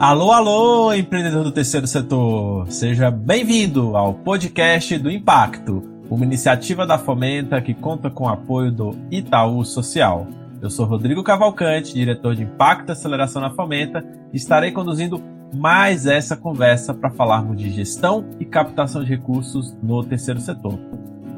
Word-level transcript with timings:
Alô, 0.00 0.32
alô, 0.32 0.94
empreendedor 0.94 1.44
do 1.44 1.52
terceiro 1.52 1.86
setor! 1.86 2.72
Seja 2.72 3.10
bem-vindo 3.10 3.94
ao 3.98 4.14
podcast 4.14 4.96
do 4.96 5.10
Impacto, 5.10 5.86
uma 6.08 6.24
iniciativa 6.24 6.86
da 6.86 6.96
Fomenta 6.96 7.60
que 7.60 7.74
conta 7.74 8.08
com 8.08 8.24
o 8.24 8.28
apoio 8.30 8.72
do 8.72 8.96
Itaú 9.10 9.62
Social. 9.62 10.26
Eu 10.62 10.70
sou 10.70 10.86
Rodrigo 10.86 11.22
Cavalcante, 11.22 11.92
diretor 11.92 12.34
de 12.34 12.44
Impacto 12.44 12.88
e 12.88 12.92
Aceleração 12.92 13.42
na 13.42 13.50
Fomenta, 13.50 14.02
e 14.32 14.38
estarei 14.38 14.72
conduzindo 14.72 15.22
mais 15.52 16.06
essa 16.06 16.34
conversa 16.34 16.94
para 16.94 17.10
falarmos 17.10 17.58
de 17.58 17.68
gestão 17.68 18.24
e 18.40 18.46
captação 18.46 19.04
de 19.04 19.10
recursos 19.10 19.76
no 19.82 20.02
terceiro 20.02 20.40
setor. 20.40 20.78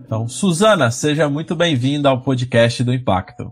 Então, 0.06 0.28
Suzana, 0.28 0.92
seja 0.92 1.28
muito 1.28 1.56
bem-vinda 1.56 2.10
ao 2.10 2.22
podcast 2.22 2.84
do 2.84 2.94
Impacto. 2.94 3.52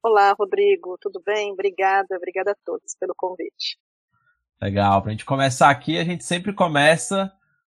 Olá, 0.00 0.32
Rodrigo, 0.38 0.96
tudo 1.00 1.20
bem? 1.24 1.52
Obrigada, 1.52 2.16
obrigada 2.16 2.52
a 2.52 2.56
todos 2.64 2.94
pelo 2.98 3.14
convite. 3.16 3.76
Legal. 4.62 5.02
Para 5.02 5.10
a 5.10 5.12
gente 5.12 5.24
começar 5.24 5.70
aqui, 5.70 5.98
a 5.98 6.04
gente 6.04 6.24
sempre 6.24 6.52
começa 6.52 7.32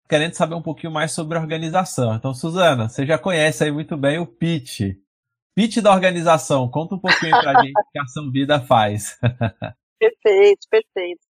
querendo 0.08 0.34
saber 0.34 0.56
um 0.56 0.62
pouquinho 0.62 0.92
mais 0.92 1.14
sobre 1.14 1.38
a 1.38 1.42
organização. 1.42 2.16
Então, 2.16 2.34
Suzana, 2.34 2.90
você 2.90 3.06
já 3.06 3.18
conhece 3.18 3.64
aí 3.64 3.72
muito 3.72 3.96
bem 3.96 4.20
o 4.20 4.28
pitch. 4.28 4.98
Pitch 5.56 5.78
da 5.78 5.94
organização. 5.94 6.70
Conta 6.70 6.96
um 6.96 7.00
pouquinho 7.00 7.32
para 7.32 7.58
a 7.58 7.62
gente 7.64 7.80
o 7.80 7.92
que 7.92 8.00
a 8.00 8.04
Ação 8.04 8.32
Vida 8.32 8.60
faz. 8.60 9.18
perfeito, 9.98 10.68
perfeito. 10.70 11.22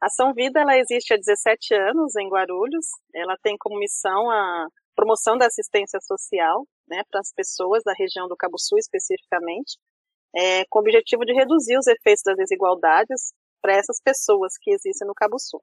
A 0.00 0.06
Ação 0.06 0.32
Vida 0.34 0.60
ela 0.60 0.76
existe 0.76 1.14
há 1.14 1.16
17 1.16 1.74
anos 1.74 2.16
em 2.16 2.28
Guarulhos. 2.28 2.86
Ela 3.14 3.36
tem 3.42 3.56
como 3.58 3.78
missão 3.78 4.28
a 4.30 4.66
promoção 4.96 5.38
da 5.38 5.46
assistência 5.46 6.00
social 6.00 6.66
né, 6.88 7.02
para 7.10 7.20
as 7.20 7.32
pessoas 7.32 7.82
da 7.84 7.92
região 7.96 8.28
do 8.28 8.36
Cabo 8.36 8.58
Sul 8.58 8.78
especificamente, 8.78 9.78
é, 10.34 10.64
com 10.68 10.78
o 10.78 10.82
objetivo 10.82 11.24
de 11.24 11.32
reduzir 11.32 11.78
os 11.78 11.86
efeitos 11.86 12.22
das 12.24 12.36
desigualdades 12.36 13.32
para 13.60 13.76
essas 13.76 14.00
pessoas 14.02 14.54
que 14.60 14.72
existem 14.72 15.06
no 15.06 15.14
Cabo 15.14 15.38
Sul. 15.38 15.62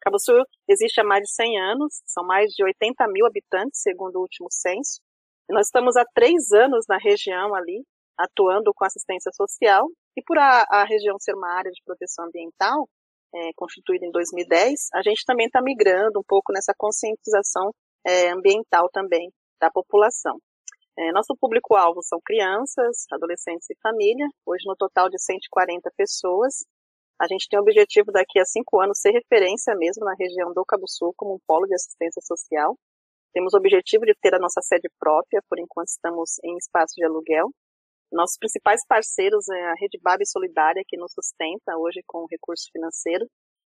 Cabo 0.00 0.18
Sul 0.18 0.42
existe 0.68 1.00
há 1.00 1.04
mais 1.04 1.22
de 1.22 1.34
100 1.34 1.60
anos, 1.60 2.00
são 2.06 2.24
mais 2.24 2.52
de 2.52 2.64
80 2.64 3.06
mil 3.08 3.26
habitantes, 3.26 3.80
segundo 3.82 4.16
o 4.16 4.22
último 4.22 4.48
censo. 4.50 5.00
E 5.50 5.54
nós 5.54 5.66
estamos 5.66 5.96
há 5.96 6.04
três 6.14 6.52
anos 6.52 6.84
na 6.88 6.98
região 6.98 7.54
ali, 7.54 7.84
atuando 8.16 8.72
com 8.74 8.84
assistência 8.84 9.30
social, 9.34 9.88
e 10.16 10.22
por 10.22 10.38
a, 10.38 10.66
a 10.70 10.84
região 10.84 11.16
ser 11.18 11.34
uma 11.34 11.50
área 11.50 11.70
de 11.70 11.80
proteção 11.84 12.26
ambiental, 12.26 12.88
é, 13.34 13.50
constituída 13.54 14.06
em 14.06 14.10
2010, 14.10 14.88
a 14.94 15.02
gente 15.02 15.24
também 15.24 15.46
está 15.46 15.60
migrando 15.62 16.18
um 16.18 16.24
pouco 16.26 16.52
nessa 16.52 16.72
conscientização 16.76 17.70
é, 18.04 18.30
ambiental 18.30 18.88
também 18.90 19.30
da 19.60 19.70
população. 19.70 20.38
É, 20.98 21.12
nosso 21.12 21.36
público-alvo 21.40 22.02
são 22.02 22.18
crianças, 22.24 23.06
adolescentes 23.12 23.70
e 23.70 23.76
família, 23.80 24.26
hoje 24.44 24.64
no 24.66 24.74
total 24.74 25.08
de 25.08 25.16
140 25.22 25.90
pessoas, 25.96 26.64
a 27.20 27.26
gente 27.26 27.48
tem 27.48 27.58
o 27.58 27.62
objetivo 27.62 28.12
daqui 28.12 28.38
a 28.38 28.44
cinco 28.44 28.80
anos 28.80 29.00
ser 29.00 29.10
referência 29.10 29.74
mesmo 29.74 30.04
na 30.04 30.14
região 30.14 30.52
do 30.52 30.64
Cabo 30.64 30.86
Sul 30.86 31.12
como 31.16 31.34
um 31.34 31.38
polo 31.46 31.66
de 31.66 31.74
assistência 31.74 32.22
social. 32.22 32.78
Temos 33.32 33.54
o 33.54 33.56
objetivo 33.56 34.06
de 34.06 34.14
ter 34.22 34.34
a 34.34 34.38
nossa 34.38 34.62
sede 34.62 34.88
própria, 35.00 35.42
por 35.50 35.58
enquanto 35.58 35.88
estamos 35.88 36.38
em 36.44 36.56
espaço 36.56 36.94
de 36.94 37.04
aluguel. 37.04 37.50
Nossos 38.12 38.38
principais 38.38 38.86
parceiros 38.86 39.48
é 39.48 39.62
a 39.64 39.74
Rede 39.74 39.98
Bab 40.00 40.24
Solidária, 40.24 40.84
que 40.86 40.96
nos 40.96 41.12
sustenta 41.12 41.76
hoje 41.76 42.02
com 42.06 42.24
recurso 42.30 42.70
financeiro. 42.72 43.26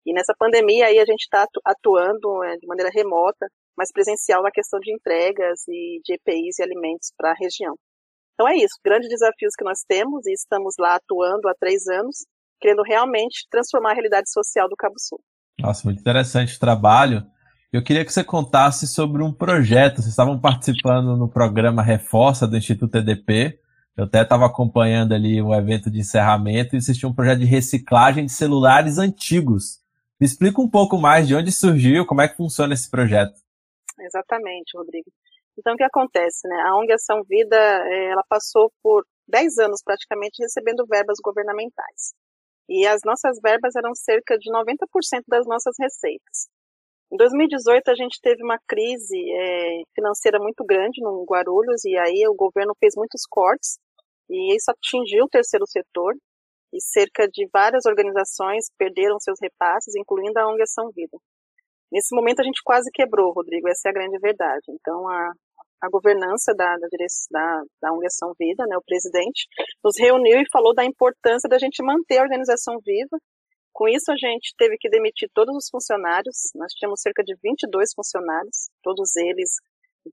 E 0.05 0.13
nessa 0.13 0.33
pandemia 0.37 0.87
aí 0.87 0.99
a 0.99 1.05
gente 1.05 1.23
está 1.23 1.45
atuando 1.65 2.43
é, 2.43 2.57
de 2.57 2.67
maneira 2.67 2.91
remota, 2.93 3.47
mas 3.79 3.93
presencial 3.93 4.43
na 4.43 4.51
questão 4.51 4.77
de 4.77 4.93
entregas 4.93 5.61
e 5.69 6.01
de 6.03 6.15
EPIs 6.15 6.59
e 6.59 6.63
alimentos 6.63 7.13
para 7.17 7.31
a 7.31 7.33
região. 7.33 7.75
Então 8.33 8.45
é 8.45 8.57
isso, 8.57 8.75
grandes 8.83 9.07
desafios 9.07 9.55
que 9.57 9.63
nós 9.63 9.79
temos 9.87 10.27
e 10.27 10.33
estamos 10.33 10.75
lá 10.77 10.95
atuando 10.95 11.47
há 11.47 11.53
três 11.57 11.87
anos 11.87 12.17
querendo 12.59 12.83
realmente 12.83 13.47
transformar 13.49 13.91
a 13.91 13.93
realidade 13.93 14.29
social 14.29 14.67
do 14.67 14.75
Cabo 14.75 14.95
Sul. 14.97 15.19
Nossa, 15.59 15.85
muito 15.85 16.01
interessante 16.01 16.57
o 16.57 16.59
trabalho. 16.59 17.25
Eu 17.71 17.81
queria 17.81 18.03
que 18.03 18.11
você 18.11 18.21
contasse 18.21 18.85
sobre 18.85 19.23
um 19.23 19.31
projeto. 19.31 19.97
Vocês 19.97 20.07
estavam 20.07 20.37
participando 20.37 21.15
no 21.15 21.29
programa 21.29 21.81
Reforça 21.81 22.45
do 22.45 22.57
Instituto 22.57 22.97
EDP. 22.97 23.59
Eu 23.95 24.05
até 24.05 24.23
estava 24.23 24.45
acompanhando 24.45 25.13
ali 25.13 25.41
o 25.41 25.53
evento 25.53 25.89
de 25.89 25.99
encerramento 25.99 26.75
e 26.75 26.77
existia 26.77 27.07
um 27.07 27.13
projeto 27.13 27.39
de 27.39 27.45
reciclagem 27.45 28.25
de 28.25 28.31
celulares 28.31 28.97
antigos. 28.97 29.79
Me 30.19 30.25
explica 30.25 30.61
um 30.61 30.69
pouco 30.69 30.97
mais 30.97 31.27
de 31.27 31.35
onde 31.35 31.51
surgiu, 31.51 32.05
como 32.05 32.21
é 32.21 32.27
que 32.27 32.35
funciona 32.35 32.73
esse 32.73 32.89
projeto. 32.89 33.39
Exatamente, 34.01 34.77
Rodrigo. 34.77 35.11
Então, 35.57 35.73
o 35.73 35.77
que 35.77 35.83
acontece, 35.83 36.47
né? 36.47 36.61
A 36.65 36.75
ONG 36.77 36.93
Ação 36.93 37.23
Vida, 37.23 37.57
eh, 37.57 38.11
ela 38.11 38.23
passou 38.29 38.71
por 38.81 39.05
10 39.27 39.57
anos 39.59 39.81
praticamente 39.83 40.41
recebendo 40.41 40.85
verbas 40.87 41.17
governamentais 41.23 42.13
e 42.69 42.85
as 42.85 43.01
nossas 43.03 43.39
verbas 43.41 43.75
eram 43.75 43.95
cerca 43.95 44.37
de 44.37 44.51
90% 44.51 45.23
das 45.27 45.45
nossas 45.47 45.75
receitas. 45.79 46.47
Em 47.11 47.17
2018, 47.17 47.89
a 47.89 47.95
gente 47.95 48.19
teve 48.21 48.43
uma 48.43 48.59
crise 48.67 49.17
é, 49.17 49.81
financeira 49.95 50.37
muito 50.39 50.63
grande 50.63 51.01
no 51.01 51.25
Guarulhos, 51.27 51.83
e 51.83 51.97
aí 51.97 52.27
o 52.27 52.35
governo 52.35 52.75
fez 52.79 52.93
muitos 52.95 53.23
cortes, 53.27 53.79
e 54.29 54.55
isso 54.55 54.69
atingiu 54.69 55.25
o 55.25 55.29
terceiro 55.29 55.65
setor, 55.67 56.13
e 56.71 56.79
cerca 56.79 57.27
de 57.27 57.47
várias 57.51 57.87
organizações 57.87 58.67
perderam 58.77 59.19
seus 59.19 59.39
repasses, 59.41 59.95
incluindo 59.95 60.37
a 60.37 60.47
ONG 60.47 60.61
Ação 60.61 60.91
Vida. 60.95 61.17
Nesse 61.91 62.15
momento, 62.15 62.39
a 62.41 62.43
gente 62.43 62.61
quase 62.63 62.89
quebrou, 62.91 63.33
Rodrigo, 63.33 63.67
essa 63.67 63.87
é 63.87 63.91
a 63.91 63.93
grande 63.93 64.19
verdade. 64.19 64.65
Então, 64.69 65.07
a, 65.07 65.31
a 65.81 65.89
governança 65.89 66.53
da, 66.53 66.77
da, 66.77 66.87
da, 67.31 67.63
da 67.81 67.91
Organização 67.91 68.33
Vida, 68.37 68.65
né, 68.67 68.77
o 68.77 68.83
presidente, 68.83 69.47
nos 69.83 69.97
reuniu 69.97 70.39
e 70.39 70.49
falou 70.51 70.73
da 70.73 70.85
importância 70.85 71.49
da 71.49 71.57
gente 71.57 71.83
manter 71.83 72.19
a 72.19 72.23
organização 72.23 72.79
viva. 72.85 73.17
Com 73.73 73.87
isso, 73.87 74.11
a 74.11 74.17
gente 74.17 74.53
teve 74.57 74.77
que 74.77 74.89
demitir 74.89 75.29
todos 75.33 75.55
os 75.55 75.69
funcionários, 75.69 76.51
nós 76.55 76.73
tínhamos 76.73 77.01
cerca 77.01 77.23
de 77.23 77.35
22 77.41 77.93
funcionários, 77.95 78.69
todos 78.83 79.15
eles 79.15 79.55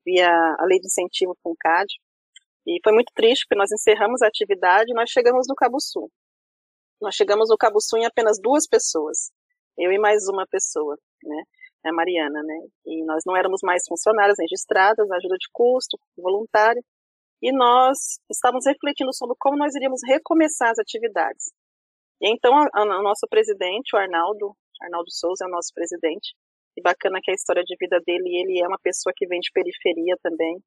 via 0.04 0.28
a 0.28 0.64
lei 0.66 0.78
de 0.78 0.86
incentivo 0.86 1.36
FUNCAD, 1.42 1.86
e 2.66 2.80
foi 2.82 2.92
muito 2.92 3.12
triste, 3.14 3.44
porque 3.44 3.58
nós 3.58 3.70
encerramos 3.70 4.22
a 4.22 4.26
atividade 4.26 4.90
e 4.90 4.94
nós 4.94 5.10
chegamos 5.10 5.46
no 5.48 5.54
Cabo 5.54 5.80
Sul. 5.80 6.10
Nós 7.00 7.14
chegamos 7.14 7.48
no 7.48 7.56
Cabo 7.56 7.80
Sul 7.80 8.00
em 8.00 8.06
apenas 8.06 8.40
duas 8.40 8.66
pessoas, 8.66 9.30
eu 9.78 9.92
e 9.92 9.98
mais 9.98 10.26
uma 10.28 10.46
pessoa, 10.46 10.96
né? 11.22 11.42
A 11.84 11.92
Mariana, 11.92 12.42
né? 12.42 12.66
E 12.84 13.04
nós 13.04 13.22
não 13.26 13.36
éramos 13.36 13.60
mais 13.62 13.82
funcionárias 13.88 14.36
registradas, 14.38 15.10
ajuda 15.10 15.36
de 15.38 15.48
custo, 15.52 15.98
voluntária, 16.16 16.82
e 17.42 17.52
nós 17.52 18.18
estávamos 18.30 18.66
refletindo 18.66 19.12
sobre 19.14 19.36
como 19.38 19.56
nós 19.56 19.74
iríamos 19.74 20.00
recomeçar 20.06 20.70
as 20.70 20.78
atividades. 20.78 21.52
E 22.20 22.28
então 22.30 22.52
o 22.52 23.02
nosso 23.02 23.26
presidente, 23.28 23.94
o 23.94 23.98
Arnaldo, 23.98 24.56
Arnaldo 24.82 25.10
Souza 25.10 25.44
é 25.44 25.48
o 25.48 25.50
nosso 25.50 25.72
presidente, 25.74 26.34
e 26.76 26.82
bacana 26.82 27.20
que 27.22 27.30
a 27.30 27.34
história 27.34 27.62
de 27.62 27.76
vida 27.78 28.00
dele, 28.06 28.36
ele 28.36 28.62
é 28.62 28.66
uma 28.66 28.78
pessoa 28.82 29.12
que 29.14 29.26
vem 29.26 29.40
de 29.40 29.50
periferia 29.52 30.16
também, 30.22 30.58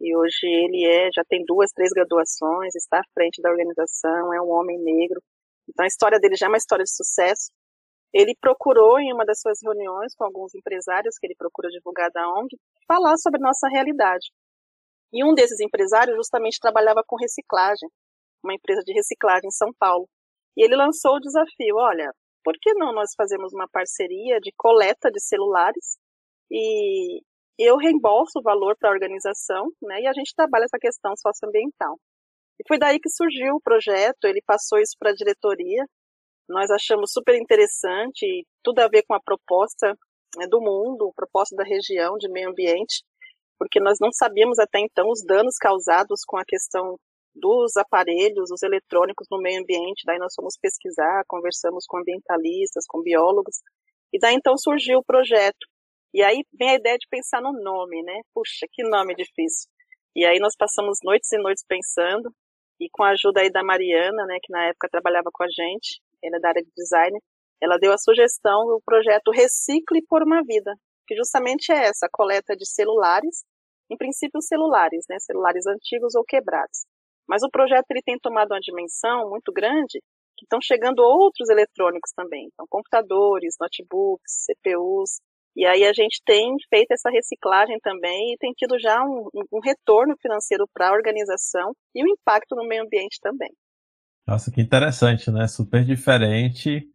e 0.00 0.16
hoje 0.16 0.46
ele 0.46 0.84
é, 0.84 1.10
já 1.14 1.22
tem 1.28 1.44
duas, 1.44 1.70
três 1.72 1.90
graduações, 1.90 2.74
está 2.74 2.98
à 2.98 3.04
frente 3.14 3.40
da 3.42 3.50
organização, 3.50 4.32
é 4.32 4.40
um 4.40 4.50
homem 4.50 4.78
negro, 4.78 5.20
então 5.68 5.84
a 5.84 5.88
história 5.88 6.18
dele 6.18 6.36
já 6.36 6.46
é 6.46 6.48
uma 6.48 6.56
história 6.56 6.84
de 6.84 6.94
sucesso, 6.94 7.50
ele 8.12 8.34
procurou, 8.40 8.98
em 8.98 9.12
uma 9.12 9.24
das 9.24 9.40
suas 9.40 9.58
reuniões 9.62 10.14
com 10.14 10.24
alguns 10.24 10.54
empresários 10.54 11.16
que 11.18 11.26
ele 11.26 11.36
procura 11.36 11.68
divulgar 11.68 12.10
da 12.10 12.28
ONG, 12.28 12.56
falar 12.86 13.16
sobre 13.16 13.40
nossa 13.40 13.68
realidade. 13.68 14.30
E 15.12 15.24
um 15.24 15.34
desses 15.34 15.60
empresários 15.60 16.16
justamente 16.16 16.58
trabalhava 16.60 17.02
com 17.06 17.16
reciclagem, 17.16 17.88
uma 18.42 18.54
empresa 18.54 18.82
de 18.82 18.92
reciclagem 18.92 19.48
em 19.48 19.52
São 19.52 19.70
Paulo. 19.78 20.08
E 20.56 20.64
ele 20.64 20.76
lançou 20.76 21.16
o 21.16 21.20
desafio: 21.20 21.76
olha, 21.76 22.12
por 22.44 22.54
que 22.60 22.74
não 22.74 22.92
nós 22.92 23.10
fazemos 23.16 23.52
uma 23.52 23.68
parceria 23.68 24.40
de 24.40 24.52
coleta 24.56 25.10
de 25.10 25.20
celulares 25.20 25.98
e 26.50 27.20
eu 27.58 27.76
reembolso 27.76 28.38
o 28.38 28.42
valor 28.42 28.76
para 28.78 28.88
a 28.88 28.92
organização, 28.92 29.68
né, 29.82 30.00
e 30.00 30.06
a 30.06 30.12
gente 30.12 30.34
trabalha 30.34 30.64
essa 30.64 30.78
questão 30.78 31.14
socioambiental. 31.16 31.98
E 32.58 32.64
foi 32.66 32.78
daí 32.78 32.98
que 32.98 33.10
surgiu 33.10 33.56
o 33.56 33.60
projeto, 33.60 34.24
ele 34.24 34.42
passou 34.46 34.78
isso 34.78 34.96
para 34.98 35.10
a 35.10 35.14
diretoria, 35.14 35.84
nós 36.50 36.70
achamos 36.70 37.12
super 37.12 37.36
interessante, 37.36 38.46
tudo 38.62 38.80
a 38.80 38.88
ver 38.88 39.04
com 39.06 39.14
a 39.14 39.20
proposta 39.20 39.96
né, 40.36 40.46
do 40.48 40.60
mundo, 40.60 41.12
proposta 41.14 41.54
da 41.56 41.64
região 41.64 42.16
de 42.18 42.28
meio 42.28 42.50
ambiente, 42.50 43.04
porque 43.58 43.78
nós 43.78 43.98
não 44.00 44.10
sabíamos 44.12 44.58
até 44.58 44.80
então 44.80 45.08
os 45.08 45.24
danos 45.24 45.56
causados 45.56 46.20
com 46.26 46.36
a 46.36 46.44
questão 46.44 46.98
dos 47.34 47.76
aparelhos, 47.76 48.50
os 48.50 48.62
eletrônicos 48.62 49.28
no 49.30 49.40
meio 49.40 49.60
ambiente. 49.60 50.02
Daí 50.04 50.18
nós 50.18 50.34
fomos 50.34 50.58
pesquisar, 50.60 51.22
conversamos 51.28 51.86
com 51.86 51.98
ambientalistas, 51.98 52.84
com 52.88 53.02
biólogos, 53.02 53.56
e 54.12 54.18
daí 54.18 54.34
então 54.34 54.56
surgiu 54.58 54.98
o 54.98 55.04
projeto. 55.04 55.66
E 56.12 56.22
aí 56.22 56.42
vem 56.52 56.70
a 56.70 56.74
ideia 56.74 56.98
de 56.98 57.06
pensar 57.08 57.40
no 57.40 57.52
nome, 57.52 58.02
né? 58.02 58.20
Puxa, 58.34 58.66
que 58.72 58.82
nome 58.82 59.14
difícil. 59.14 59.70
E 60.16 60.24
aí 60.26 60.40
nós 60.40 60.56
passamos 60.56 60.98
noites 61.04 61.30
e 61.30 61.38
noites 61.38 61.64
pensando, 61.68 62.34
e 62.80 62.88
com 62.90 63.04
a 63.04 63.10
ajuda 63.10 63.42
aí 63.42 63.50
da 63.50 63.62
Mariana, 63.62 64.24
né, 64.26 64.38
que 64.42 64.50
na 64.50 64.64
época 64.66 64.88
trabalhava 64.90 65.30
com 65.32 65.44
a 65.44 65.46
gente, 65.46 66.00
ela 66.22 66.36
é 66.36 66.40
da 66.40 66.48
área 66.48 66.62
de 66.62 66.70
design, 66.76 67.18
ela 67.60 67.78
deu 67.78 67.92
a 67.92 67.98
sugestão 67.98 68.66
do 68.66 68.80
projeto 68.84 69.30
Recicle 69.30 70.02
por 70.08 70.22
uma 70.22 70.42
Vida, 70.42 70.74
que 71.06 71.14
justamente 71.16 71.70
é 71.72 71.86
essa, 71.86 72.08
coleta 72.10 72.56
de 72.56 72.66
celulares, 72.66 73.44
em 73.90 73.96
princípio 73.96 74.40
celulares, 74.40 75.04
né, 75.08 75.16
celulares 75.18 75.66
antigos 75.66 76.14
ou 76.14 76.24
quebrados. 76.24 76.86
Mas 77.28 77.42
o 77.42 77.50
projeto 77.50 77.86
ele 77.90 78.02
tem 78.02 78.18
tomado 78.18 78.52
uma 78.52 78.60
dimensão 78.60 79.28
muito 79.28 79.52
grande, 79.52 80.00
que 80.36 80.44
estão 80.44 80.60
chegando 80.62 81.00
outros 81.00 81.50
eletrônicos 81.50 82.12
também, 82.16 82.48
então 82.52 82.66
computadores, 82.70 83.56
notebooks, 83.60 84.46
CPUs, 84.46 85.20
e 85.54 85.66
aí 85.66 85.84
a 85.84 85.92
gente 85.92 86.22
tem 86.24 86.54
feito 86.68 86.92
essa 86.92 87.10
reciclagem 87.10 87.78
também 87.80 88.32
e 88.32 88.36
tem 88.38 88.52
tido 88.52 88.78
já 88.78 89.02
um, 89.04 89.28
um 89.52 89.60
retorno 89.60 90.16
financeiro 90.22 90.64
para 90.72 90.88
a 90.88 90.92
organização 90.92 91.74
e 91.94 92.02
o 92.02 92.06
um 92.06 92.10
impacto 92.10 92.54
no 92.54 92.66
meio 92.66 92.82
ambiente 92.82 93.18
também. 93.20 93.50
Nossa, 94.26 94.50
que 94.50 94.60
interessante, 94.60 95.30
né? 95.30 95.46
Super 95.48 95.84
diferente. 95.84 96.86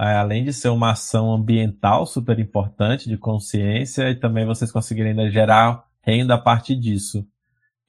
É, 0.00 0.16
além 0.16 0.44
de 0.44 0.52
ser 0.52 0.70
uma 0.70 0.90
ação 0.92 1.32
ambiental 1.32 2.04
super 2.04 2.38
importante, 2.38 3.08
de 3.08 3.16
consciência, 3.16 4.10
e 4.10 4.16
também 4.16 4.44
vocês 4.44 4.72
conseguirem 4.72 5.10
ainda 5.10 5.30
gerar 5.30 5.84
renda 6.02 6.34
a 6.34 6.38
partir 6.38 6.76
disso. 6.76 7.26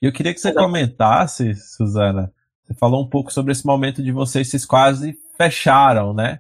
E 0.02 0.06
eu 0.06 0.12
queria 0.12 0.34
que 0.34 0.40
você 0.40 0.54
comentasse, 0.54 1.56
Suzana, 1.56 2.32
você 2.64 2.74
falou 2.76 3.04
um 3.04 3.10
pouco 3.10 3.34
sobre 3.34 3.52
esse 3.52 3.66
momento 3.66 4.04
de 4.04 4.12
vocês 4.12 4.50
se 4.50 4.68
quase 4.68 5.18
fecharam, 5.38 6.14
né? 6.14 6.40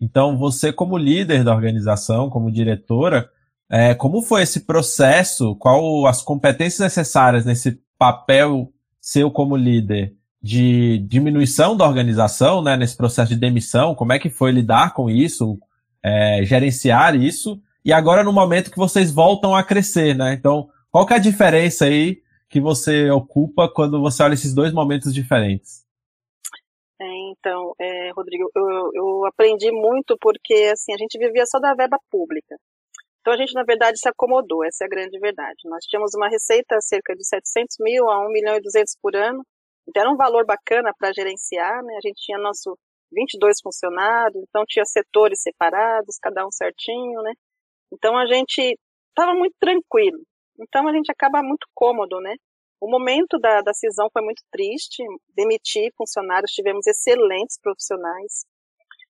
Então, 0.00 0.36
você 0.36 0.72
como 0.72 0.98
líder 0.98 1.44
da 1.44 1.54
organização, 1.54 2.28
como 2.28 2.50
diretora, 2.50 3.30
é, 3.70 3.94
como 3.94 4.20
foi 4.20 4.42
esse 4.42 4.60
processo? 4.60 5.54
Qual 5.56 6.06
as 6.06 6.22
competências 6.22 6.80
necessárias 6.80 7.44
nesse 7.44 7.80
papel 7.98 8.72
seu 9.00 9.30
como 9.30 9.56
líder 9.56 10.14
de 10.44 10.98
diminuição 10.98 11.74
da 11.74 11.86
organização, 11.86 12.62
né, 12.62 12.76
nesse 12.76 12.94
processo 12.94 13.32
de 13.32 13.40
demissão? 13.40 13.94
Como 13.94 14.12
é 14.12 14.18
que 14.18 14.28
foi 14.28 14.50
lidar 14.52 14.92
com 14.92 15.08
isso, 15.08 15.58
é, 16.04 16.44
gerenciar 16.44 17.16
isso? 17.16 17.58
E 17.82 17.94
agora 17.94 18.22
no 18.22 18.30
momento 18.30 18.70
que 18.70 18.76
vocês 18.76 19.10
voltam 19.10 19.56
a 19.56 19.64
crescer, 19.64 20.14
né? 20.14 20.34
Então, 20.34 20.68
qual 20.90 21.06
que 21.06 21.14
é 21.14 21.16
a 21.16 21.18
diferença 21.18 21.86
aí 21.86 22.20
que 22.46 22.60
você 22.60 23.10
ocupa 23.10 23.72
quando 23.74 23.98
você 24.02 24.22
olha 24.22 24.34
esses 24.34 24.54
dois 24.54 24.70
momentos 24.70 25.14
diferentes? 25.14 25.82
É, 27.00 27.06
então, 27.32 27.72
é, 27.80 28.10
Rodrigo, 28.10 28.50
eu, 28.54 28.90
eu 28.92 29.24
aprendi 29.24 29.72
muito 29.72 30.14
porque 30.20 30.70
assim 30.70 30.92
a 30.92 30.98
gente 30.98 31.18
vivia 31.18 31.46
só 31.46 31.58
da 31.58 31.72
verba 31.74 31.96
pública. 32.10 32.54
Então 33.22 33.32
a 33.32 33.36
gente, 33.38 33.54
na 33.54 33.64
verdade, 33.64 33.98
se 33.98 34.06
acomodou, 34.10 34.62
essa 34.62 34.84
é 34.84 34.86
a 34.86 34.90
grande 34.90 35.18
verdade. 35.18 35.56
Nós 35.64 35.86
tínhamos 35.86 36.12
uma 36.14 36.28
receita 36.28 36.78
cerca 36.82 37.16
de 37.16 37.26
700 37.26 37.76
mil 37.80 38.10
a 38.10 38.26
1 38.26 38.28
milhão 38.30 38.56
e 38.56 38.60
200 38.60 38.94
por 39.00 39.16
ano, 39.16 39.42
então 39.88 40.02
era 40.02 40.10
um 40.10 40.16
valor 40.16 40.44
bacana 40.46 40.92
para 40.98 41.12
gerenciar, 41.12 41.82
né? 41.82 41.94
A 41.96 42.06
gente 42.06 42.22
tinha 42.22 42.38
nosso 42.38 42.78
22 43.12 43.56
funcionários, 43.62 44.42
então 44.48 44.64
tinha 44.66 44.84
setores 44.84 45.42
separados, 45.42 46.18
cada 46.20 46.46
um 46.46 46.50
certinho, 46.50 47.22
né? 47.22 47.32
Então 47.92 48.16
a 48.16 48.26
gente 48.26 48.78
estava 49.10 49.34
muito 49.34 49.54
tranquilo. 49.60 50.18
Então 50.60 50.88
a 50.88 50.92
gente 50.92 51.10
acaba 51.10 51.42
muito 51.42 51.66
cômodo, 51.74 52.20
né? 52.20 52.34
O 52.80 52.90
momento 52.90 53.38
da, 53.38 53.60
da 53.62 53.72
cisão 53.72 54.08
foi 54.12 54.22
muito 54.22 54.42
triste, 54.50 55.02
demitir 55.34 55.90
funcionários, 55.96 56.52
tivemos 56.52 56.86
excelentes 56.86 57.58
profissionais, 57.60 58.44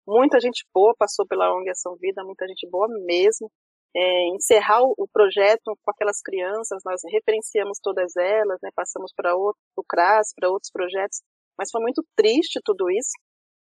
muita 0.06 0.40
gente 0.40 0.66
boa 0.74 0.94
passou 0.98 1.26
pela 1.26 1.54
ONG 1.56 1.70
Ação 1.70 1.96
Vida, 1.96 2.24
muita 2.24 2.48
gente 2.48 2.68
boa 2.70 2.88
mesmo. 3.06 3.50
É, 3.96 4.28
encerrar 4.30 4.82
o, 4.82 5.08
projeto 5.12 5.78
com 5.84 5.92
aquelas 5.92 6.20
crianças, 6.22 6.82
nós 6.84 7.02
referenciamos 7.12 7.80
todas 7.80 8.16
elas, 8.16 8.60
né, 8.64 8.70
passamos 8.76 9.14
para 9.16 9.36
outro, 9.36 9.62
CRAS, 9.88 10.34
para 10.36 10.50
outros 10.50 10.72
projetos, 10.72 11.22
mas 11.58 11.70
foi 11.72 11.80
muito 11.82 12.04
triste 12.16 12.60
tudo 12.66 12.90
isso. 12.90 13.12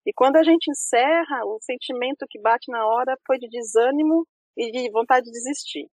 E 0.06 0.14
quando 0.14 0.38
a 0.38 0.44
gente 0.44 0.70
encerra, 0.70 1.46
o 1.46 1.60
sentimento 1.62 2.26
que 2.30 2.40
bate 2.40 2.72
na 2.72 2.86
hora 2.86 3.18
foi 3.26 3.38
de 3.38 3.48
desânimo 3.50 4.26
e 4.58 4.72
de 4.72 4.92
vontade 4.92 5.26
de 5.26 5.32
desistir. 5.32 5.88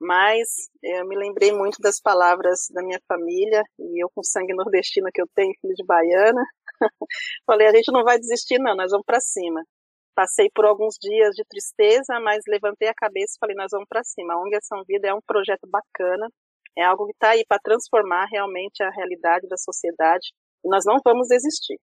Mas 0.00 0.48
eu 0.82 1.06
me 1.06 1.16
lembrei 1.16 1.52
muito 1.52 1.78
das 1.80 2.00
palavras 2.00 2.66
da 2.70 2.82
minha 2.82 3.00
família, 3.08 3.62
e 3.78 4.02
eu 4.02 4.10
com 4.14 4.22
sangue 4.22 4.54
nordestino 4.54 5.08
que 5.12 5.22
eu 5.22 5.26
tenho, 5.34 5.54
filho 5.60 5.74
de 5.74 5.84
baiana, 5.84 6.44
falei, 7.46 7.68
a 7.68 7.72
gente 7.72 7.92
não 7.92 8.04
vai 8.04 8.18
desistir 8.18 8.58
não, 8.58 8.76
nós 8.76 8.90
vamos 8.90 9.06
para 9.06 9.20
cima. 9.20 9.64
Passei 10.14 10.48
por 10.54 10.64
alguns 10.64 10.96
dias 11.00 11.34
de 11.34 11.44
tristeza, 11.44 12.20
mas 12.20 12.42
levantei 12.46 12.88
a 12.88 12.94
cabeça 12.94 13.34
e 13.36 13.40
falei, 13.40 13.56
nós 13.56 13.70
vamos 13.72 13.88
para 13.88 14.04
cima. 14.04 14.34
A 14.34 14.40
ONG 14.40 14.56
Ação 14.56 14.82
Vida 14.86 15.08
é 15.08 15.14
um 15.14 15.22
projeto 15.26 15.66
bacana, 15.68 16.28
é 16.76 16.84
algo 16.84 17.06
que 17.06 17.12
está 17.12 17.30
aí 17.30 17.44
para 17.46 17.60
transformar 17.62 18.26
realmente 18.30 18.82
a 18.82 18.90
realidade 18.90 19.48
da 19.48 19.56
sociedade, 19.56 20.32
e 20.64 20.68
nós 20.68 20.84
não 20.84 20.98
vamos 21.04 21.28
desistir. 21.28 21.78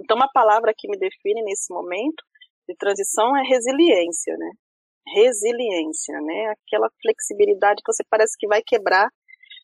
Então, 0.00 0.16
uma 0.16 0.30
palavra 0.32 0.72
que 0.76 0.88
me 0.88 0.96
define 0.96 1.42
nesse 1.42 1.72
momento 1.72 2.22
de 2.68 2.76
transição 2.76 3.36
é 3.36 3.42
resiliência, 3.42 4.36
né? 4.36 4.50
resiliência, 5.14 6.20
né? 6.20 6.52
Aquela 6.52 6.88
flexibilidade 7.00 7.82
que 7.84 7.92
você 7.92 8.04
parece 8.08 8.36
que 8.38 8.46
vai 8.46 8.62
quebrar. 8.64 9.08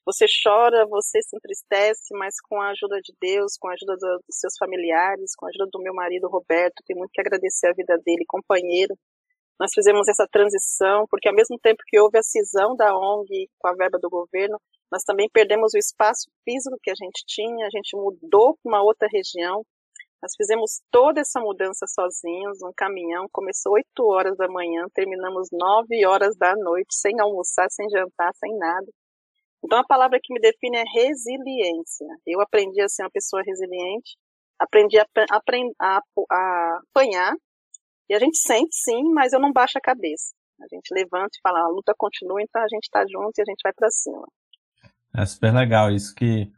Você 0.07 0.27
chora, 0.43 0.87
você 0.87 1.23
se 1.23 1.35
entristece, 1.35 2.13
mas 2.13 2.35
com 2.41 2.61
a 2.61 2.71
ajuda 2.71 3.01
de 3.01 3.15
Deus, 3.21 3.57
com 3.59 3.69
a 3.69 3.73
ajuda 3.73 3.97
do, 3.97 4.19
dos 4.29 4.39
seus 4.39 4.55
familiares, 4.59 5.35
com 5.35 5.47
a 5.47 5.49
ajuda 5.49 5.67
do 5.73 5.83
meu 5.83 5.95
marido 5.95 6.29
Roberto, 6.29 6.83
tenho 6.87 6.99
muito 6.99 7.11
que 7.13 7.21
agradecer 7.21 7.69
a 7.69 7.73
vida 7.73 7.97
dele, 8.05 8.25
companheiro. 8.29 8.95
Nós 9.59 9.71
fizemos 9.73 10.09
essa 10.09 10.27
transição, 10.31 11.07
porque 11.09 11.29
ao 11.29 11.35
mesmo 11.35 11.59
tempo 11.59 11.83
que 11.87 11.99
houve 11.99 12.19
a 12.19 12.23
cisão 12.23 12.77
da 12.77 12.95
ONG 12.95 13.49
com 13.59 13.69
a 13.69 13.75
verba 13.75 13.99
do 13.99 14.11
governo, 14.11 14.61
nós 14.93 15.05
também 15.05 15.29
perdemos 15.33 15.73
o 15.75 15.79
espaço 15.79 16.29
físico 16.45 16.77
que 16.83 16.91
a 16.91 16.95
gente 16.95 17.25
tinha, 17.27 17.67
a 17.67 17.71
gente 17.71 17.97
mudou 17.97 18.59
para 18.63 18.71
uma 18.71 18.83
outra 18.83 19.09
região, 19.11 19.65
nós 20.25 20.33
fizemos 20.37 20.81
toda 20.91 21.21
essa 21.21 21.39
mudança 21.39 21.87
sozinhos, 21.87 22.63
um 22.63 22.73
caminhão, 22.75 23.27
começou 23.31 23.73
8 23.75 23.87
horas 24.07 24.37
da 24.39 24.49
manhã, 24.49 24.87
terminamos 24.95 25.49
9 25.53 26.07
horas 26.07 26.35
da 26.37 26.55
noite, 26.57 26.95
sem 26.95 27.21
almoçar, 27.21 27.71
sem 27.71 27.89
jantar, 27.91 28.33
sem 28.35 28.57
nada. 28.57 28.87
Então 29.65 29.79
a 29.79 29.85
palavra 29.85 30.21
que 30.23 30.33
me 30.33 30.41
define 30.41 30.77
é 30.77 30.85
resiliência. 30.85 32.07
Eu 32.27 32.41
aprendi 32.41 32.81
a 32.83 32.89
ser 32.89 33.03
uma 33.03 33.11
pessoa 33.11 33.43
resiliente, 33.43 34.17
aprendi 34.59 34.99
a, 34.99 35.07
a, 35.31 35.41
a, 35.81 36.01
a 36.31 36.81
apanhar, 36.91 37.35
e 38.09 38.15
a 38.15 38.19
gente 38.19 38.37
sente 38.37 38.77
sim, 38.77 39.03
mas 39.13 39.33
eu 39.33 39.41
não 39.41 39.53
baixo 39.53 39.79
a 39.79 39.81
cabeça. 39.81 40.35
A 40.61 40.67
gente 40.75 40.93
levanta 40.93 41.31
e 41.37 41.41
fala, 41.43 41.61
a 41.61 41.69
luta 41.69 41.95
continua, 41.97 42.41
então 42.43 42.63
a 42.63 42.69
gente 42.69 42.85
está 42.85 43.05
junto 43.11 43.33
e 43.39 43.43
a 43.43 43.45
gente 43.45 43.61
vai 43.63 43.73
para 43.73 43.91
cima. 43.91 44.27
É 45.17 45.25
super 45.25 45.55
legal 45.55 45.91
isso 45.91 46.15
que, 46.15 46.53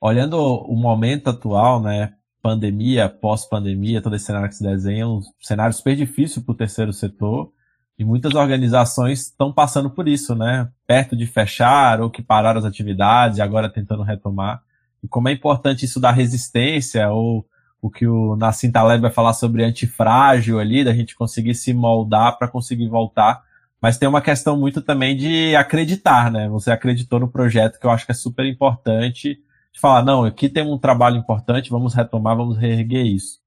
olhando 0.00 0.36
o 0.36 0.74
momento 0.74 1.30
atual, 1.30 1.80
né, 1.80 2.16
pandemia, 2.42 3.08
pós-pandemia, 3.08 4.02
todo 4.02 4.16
esse 4.16 4.26
cenário 4.26 4.48
que 4.48 4.56
se 4.56 4.62
desenha, 4.62 5.06
um 5.06 5.20
cenário 5.40 5.74
super 5.74 5.94
difícil 5.94 6.42
para 6.44 6.52
o 6.52 6.56
terceiro 6.56 6.92
setor. 6.92 7.52
E 7.98 8.04
muitas 8.04 8.34
organizações 8.34 9.22
estão 9.22 9.52
passando 9.52 9.90
por 9.90 10.06
isso, 10.06 10.34
né? 10.34 10.68
Perto 10.86 11.16
de 11.16 11.26
fechar 11.26 12.00
ou 12.00 12.08
que 12.08 12.22
pararam 12.22 12.60
as 12.60 12.64
atividades 12.64 13.38
e 13.38 13.42
agora 13.42 13.68
tentando 13.68 14.04
retomar. 14.04 14.62
E 15.02 15.08
como 15.08 15.28
é 15.28 15.32
importante 15.32 15.84
isso 15.84 15.98
da 15.98 16.12
resistência, 16.12 17.10
ou 17.10 17.44
o 17.82 17.90
que 17.90 18.06
o 18.06 18.36
Nassim 18.36 18.70
Taleb 18.70 19.02
vai 19.02 19.10
falar 19.10 19.32
sobre 19.32 19.64
antifrágil 19.64 20.60
ali, 20.60 20.84
da 20.84 20.94
gente 20.94 21.16
conseguir 21.16 21.54
se 21.54 21.72
moldar 21.72 22.38
para 22.38 22.48
conseguir 22.48 22.88
voltar. 22.88 23.42
Mas 23.80 23.98
tem 23.98 24.08
uma 24.08 24.20
questão 24.20 24.56
muito 24.56 24.80
também 24.80 25.16
de 25.16 25.54
acreditar, 25.56 26.30
né? 26.30 26.48
Você 26.48 26.70
acreditou 26.70 27.18
no 27.18 27.28
projeto, 27.28 27.78
que 27.78 27.86
eu 27.86 27.90
acho 27.90 28.06
que 28.06 28.12
é 28.12 28.14
super 28.14 28.44
importante 28.46 29.38
de 29.72 29.80
falar, 29.80 30.04
não, 30.04 30.24
aqui 30.24 30.48
tem 30.48 30.64
um 30.64 30.78
trabalho 30.78 31.16
importante, 31.16 31.70
vamos 31.70 31.94
retomar, 31.94 32.36
vamos 32.36 32.56
reerguer 32.56 33.06
isso. 33.06 33.38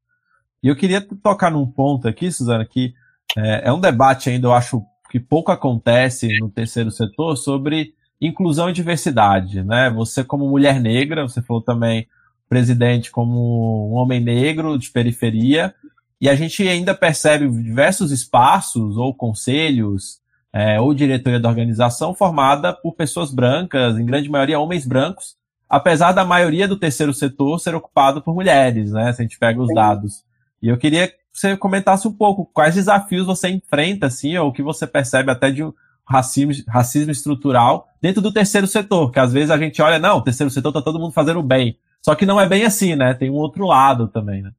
E 0.64 0.68
eu 0.68 0.76
queria 0.76 1.02
tocar 1.02 1.52
num 1.52 1.66
ponto 1.66 2.08
aqui, 2.08 2.32
Suzana, 2.32 2.66
que 2.66 2.94
é, 3.38 3.70
é 3.70 3.74
um 3.74 3.80
debate 3.80 4.30
ainda, 4.30 4.48
eu 4.48 4.54
acho 4.54 4.84
que 5.10 5.20
pouco 5.20 5.52
acontece 5.52 6.28
no 6.40 6.50
terceiro 6.50 6.90
setor 6.92 7.36
sobre 7.36 7.94
inclusão 8.20 8.70
e 8.70 8.74
diversidade, 8.74 9.64
né? 9.64 9.90
Você 9.90 10.24
como 10.24 10.48
mulher 10.48 10.80
negra, 10.80 11.28
você 11.28 11.42
falou 11.42 11.62
também 11.62 12.08
presidente 12.48 13.12
como 13.12 13.92
um 13.92 13.96
homem 13.96 14.20
negro 14.20 14.78
de 14.78 14.90
periferia, 14.90 15.74
e 16.20 16.30
a 16.30 16.36
gente 16.36 16.68
ainda 16.68 16.94
percebe 16.94 17.50
diversos 17.50 18.12
espaços 18.12 18.96
ou 18.96 19.14
conselhos 19.14 20.20
é, 20.54 20.80
ou 20.80 20.94
diretoria 20.94 21.40
da 21.40 21.50
organização 21.50 22.14
formada 22.14 22.74
por 22.74 22.94
pessoas 22.94 23.34
brancas, 23.34 23.98
em 23.98 24.06
grande 24.06 24.30
maioria 24.30 24.60
homens 24.60 24.86
brancos, 24.86 25.36
apesar 25.68 26.12
da 26.12 26.26
maioria 26.26 26.68
do 26.68 26.78
terceiro 26.78 27.14
setor 27.14 27.60
ser 27.60 27.74
ocupado 27.74 28.22
por 28.22 28.36
mulheres, 28.36 28.92
né? 28.92 29.12
Se 29.14 29.22
a 29.22 29.24
gente 29.24 29.40
pega 29.40 29.62
os 29.62 29.74
dados. 29.74 30.24
E 30.62 30.68
eu 30.68 30.78
queria 30.78 31.08
que 31.08 31.16
você 31.32 31.56
comentasse 31.56 32.08
um 32.08 32.14
pouco 32.14 32.46
quais 32.46 32.76
desafios 32.76 33.26
você 33.26 33.50
enfrenta, 33.50 34.08
assim, 34.08 34.38
ou 34.38 34.50
o 34.50 34.54
que 34.54 34.62
você 34.62 34.86
percebe 34.86 35.32
até 35.32 35.50
de 35.50 35.62
racismo, 36.06 36.52
racismo 36.68 37.12
estrutural 37.12 37.88
dentro 38.02 38.22
do 38.22 38.34
terceiro 38.34 38.68
setor, 38.68 39.12
que 39.12 39.20
às 39.20 39.32
vezes 39.32 39.52
a 39.52 39.58
gente 39.58 39.82
olha, 39.82 40.00
não, 40.00 40.18
o 40.18 40.24
terceiro 40.24 40.50
setor 40.50 40.72
tá 40.74 40.82
todo 40.82 41.00
mundo 41.00 41.14
fazendo 41.14 41.42
bem. 41.42 41.80
Só 42.02 42.16
que 42.16 42.26
não 42.26 42.40
é 42.40 42.48
bem 42.48 42.66
assim, 42.66 42.96
né? 42.96 43.14
Tem 43.14 43.30
um 43.30 43.36
outro 43.36 43.66
lado 43.66 44.08
também, 44.08 44.42
né? 44.42 44.52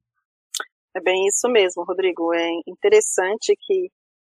É 0.94 1.00
bem 1.00 1.26
isso 1.26 1.48
mesmo, 1.48 1.84
Rodrigo. 1.84 2.32
É 2.32 2.48
interessante 2.66 3.54
que 3.60 3.90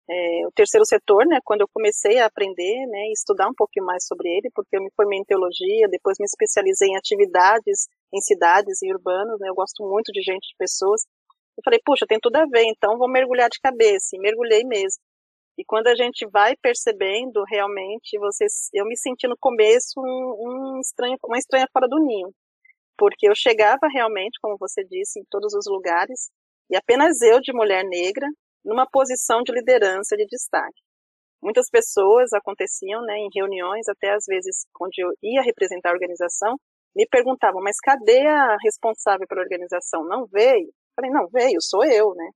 é, 0.08 0.46
o 0.46 0.50
terceiro 0.52 0.84
setor, 0.84 1.24
né, 1.24 1.38
quando 1.44 1.60
eu 1.60 1.68
comecei 1.72 2.18
a 2.18 2.26
aprender, 2.26 2.86
né, 2.86 3.12
estudar 3.12 3.48
um 3.48 3.54
pouquinho 3.54 3.86
mais 3.86 4.04
sobre 4.06 4.28
ele, 4.28 4.50
porque 4.52 4.76
eu 4.76 4.82
me 4.82 4.90
formei 4.96 5.20
em 5.20 5.24
teologia, 5.24 5.88
depois 5.88 6.16
me 6.18 6.24
especializei 6.24 6.88
em 6.88 6.96
atividades 6.96 7.86
em 8.12 8.20
cidades 8.20 8.82
e 8.82 8.92
urbanos, 8.92 9.38
né, 9.38 9.48
eu 9.48 9.54
gosto 9.54 9.88
muito 9.88 10.10
de 10.12 10.20
gente, 10.20 10.48
de 10.48 10.56
pessoas. 10.58 11.02
Eu 11.60 11.62
falei, 11.62 11.78
puxa, 11.84 12.06
tem 12.08 12.18
tudo 12.18 12.36
a 12.36 12.46
ver, 12.46 12.64
então 12.64 12.96
vou 12.96 13.06
mergulhar 13.06 13.50
de 13.50 13.60
cabeça, 13.60 14.16
e 14.16 14.18
mergulhei 14.18 14.64
mesmo. 14.64 14.98
E 15.58 15.64
quando 15.64 15.88
a 15.88 15.94
gente 15.94 16.26
vai 16.26 16.56
percebendo, 16.56 17.44
realmente, 17.46 18.18
vocês, 18.18 18.70
eu 18.72 18.86
me 18.86 18.96
senti 18.96 19.28
no 19.28 19.36
começo 19.38 20.00
um, 20.00 20.78
um 20.78 20.80
estranho, 20.80 21.18
uma 21.22 21.36
estranha 21.36 21.66
fora 21.70 21.86
do 21.86 21.98
ninho, 22.02 22.32
porque 22.96 23.28
eu 23.28 23.34
chegava 23.34 23.88
realmente, 23.92 24.38
como 24.40 24.56
você 24.58 24.82
disse, 24.84 25.20
em 25.20 25.24
todos 25.30 25.52
os 25.52 25.66
lugares, 25.66 26.30
e 26.70 26.76
apenas 26.76 27.20
eu, 27.20 27.40
de 27.42 27.52
mulher 27.52 27.84
negra, 27.84 28.26
numa 28.64 28.88
posição 28.90 29.42
de 29.42 29.52
liderança, 29.52 30.16
de 30.16 30.24
destaque. 30.24 30.80
Muitas 31.42 31.68
pessoas 31.68 32.32
aconteciam, 32.32 33.02
né, 33.02 33.18
em 33.18 33.28
reuniões, 33.34 33.86
até 33.86 34.14
às 34.14 34.24
vezes, 34.26 34.64
onde 34.80 35.02
eu 35.02 35.10
ia 35.22 35.42
representar 35.42 35.90
a 35.90 35.92
organização, 35.92 36.56
me 36.96 37.06
perguntavam, 37.06 37.60
mas 37.62 37.76
cadê 37.78 38.26
a 38.26 38.56
responsável 38.62 39.26
pela 39.28 39.42
organização? 39.42 40.04
Não 40.04 40.26
veio? 40.26 40.72
Falei, 40.96 41.10
não, 41.10 41.28
veio, 41.28 41.60
sou 41.60 41.84
eu, 41.84 42.14
né? 42.14 42.30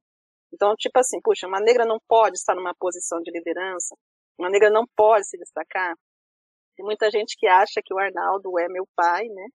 Então, 0.52 0.74
tipo 0.76 0.98
assim, 0.98 1.20
puxa, 1.22 1.46
uma 1.46 1.60
negra 1.60 1.84
não 1.84 1.98
pode 2.08 2.36
estar 2.36 2.54
numa 2.54 2.74
posição 2.74 3.20
de 3.20 3.30
liderança, 3.30 3.96
uma 4.38 4.48
negra 4.48 4.70
não 4.70 4.84
pode 4.96 5.26
se 5.28 5.36
destacar. 5.36 5.94
Tem 6.76 6.84
muita 6.84 7.10
gente 7.10 7.36
que 7.38 7.46
acha 7.46 7.80
que 7.84 7.92
o 7.94 7.98
Arnaldo 7.98 8.58
é 8.58 8.68
meu 8.68 8.86
pai, 8.96 9.26
né? 9.28 9.46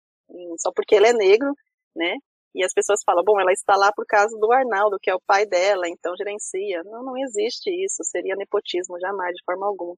Só 0.57 0.71
porque 0.73 0.95
ele 0.95 1.07
é 1.07 1.13
negro, 1.13 1.53
né? 1.95 2.15
E 2.55 2.63
as 2.63 2.73
pessoas 2.73 3.01
falam, 3.05 3.23
bom, 3.23 3.39
ela 3.39 3.51
está 3.51 3.75
lá 3.75 3.91
por 3.93 4.05
causa 4.05 4.37
do 4.37 4.51
Arnaldo, 4.51 4.97
que 5.01 5.09
é 5.09 5.15
o 5.15 5.21
pai 5.25 5.45
dela, 5.45 5.87
então 5.87 6.15
gerencia. 6.17 6.81
Não, 6.83 7.03
não 7.03 7.17
existe 7.17 7.69
isso, 7.69 8.03
seria 8.03 8.35
nepotismo, 8.35 8.99
jamais, 8.99 9.35
de 9.35 9.43
forma 9.45 9.67
alguma. 9.67 9.95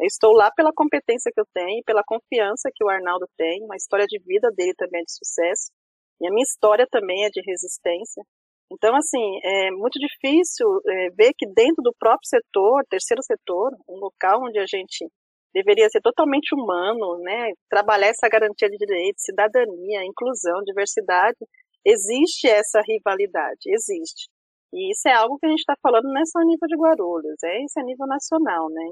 Eu 0.00 0.06
estou 0.06 0.32
lá 0.32 0.50
pela 0.52 0.72
competência 0.72 1.32
que 1.34 1.40
eu 1.40 1.46
tenho, 1.52 1.82
pela 1.84 2.04
confiança 2.04 2.70
que 2.72 2.84
o 2.84 2.88
Arnaldo 2.88 3.26
tem, 3.36 3.64
uma 3.64 3.76
história 3.76 4.06
de 4.06 4.18
vida 4.20 4.50
dele 4.52 4.74
também 4.76 5.00
é 5.00 5.04
de 5.04 5.12
sucesso, 5.12 5.72
e 6.20 6.26
a 6.28 6.30
minha 6.30 6.44
história 6.44 6.86
também 6.88 7.24
é 7.24 7.30
de 7.30 7.40
resistência. 7.44 8.22
Então, 8.70 8.94
assim, 8.94 9.40
é 9.42 9.70
muito 9.70 9.98
difícil 9.98 10.66
é, 10.86 11.10
ver 11.10 11.32
que 11.36 11.46
dentro 11.46 11.82
do 11.82 11.94
próprio 11.98 12.28
setor, 12.28 12.84
terceiro 12.88 13.22
setor, 13.22 13.72
um 13.88 13.98
local 13.98 14.42
onde 14.44 14.58
a 14.58 14.66
gente 14.66 15.08
deveria 15.54 15.88
ser 15.88 16.00
totalmente 16.02 16.54
humano, 16.54 17.18
né, 17.22 17.52
trabalhar 17.70 18.08
essa 18.08 18.28
garantia 18.28 18.68
de 18.68 18.76
direitos, 18.76 19.24
cidadania, 19.24 20.04
inclusão, 20.04 20.62
diversidade, 20.64 21.38
existe 21.84 22.46
essa 22.46 22.80
rivalidade, 22.86 23.60
existe. 23.66 24.28
E 24.72 24.92
isso 24.92 25.08
é 25.08 25.12
algo 25.12 25.38
que 25.38 25.46
a 25.46 25.48
gente 25.48 25.60
está 25.60 25.74
falando 25.82 26.04
não 26.04 26.20
é 26.20 26.24
só 26.26 26.40
a 26.40 26.44
nível 26.44 26.68
de 26.68 26.76
Guarulhos, 26.76 27.42
é 27.42 27.64
isso 27.64 27.80
a 27.80 27.82
nível 27.82 28.06
nacional, 28.06 28.68
né? 28.68 28.84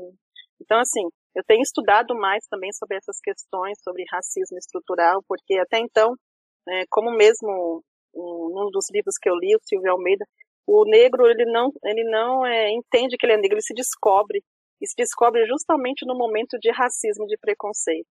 Então, 0.60 0.78
assim, 0.80 1.04
eu 1.34 1.44
tenho 1.46 1.60
estudado 1.60 2.14
mais 2.14 2.46
também 2.48 2.72
sobre 2.72 2.96
essas 2.96 3.18
questões, 3.22 3.78
sobre 3.84 4.04
racismo 4.10 4.56
estrutural, 4.56 5.22
porque 5.28 5.58
até 5.58 5.78
então, 5.78 6.14
né, 6.66 6.84
como 6.88 7.10
mesmo 7.10 7.82
um, 8.16 8.50
num 8.54 8.70
dos 8.70 8.86
livros 8.90 9.16
que 9.20 9.28
eu 9.28 9.36
li, 9.36 9.54
o 9.54 9.60
Silvio 9.62 9.92
Almeida, 9.92 10.24
o 10.66 10.84
negro 10.84 11.26
ele 11.26 11.44
não 11.44 11.70
ele 11.84 12.04
não 12.04 12.44
é, 12.44 12.70
entende 12.70 13.16
que 13.16 13.24
ele 13.26 13.34
é 13.34 13.36
negro, 13.36 13.54
ele 13.54 13.62
se 13.62 13.74
descobre 13.74 14.42
e 14.80 14.86
se 14.86 14.94
descobre 14.96 15.46
justamente 15.46 16.04
no 16.06 16.16
momento 16.16 16.58
de 16.58 16.70
racismo, 16.70 17.26
de 17.26 17.36
preconceito. 17.38 18.08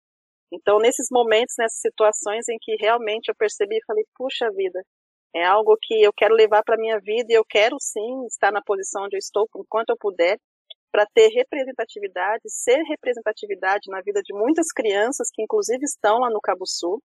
Então, 0.51 0.79
nesses 0.79 1.08
momentos, 1.10 1.55
nessas 1.58 1.79
situações 1.79 2.48
em 2.50 2.58
que 2.60 2.75
realmente 2.79 3.29
eu 3.29 3.36
percebi 3.36 3.77
e 3.77 3.86
falei, 3.86 4.03
puxa 4.15 4.51
vida, 4.51 4.84
é 5.34 5.46
algo 5.46 5.77
que 5.81 6.01
eu 6.03 6.12
quero 6.12 6.36
levar 6.36 6.62
para 6.63 6.77
minha 6.77 7.00
vida 7.00 7.31
e 7.31 7.36
eu 7.36 7.46
quero 7.46 7.77
sim 7.79 8.25
estar 8.25 8.51
na 8.51 8.62
posição 8.62 9.05
onde 9.05 9.15
eu 9.15 9.20
estou, 9.20 9.48
enquanto 9.55 9.91
eu 9.91 9.98
puder, 9.98 10.38
para 10.91 11.05
ter 11.13 11.29
representatividade, 11.29 12.41
ser 12.48 12.84
representatividade 12.84 13.89
na 13.89 14.01
vida 14.01 14.22
de 14.22 14.34
muitas 14.34 14.67
crianças 14.74 15.29
que 15.34 15.41
inclusive 15.41 15.84
estão 15.86 16.20
lá 16.20 16.29
no 16.29 16.41
Cabo 16.41 16.65
Sul, 16.67 17.01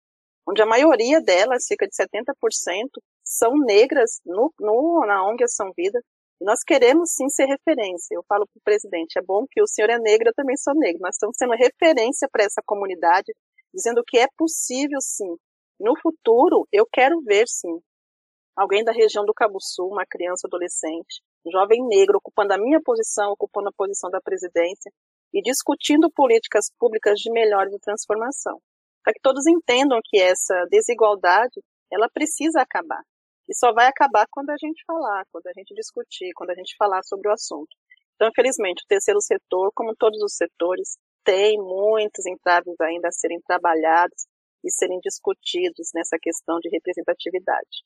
onde 0.49 0.63
a 0.63 0.67
maioria 0.67 1.21
delas, 1.21 1.67
cerca 1.67 1.87
de 1.87 1.95
70%, 1.95 2.89
são 3.25 3.57
negras 3.59 4.21
no, 4.25 4.53
no, 4.61 5.05
na 5.07 5.27
ONG 5.27 5.45
Ação 5.45 5.73
Vida, 5.77 6.01
nós 6.41 6.63
queremos 6.63 7.13
sim 7.13 7.29
ser 7.29 7.47
referência. 7.47 8.15
Eu 8.15 8.23
falo 8.29 8.47
para 8.47 8.59
o 8.59 8.63
presidente, 8.63 9.19
é 9.19 9.23
bom 9.23 9.47
que 9.51 9.61
o 9.63 9.67
senhor 9.67 9.91
é 9.91 9.99
negro, 9.99 10.29
eu 10.29 10.35
também 10.35 10.57
sou 10.57 10.75
negro. 10.75 11.01
Nós 11.01 11.17
estamos 11.17 11.37
sendo 11.37 11.55
referência 11.55 12.29
para 12.31 12.45
essa 12.45 12.63
comunidade, 12.65 13.35
dizendo 13.73 14.03
que 14.07 14.19
é 14.19 14.27
possível 14.37 15.01
sim. 15.01 15.35
No 15.81 15.99
futuro, 16.01 16.67
eu 16.71 16.87
quero 16.91 17.21
ver 17.23 17.47
sim 17.49 17.81
alguém 18.55 18.85
da 18.85 18.93
região 18.93 19.25
do 19.25 19.35
Cabo 19.35 19.59
Sul, 19.61 19.89
uma 19.91 20.07
criança, 20.07 20.47
adolescente, 20.47 21.23
um 21.45 21.51
jovem 21.51 21.87
negro, 21.87 22.19
ocupando 22.19 22.55
a 22.55 22.59
minha 22.59 22.81
posição, 22.83 23.33
ocupando 23.33 23.69
a 23.69 23.73
posição 23.73 24.11
da 24.11 24.21
presidência 24.21 24.91
e 25.33 25.43
discutindo 25.43 26.11
políticas 26.11 26.71
públicas 26.79 27.19
de 27.19 27.31
melhora 27.31 27.69
e 27.71 27.79
transformação. 27.79 28.61
Para 29.07 29.15
que 29.15 29.21
todos 29.23 29.47
entendam 29.47 30.01
que 30.03 30.19
essa 30.19 30.67
desigualdade, 30.69 31.63
ela 31.93 32.09
precisa 32.13 32.61
acabar. 32.61 33.01
E 33.49 33.55
só 33.55 33.73
vai 33.73 33.87
acabar 33.87 34.27
quando 34.29 34.51
a 34.51 34.57
gente 34.59 34.83
falar, 34.85 35.23
quando 35.31 35.47
a 35.47 35.53
gente 35.57 35.73
discutir, 35.77 36.33
quando 36.35 36.51
a 36.51 36.55
gente 36.57 36.75
falar 36.77 37.05
sobre 37.05 37.29
o 37.29 37.33
assunto. 37.33 37.71
Então, 38.17 38.27
infelizmente, 38.27 38.83
o 38.83 38.89
terceiro 38.89 39.21
setor, 39.21 39.71
como 39.77 39.95
todos 39.95 40.21
os 40.21 40.35
setores, 40.35 40.99
tem 41.23 41.57
muitos 41.57 42.27
entraves 42.27 42.75
ainda 42.81 43.07
a 43.07 43.13
serem 43.13 43.41
trabalhados 43.47 44.27
e 44.65 44.73
serem 44.73 44.99
discutidos 44.99 45.91
nessa 45.95 46.19
questão 46.21 46.59
de 46.59 46.69
representatividade. 46.69 47.85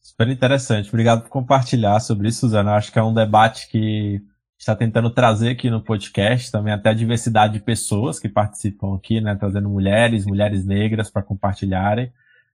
Super 0.00 0.28
interessante. 0.28 0.88
Obrigado 0.88 1.24
por 1.24 1.28
compartilhar 1.28 2.00
sobre 2.00 2.28
isso, 2.28 2.40
Suzana. 2.40 2.76
Acho 2.76 2.90
que 2.90 2.98
é 2.98 3.02
um 3.02 3.12
debate 3.12 3.68
que 3.68 4.22
está 4.62 4.76
tentando 4.76 5.10
trazer 5.10 5.50
aqui 5.50 5.68
no 5.68 5.82
podcast 5.82 6.50
também 6.52 6.72
até 6.72 6.90
a 6.90 6.94
diversidade 6.94 7.54
de 7.54 7.58
pessoas 7.58 8.20
que 8.20 8.28
participam 8.28 8.94
aqui, 8.94 9.20
né? 9.20 9.34
Trazendo 9.34 9.68
mulheres, 9.68 10.24
mulheres 10.24 10.64
negras 10.64 11.10
para 11.10 11.20
compartilharem. 11.20 12.12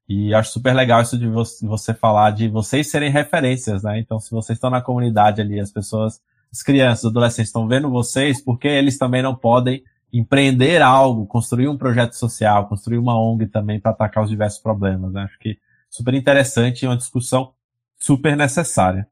E 0.08 0.32
acho 0.32 0.52
super 0.52 0.74
legal 0.74 1.02
isso 1.02 1.18
de 1.18 1.28
você 1.66 1.92
falar 1.92 2.30
de 2.30 2.48
vocês 2.48 2.90
serem 2.90 3.10
referências, 3.10 3.82
né? 3.82 3.98
Então, 3.98 4.18
se 4.18 4.30
vocês 4.30 4.56
estão 4.56 4.70
na 4.70 4.80
comunidade 4.80 5.42
ali, 5.42 5.60
as 5.60 5.70
pessoas, 5.70 6.18
as 6.50 6.62
crianças, 6.62 7.04
os 7.04 7.10
adolescentes 7.10 7.50
estão 7.50 7.68
vendo 7.68 7.90
vocês, 7.90 8.42
porque 8.42 8.68
eles 8.68 8.96
também 8.96 9.22
não 9.22 9.34
podem 9.34 9.84
empreender 10.10 10.80
algo, 10.80 11.26
construir 11.26 11.68
um 11.68 11.76
projeto 11.76 12.14
social, 12.14 12.68
construir 12.68 12.96
uma 12.96 13.20
ONG 13.20 13.48
também 13.48 13.78
para 13.78 13.90
atacar 13.90 14.24
os 14.24 14.30
diversos 14.30 14.62
problemas. 14.62 15.12
Né? 15.12 15.24
Acho 15.24 15.38
que 15.38 15.58
super 15.90 16.14
interessante 16.14 16.84
e 16.84 16.88
uma 16.88 16.96
discussão 16.96 17.52
super 18.00 18.34
necessária. 18.34 19.06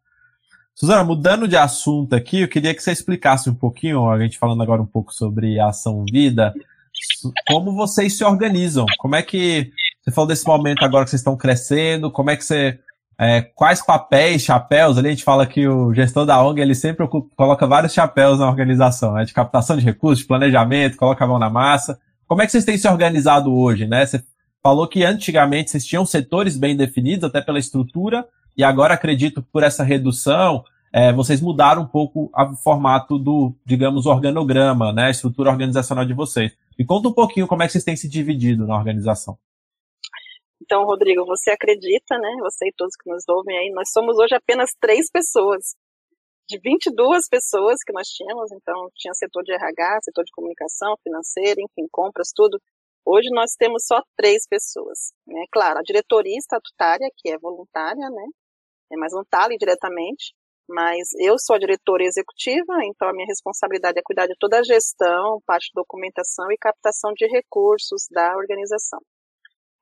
Suzana, 0.79 1.03
mudando 1.03 1.49
de 1.49 1.57
assunto 1.57 2.15
aqui, 2.15 2.43
eu 2.43 2.49
queria 2.49 2.75
que 2.75 2.83
você 2.83 2.93
explicasse 2.93 3.49
um 3.49 3.55
pouquinho, 3.55 4.11
a 4.11 4.19
gente 4.19 4.37
falando 4.37 4.63
agora 4.63 4.83
um 4.83 4.87
pouco 4.87 5.13
sobre 5.13 5.59
a 5.59 5.69
ação 5.69 6.05
vida, 6.05 6.53
como 7.49 7.73
vocês 7.73 8.19
se 8.19 8.23
organizam, 8.23 8.85
como 8.99 9.17
é 9.17 9.23
que 9.23 9.73
você 10.03 10.11
falou 10.11 10.29
desse 10.29 10.47
momento 10.47 10.85
agora 10.85 11.05
que 11.05 11.11
vocês 11.11 11.21
estão 11.21 11.35
crescendo, 11.35 12.11
como 12.11 12.31
é 12.31 12.37
que 12.37 12.45
você. 12.45 12.79
É, 13.19 13.41
quais 13.41 13.81
papéis, 13.81 14.43
chapéus, 14.43 14.99
ali 14.99 15.09
a 15.09 15.11
gente 15.13 15.25
fala 15.25 15.47
que 15.47 15.67
o 15.67 15.95
gestor 15.95 16.27
da 16.27 16.45
ONG 16.45 16.61
ele 16.61 16.75
sempre 16.75 17.03
ocupa, 17.03 17.35
coloca 17.35 17.67
vários 17.67 17.95
chapéus 17.95 18.39
na 18.39 18.47
organização, 18.47 19.15
né? 19.15 19.25
De 19.25 19.33
captação 19.33 19.79
de 19.79 19.83
recursos, 19.83 20.19
de 20.19 20.27
planejamento, 20.27 20.99
coloca 20.99 21.25
a 21.25 21.27
mão 21.27 21.39
na 21.39 21.49
massa. 21.49 21.99
Como 22.29 22.43
é 22.43 22.45
que 22.45 22.53
vocês 22.53 22.67
têm 22.67 22.77
se 22.77 22.87
organizado 22.87 23.51
hoje, 23.55 23.87
né? 23.87 24.05
Você 24.05 24.23
falou 24.63 24.87
que 24.87 25.03
antigamente 25.03 25.71
vocês 25.71 25.87
tinham 25.87 26.05
setores 26.05 26.59
bem 26.59 26.77
definidos, 26.77 27.25
até 27.25 27.41
pela 27.41 27.59
estrutura, 27.59 28.27
e 28.57 28.65
agora 28.65 28.95
acredito 28.95 29.43
que 29.43 29.51
por 29.51 29.63
essa 29.63 29.85
redução, 29.85 30.65
é, 30.93 31.13
vocês 31.13 31.41
mudaram 31.41 31.83
um 31.83 31.87
pouco 31.87 32.31
o 32.33 32.57
formato 32.57 33.19
do, 33.19 33.55
digamos, 33.65 34.07
organograma, 34.07 34.93
né? 34.93 35.07
A 35.07 35.11
estrutura 35.11 35.51
organizacional 35.51 36.07
de 36.07 36.15
vocês. 36.15 36.57
Me 36.79 36.87
conta 36.87 37.09
um 37.09 37.13
pouquinho 37.13 37.47
como 37.47 37.63
é 37.63 37.67
que 37.67 37.73
vocês 37.73 37.85
têm 37.85 37.97
se 37.97 38.09
dividido 38.09 38.67
na 38.67 38.77
organização. 38.77 39.39
Então, 40.61 40.85
Rodrigo, 40.85 41.25
você 41.27 41.51
acredita, 41.51 42.19
né? 42.19 42.37
Você 42.41 42.69
e 42.69 42.73
todos 42.77 42.97
que 42.97 43.11
nos 43.11 43.29
ouvem 43.29 43.59
aí, 43.59 43.71
nós 43.71 43.91
somos 43.93 44.17
hoje 44.19 44.35
apenas 44.35 44.71
três 44.81 45.11
pessoas. 45.11 45.75
De 46.49 46.59
22 46.59 47.29
pessoas 47.29 47.79
que 47.85 47.93
nós 47.93 48.09
tínhamos, 48.09 48.51
então 48.53 48.89
tinha 48.95 49.13
setor 49.15 49.43
de 49.43 49.53
RH, 49.53 50.01
setor 50.03 50.25
de 50.25 50.33
comunicação, 50.33 50.97
financeira, 51.03 51.61
enfim, 51.61 51.87
compras, 51.91 52.31
tudo. 52.35 52.59
Hoje 53.05 53.29
nós 53.31 53.53
temos 53.53 53.85
só 53.85 54.03
três 54.17 54.47
pessoas. 54.49 55.13
Né? 55.27 55.45
Claro, 55.53 55.79
a 55.79 55.83
diretoria 55.83 56.39
estatutária, 56.39 57.11
que 57.17 57.31
é 57.31 57.39
voluntária, 57.39 58.09
né? 58.09 58.27
É, 58.93 58.97
mas 58.97 59.13
não 59.13 59.23
está 59.23 59.45
ali 59.45 59.57
diretamente. 59.57 60.35
Mas 60.69 61.09
eu 61.21 61.39
sou 61.39 61.55
a 61.55 61.59
diretora 61.61 62.03
executiva, 62.03 62.75
então 62.85 63.09
a 63.09 63.13
minha 63.13 63.27
responsabilidade 63.27 63.99
é 64.01 64.03
cuidar 64.03 64.27
de 64.27 64.35
toda 64.39 64.59
a 64.59 64.65
gestão, 64.65 65.41
parte 65.47 65.67
de 65.67 65.73
documentação 65.75 66.51
e 66.51 66.59
captação 66.59 67.13
de 67.15 67.25
recursos 67.27 68.07
da 68.11 68.37
organização. 68.37 69.01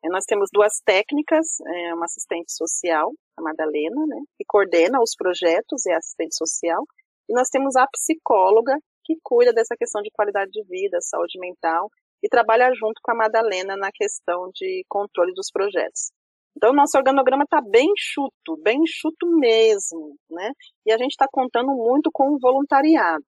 E 0.05 0.09
nós 0.11 0.25
temos 0.27 0.51
duas 0.53 0.81
técnicas, 0.85 1.59
é, 1.67 1.95
uma 1.95 2.05
assistente 2.05 2.53
social, 2.53 3.11
a 3.39 3.43
Madalena, 3.43 4.07
né, 4.07 4.21
que 4.37 4.45
coordena 4.47 5.01
os 5.01 5.15
projetos, 5.17 5.87
é 5.87 5.95
assistente 5.95 6.37
social, 6.37 6.85
e 7.27 7.33
nós 7.33 7.49
temos 7.49 7.75
a 7.75 7.87
psicóloga, 7.87 8.77
que 9.03 9.17
cuida 9.23 9.55
dessa 9.55 9.75
questão 9.79 10.03
de 10.03 10.11
qualidade 10.11 10.51
de 10.51 10.63
vida, 10.65 10.99
saúde 11.01 11.39
mental, 11.39 11.89
e 12.23 12.29
trabalha 12.29 12.71
junto 12.75 13.01
com 13.03 13.13
a 13.13 13.15
Madalena 13.15 13.77
na 13.77 13.91
questão 13.93 14.51
de 14.55 14.85
controle 14.89 15.33
dos 15.33 15.51
projetos. 15.51 16.11
Então, 16.57 16.71
o 16.71 16.75
nosso 16.75 16.97
organograma 16.97 17.45
está 17.45 17.61
bem 17.61 17.87
enxuto, 17.91 18.57
bem 18.63 18.79
enxuto 18.83 19.27
mesmo, 19.39 20.17
né? 20.31 20.51
E 20.87 20.93
a 20.93 20.99
gente 20.99 21.13
está 21.13 21.27
contando 21.31 21.73
muito 21.73 22.11
com 22.13 22.31
o 22.31 22.39
voluntariado. 22.39 23.25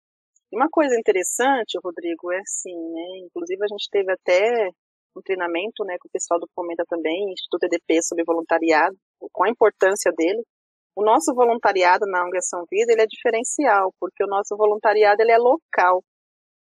E 0.52 0.56
uma 0.56 0.68
coisa 0.70 0.98
interessante, 0.98 1.78
Rodrigo, 1.82 2.32
é 2.32 2.38
assim, 2.38 2.74
né? 2.74 3.18
Inclusive, 3.26 3.62
a 3.64 3.68
gente 3.68 3.88
teve 3.90 4.12
até 4.12 4.70
um 5.16 5.22
treinamento, 5.22 5.84
né, 5.84 5.96
com 6.00 6.08
o 6.08 6.10
pessoal 6.10 6.38
do 6.40 6.48
Fomenta 6.54 6.84
também, 6.88 7.32
Instituto 7.32 7.64
EDP, 7.64 8.02
sobre 8.02 8.24
voluntariado, 8.24 8.96
com 9.32 9.44
a 9.44 9.48
importância 9.48 10.12
dele. 10.16 10.42
O 10.96 11.04
nosso 11.04 11.34
voluntariado 11.34 12.06
na 12.06 12.24
ONG 12.24 12.38
Ação 12.38 12.64
Vida, 12.70 12.92
ele 12.92 13.02
é 13.02 13.06
diferencial, 13.06 13.92
porque 14.00 14.24
o 14.24 14.26
nosso 14.26 14.56
voluntariado, 14.56 15.22
ele 15.22 15.32
é 15.32 15.38
local. 15.38 16.02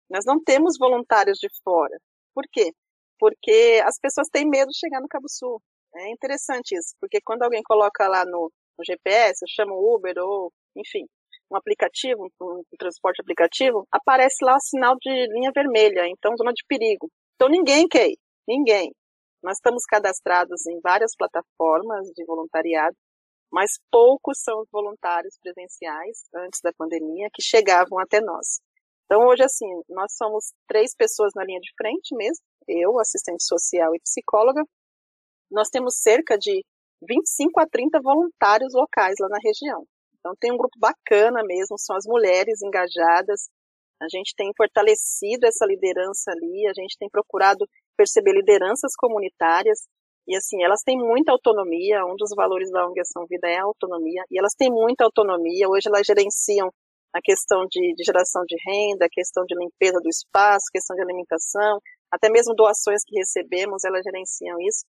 Nós 0.09 0.25
não 0.25 0.41
temos 0.43 0.77
voluntários 0.79 1.37
de 1.39 1.47
fora. 1.63 1.97
Por 2.33 2.43
quê? 2.51 2.71
Porque 3.19 3.81
as 3.85 3.99
pessoas 3.99 4.27
têm 4.29 4.47
medo 4.47 4.69
de 4.69 4.77
chegar 4.77 5.01
no 5.01 5.07
Cabo 5.07 5.27
Sul. 5.29 5.61
É 5.97 6.11
interessante 6.11 6.75
isso, 6.75 6.93
porque 6.99 7.19
quando 7.23 7.43
alguém 7.43 7.61
coloca 7.63 8.07
lá 8.07 8.25
no, 8.25 8.51
no 8.77 8.85
GPS, 8.85 9.45
chama 9.47 9.73
o 9.73 9.95
Uber 9.95 10.13
ou, 10.17 10.51
enfim, 10.75 11.05
um 11.49 11.55
aplicativo, 11.55 12.29
um, 12.41 12.59
um 12.59 12.77
transporte 12.77 13.21
aplicativo, 13.21 13.87
aparece 13.91 14.43
lá 14.43 14.55
o 14.55 14.59
sinal 14.59 14.95
de 14.99 15.09
linha 15.27 15.51
vermelha, 15.53 16.07
então 16.07 16.35
zona 16.37 16.51
de 16.51 16.63
perigo. 16.67 17.09
Então 17.35 17.47
ninguém 17.47 17.87
quer 17.87 18.09
ir, 18.09 18.17
ninguém. 18.47 18.93
Nós 19.41 19.57
estamos 19.57 19.85
cadastrados 19.85 20.65
em 20.65 20.79
várias 20.81 21.15
plataformas 21.15 22.07
de 22.15 22.25
voluntariado, 22.25 22.95
mas 23.51 23.79
poucos 23.91 24.39
são 24.41 24.59
os 24.61 24.67
voluntários 24.71 25.37
presenciais 25.41 26.25
antes 26.35 26.59
da 26.61 26.73
pandemia 26.73 27.29
que 27.33 27.41
chegavam 27.41 27.99
até 27.99 28.19
nós. 28.19 28.59
Então 29.05 29.27
hoje 29.27 29.43
assim, 29.43 29.69
nós 29.87 30.13
somos 30.17 30.51
três 30.67 30.93
pessoas 30.95 31.31
na 31.35 31.45
linha 31.45 31.59
de 31.61 31.71
frente 31.77 32.13
mesmo, 32.15 32.43
eu, 32.67 32.99
assistente 32.99 33.45
social 33.45 33.95
e 33.95 33.99
psicóloga, 33.99 34.63
nós 35.51 35.69
temos 35.69 35.95
cerca 35.97 36.37
de 36.37 36.63
25 37.07 37.59
a 37.59 37.67
30 37.67 37.99
voluntários 38.01 38.73
locais 38.73 39.15
lá 39.19 39.27
na 39.29 39.39
região. 39.43 39.85
Então 40.19 40.33
tem 40.39 40.51
um 40.51 40.57
grupo 40.57 40.77
bacana 40.79 41.43
mesmo, 41.43 41.77
são 41.77 41.95
as 41.95 42.05
mulheres 42.05 42.61
engajadas. 42.61 43.49
A 44.01 44.07
gente 44.09 44.33
tem 44.35 44.51
fortalecido 44.57 45.45
essa 45.45 45.65
liderança 45.65 46.31
ali, 46.31 46.67
a 46.67 46.73
gente 46.73 46.97
tem 46.97 47.09
procurado 47.09 47.67
perceber 47.95 48.33
lideranças 48.33 48.93
comunitárias 48.95 49.87
e 50.27 50.35
assim, 50.35 50.63
elas 50.63 50.81
têm 50.81 50.97
muita 50.97 51.31
autonomia, 51.31 52.03
um 52.03 52.15
dos 52.15 52.31
valores 52.35 52.71
da 52.71 52.87
ONG 52.87 52.99
Ação 52.99 53.27
Vida 53.29 53.47
é 53.47 53.57
a 53.57 53.63
autonomia, 53.63 54.23
e 54.31 54.39
elas 54.39 54.55
têm 54.55 54.71
muita 54.71 55.03
autonomia, 55.03 55.69
hoje 55.69 55.87
elas 55.87 56.05
gerenciam 56.05 56.71
a 57.13 57.21
questão 57.21 57.65
de, 57.69 57.93
de 57.93 58.03
geração 58.03 58.43
de 58.47 58.57
renda, 58.65 59.05
a 59.05 59.09
questão 59.09 59.45
de 59.45 59.55
limpeza 59.55 59.99
do 60.01 60.09
espaço, 60.09 60.65
questão 60.73 60.95
de 60.95 61.03
alimentação, 61.03 61.79
até 62.11 62.29
mesmo 62.29 62.55
doações 62.55 63.03
que 63.05 63.15
recebemos, 63.17 63.83
elas 63.83 64.01
gerenciam 64.03 64.59
isso. 64.61 64.83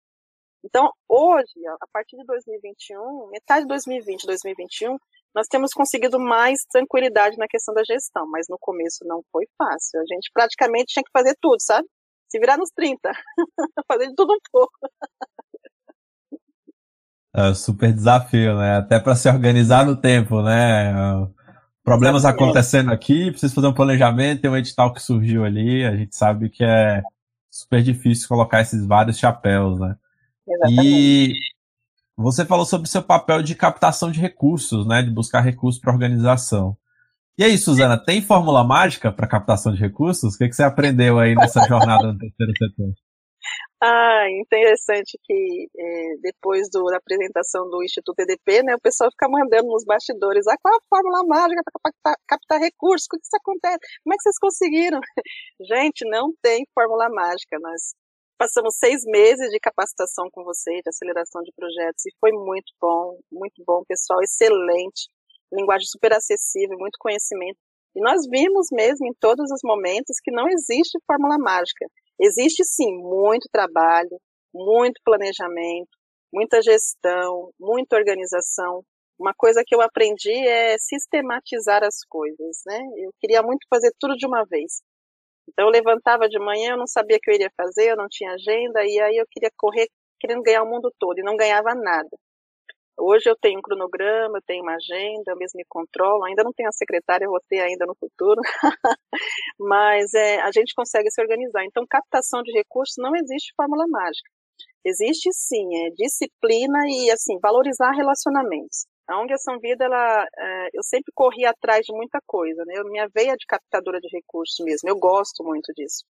Então, 0.64 0.90
hoje, 1.08 1.66
a 1.80 1.86
partir 1.92 2.16
de 2.16 2.24
2021, 2.24 3.30
metade 3.30 3.62
de 3.62 3.68
2020 3.68 4.26
2021, 4.26 4.96
nós 5.34 5.46
temos 5.48 5.72
conseguido 5.72 6.18
mais 6.18 6.60
tranquilidade 6.70 7.36
na 7.36 7.46
questão 7.46 7.74
da 7.74 7.82
gestão, 7.84 8.26
mas 8.30 8.46
no 8.48 8.56
começo 8.58 9.04
não 9.04 9.22
foi 9.30 9.44
fácil. 9.58 10.00
A 10.00 10.04
gente 10.06 10.30
praticamente 10.32 10.94
tinha 10.94 11.04
que 11.04 11.10
fazer 11.12 11.36
tudo, 11.40 11.60
sabe? 11.60 11.86
Se 12.28 12.38
virar 12.38 12.56
nos 12.56 12.70
30, 12.70 12.98
fazer 13.86 14.08
de 14.08 14.14
tudo 14.14 14.32
um 14.32 14.38
pouco. 14.50 14.72
É 17.34 17.52
super 17.52 17.92
desafio, 17.92 18.56
né? 18.56 18.78
Até 18.78 18.98
para 18.98 19.14
se 19.14 19.28
organizar 19.28 19.84
no 19.84 19.94
tempo, 19.94 20.40
né? 20.40 20.92
Problemas 21.84 22.22
Exatamente. 22.22 22.42
acontecendo 22.42 22.90
aqui, 22.90 23.30
precisa 23.30 23.54
fazer 23.54 23.66
um 23.66 23.74
planejamento, 23.74 24.40
tem 24.40 24.50
um 24.50 24.56
edital 24.56 24.92
que 24.92 25.02
surgiu 25.02 25.44
ali, 25.44 25.84
a 25.84 25.94
gente 25.94 26.16
sabe 26.16 26.48
que 26.48 26.64
é 26.64 27.02
super 27.50 27.82
difícil 27.82 28.26
colocar 28.26 28.62
esses 28.62 28.84
vários 28.86 29.18
chapéus, 29.18 29.78
né? 29.78 29.96
Exatamente. 30.48 31.32
E 31.32 31.34
você 32.16 32.44
falou 32.44 32.64
sobre 32.64 32.86
o 32.86 32.90
seu 32.90 33.02
papel 33.02 33.42
de 33.42 33.54
captação 33.54 34.10
de 34.10 34.20
recursos, 34.20 34.86
né? 34.86 35.02
De 35.02 35.10
buscar 35.10 35.40
recursos 35.40 35.80
para 35.80 35.92
a 35.92 35.94
organização. 35.94 36.76
E 37.38 37.44
aí, 37.44 37.58
Suzana, 37.58 38.02
tem 38.02 38.22
fórmula 38.22 38.64
mágica 38.64 39.12
para 39.12 39.28
captação 39.28 39.74
de 39.74 39.80
recursos? 39.80 40.34
O 40.34 40.38
que, 40.38 40.48
que 40.48 40.56
você 40.56 40.62
aprendeu 40.62 41.18
aí 41.18 41.34
nessa 41.34 41.60
jornada 41.68 42.12
no 42.12 42.18
terceiro 42.18 42.52
setor? 42.56 42.92
Ah, 43.78 44.24
interessante 44.30 45.18
que 45.22 45.68
é, 45.78 46.16
depois 46.22 46.66
do, 46.72 46.82
da 46.86 46.96
apresentação 46.96 47.68
do 47.68 47.84
Instituto 47.84 48.18
EDP, 48.20 48.62
né, 48.62 48.74
o 48.74 48.80
pessoal 48.80 49.10
fica 49.10 49.28
mandando 49.28 49.68
nos 49.68 49.84
bastidores, 49.84 50.46
ah, 50.46 50.56
qual 50.62 50.74
a 50.74 50.80
fórmula 50.88 51.22
mágica 51.28 51.62
para 51.62 51.92
captar, 51.92 52.16
captar, 52.26 52.58
recursos? 52.58 53.06
O 53.06 53.10
que 53.10 53.22
isso 53.22 53.36
acontece? 53.36 53.78
Como 54.02 54.14
é 54.14 54.16
que 54.16 54.22
vocês 54.22 54.38
conseguiram? 54.40 54.98
Gente, 55.60 56.08
não 56.08 56.32
tem 56.42 56.66
fórmula 56.74 57.10
mágica. 57.10 57.58
Nós 57.60 57.94
Passamos 58.38 58.76
seis 58.76 59.02
meses 59.06 59.50
de 59.50 59.58
capacitação 59.58 60.28
com 60.30 60.44
você, 60.44 60.82
de 60.82 60.90
aceleração 60.90 61.42
de 61.42 61.50
projetos, 61.56 62.04
e 62.04 62.14
foi 62.20 62.32
muito 62.32 62.70
bom, 62.78 63.18
muito 63.32 63.64
bom, 63.66 63.82
pessoal, 63.88 64.22
excelente, 64.22 65.08
linguagem 65.50 65.86
super 65.86 66.12
acessível, 66.12 66.76
muito 66.78 66.98
conhecimento. 67.00 67.58
E 67.94 68.00
nós 68.00 68.26
vimos 68.28 68.66
mesmo 68.70 69.06
em 69.06 69.14
todos 69.18 69.50
os 69.50 69.60
momentos 69.64 70.20
que 70.22 70.30
não 70.30 70.46
existe 70.48 70.98
fórmula 71.06 71.38
mágica. 71.38 71.86
Existe 72.20 72.62
sim 72.62 72.92
muito 72.98 73.48
trabalho, 73.50 74.20
muito 74.52 75.00
planejamento, 75.02 75.88
muita 76.30 76.60
gestão, 76.60 77.50
muita 77.58 77.96
organização. 77.96 78.82
Uma 79.18 79.32
coisa 79.34 79.62
que 79.66 79.74
eu 79.74 79.80
aprendi 79.80 80.30
é 80.30 80.76
sistematizar 80.78 81.82
as 81.82 82.04
coisas, 82.06 82.60
né? 82.66 82.78
Eu 82.98 83.10
queria 83.18 83.42
muito 83.42 83.66
fazer 83.70 83.90
tudo 83.98 84.14
de 84.14 84.26
uma 84.26 84.44
vez. 84.44 84.82
Então 85.48 85.66
eu 85.66 85.70
levantava 85.72 86.28
de 86.28 86.38
manhã, 86.38 86.72
eu 86.72 86.78
não 86.78 86.86
sabia 86.86 87.16
o 87.16 87.20
que 87.20 87.30
eu 87.30 87.34
iria 87.34 87.50
fazer, 87.56 87.90
eu 87.90 87.96
não 87.96 88.08
tinha 88.08 88.32
agenda, 88.32 88.84
e 88.84 89.00
aí 89.00 89.16
eu 89.16 89.26
queria 89.30 89.50
correr 89.56 89.88
querendo 90.20 90.42
ganhar 90.42 90.62
o 90.62 90.70
mundo 90.70 90.92
todo, 90.98 91.18
e 91.18 91.22
não 91.22 91.36
ganhava 91.36 91.74
nada. 91.74 92.08
Hoje 92.98 93.28
eu 93.28 93.36
tenho 93.36 93.58
um 93.58 93.62
cronograma, 93.62 94.38
eu 94.38 94.42
tenho 94.46 94.62
uma 94.62 94.74
agenda, 94.74 95.32
eu 95.32 95.36
mesmo 95.36 95.58
me 95.58 95.64
controlo, 95.68 96.24
ainda 96.24 96.42
não 96.42 96.52
tenho 96.52 96.68
a 96.68 96.72
secretária, 96.72 97.28
vou 97.28 97.40
ter 97.48 97.60
ainda 97.60 97.84
no 97.86 97.94
futuro, 97.94 98.40
mas 99.58 100.14
é, 100.14 100.40
a 100.42 100.50
gente 100.52 100.74
consegue 100.74 101.10
se 101.10 101.20
organizar. 101.20 101.64
Então, 101.64 101.86
captação 101.88 102.42
de 102.42 102.52
recursos 102.52 102.96
não 102.98 103.14
existe 103.16 103.52
fórmula 103.56 103.86
mágica. 103.88 104.30
Existe 104.84 105.30
sim, 105.32 105.66
é 105.86 105.90
disciplina 105.90 106.78
e 106.88 107.10
assim, 107.10 107.38
valorizar 107.40 107.92
relacionamentos. 107.92 108.86
A 109.08 109.20
ONG 109.20 109.32
Ação 109.34 109.58
Vida, 109.60 109.84
ela, 109.84 110.26
é, 110.36 110.68
eu 110.74 110.82
sempre 110.82 111.12
corri 111.14 111.44
atrás 111.44 111.86
de 111.86 111.92
muita 111.94 112.18
coisa, 112.26 112.64
né? 112.66 112.74
Eu, 112.76 112.84
minha 112.86 113.08
veia 113.14 113.36
de 113.36 113.46
captadora 113.46 114.00
de 114.00 114.08
recursos 114.08 114.64
mesmo, 114.64 114.88
eu 114.88 114.98
gosto 114.98 115.44
muito 115.44 115.72
disso. 115.74 116.04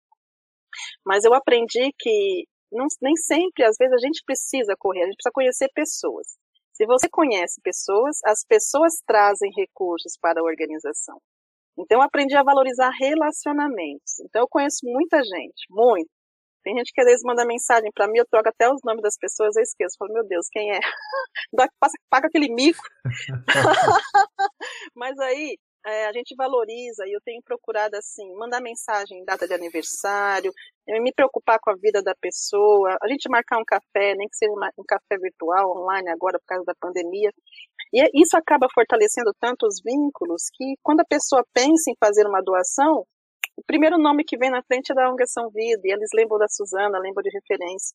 Mas 1.05 1.25
eu 1.25 1.35
aprendi 1.35 1.93
que 1.99 2.47
não, 2.73 2.87
nem 3.01 3.17
sempre, 3.17 3.65
às 3.65 3.77
vezes, 3.79 3.95
a 3.95 4.07
gente 4.07 4.23
precisa 4.27 4.75
correr, 4.77 5.03
a 5.03 5.07
gente 5.07 5.17
precisa 5.17 5.33
conhecer 5.33 5.69
pessoas. 5.75 6.37
Se 6.73 6.85
você 6.87 7.09
conhece 7.09 7.61
pessoas, 7.63 8.19
as 8.25 8.45
pessoas 8.45 8.95
trazem 9.07 9.51
recursos 9.57 10.17
para 10.21 10.41
a 10.41 10.45
organização. 10.45 11.21
Então, 11.79 11.99
eu 11.99 12.03
aprendi 12.03 12.37
a 12.37 12.43
valorizar 12.43 12.91
relacionamentos. 12.91 14.21
Então, 14.21 14.43
eu 14.43 14.49
conheço 14.49 14.81
muita 14.85 15.23
gente, 15.23 15.67
muito. 15.71 16.11
Tem 16.65 16.75
gente 16.77 16.93
que 16.93 17.01
às 17.01 17.07
vezes 17.07 17.23
manda 17.23 17.45
mensagem 17.45 17.93
para 17.95 18.09
mim, 18.09 18.19
eu 18.19 18.27
troco 18.27 18.49
até 18.49 18.69
os 18.69 18.81
nomes 18.83 19.03
das 19.03 19.19
pessoas, 19.19 19.55
eu 19.55 19.63
esqueço. 19.63 19.95
Eu 19.95 19.99
falo, 19.99 20.15
meu 20.15 20.27
Deus, 20.27 20.47
quem 20.51 20.73
é? 20.73 20.81
Paga 22.11 22.27
aquele 22.27 22.53
mico. 22.53 22.83
Mas 24.97 25.19
aí 25.19 25.59
é, 25.87 26.07
a 26.07 26.13
gente 26.13 26.35
valoriza 26.35 27.07
e 27.07 27.13
eu 27.13 27.21
tenho 27.23 27.43
procurado 27.43 27.97
assim, 27.97 28.35
mandar 28.37 28.61
mensagem 28.63 29.19
em 29.19 29.25
data 29.25 29.47
de 29.47 29.53
aniversário, 29.53 30.51
me 30.89 31.13
preocupar 31.13 31.59
com 31.61 31.71
a 31.71 31.77
vida 31.77 32.03
da 32.03 32.15
pessoa, 32.15 32.97
a 33.03 33.09
gente 33.09 33.29
marcar 33.29 33.59
um 33.59 33.65
café, 33.65 34.15
nem 34.15 34.27
que 34.27 34.37
seja 34.37 34.53
um 34.53 34.85
café 34.89 35.19
virtual, 35.19 35.77
online 35.77 36.09
agora 36.11 36.39
por 36.39 36.47
causa 36.47 36.65
da 36.65 36.75
pandemia. 36.81 37.31
E 37.93 38.01
é, 38.01 38.09
isso 38.15 38.37
acaba 38.37 38.67
fortalecendo 38.73 39.33
tanto 39.39 39.67
os 39.67 39.81
vínculos 39.85 40.45
que 40.55 40.75
quando 40.83 41.01
a 41.01 41.05
pessoa 41.05 41.45
pensa 41.53 41.91
em 41.91 41.97
fazer 42.01 42.27
uma 42.27 42.41
doação, 42.41 43.07
o 43.57 43.63
primeiro 43.67 43.99
nome 43.99 44.25
que 44.25 44.37
vem 44.37 44.51
na 44.51 44.63
frente 44.63 44.93
é 44.93 44.95
da 44.95 45.11
ONG 45.11 45.27
São 45.27 45.51
Vida, 45.51 45.83
e 45.85 45.93
eles 45.93 46.11
lembram 46.15 46.39
da 46.39 46.49
Suzana, 46.49 46.99
lembram 46.99 47.23
de 47.23 47.31
referência. 47.31 47.95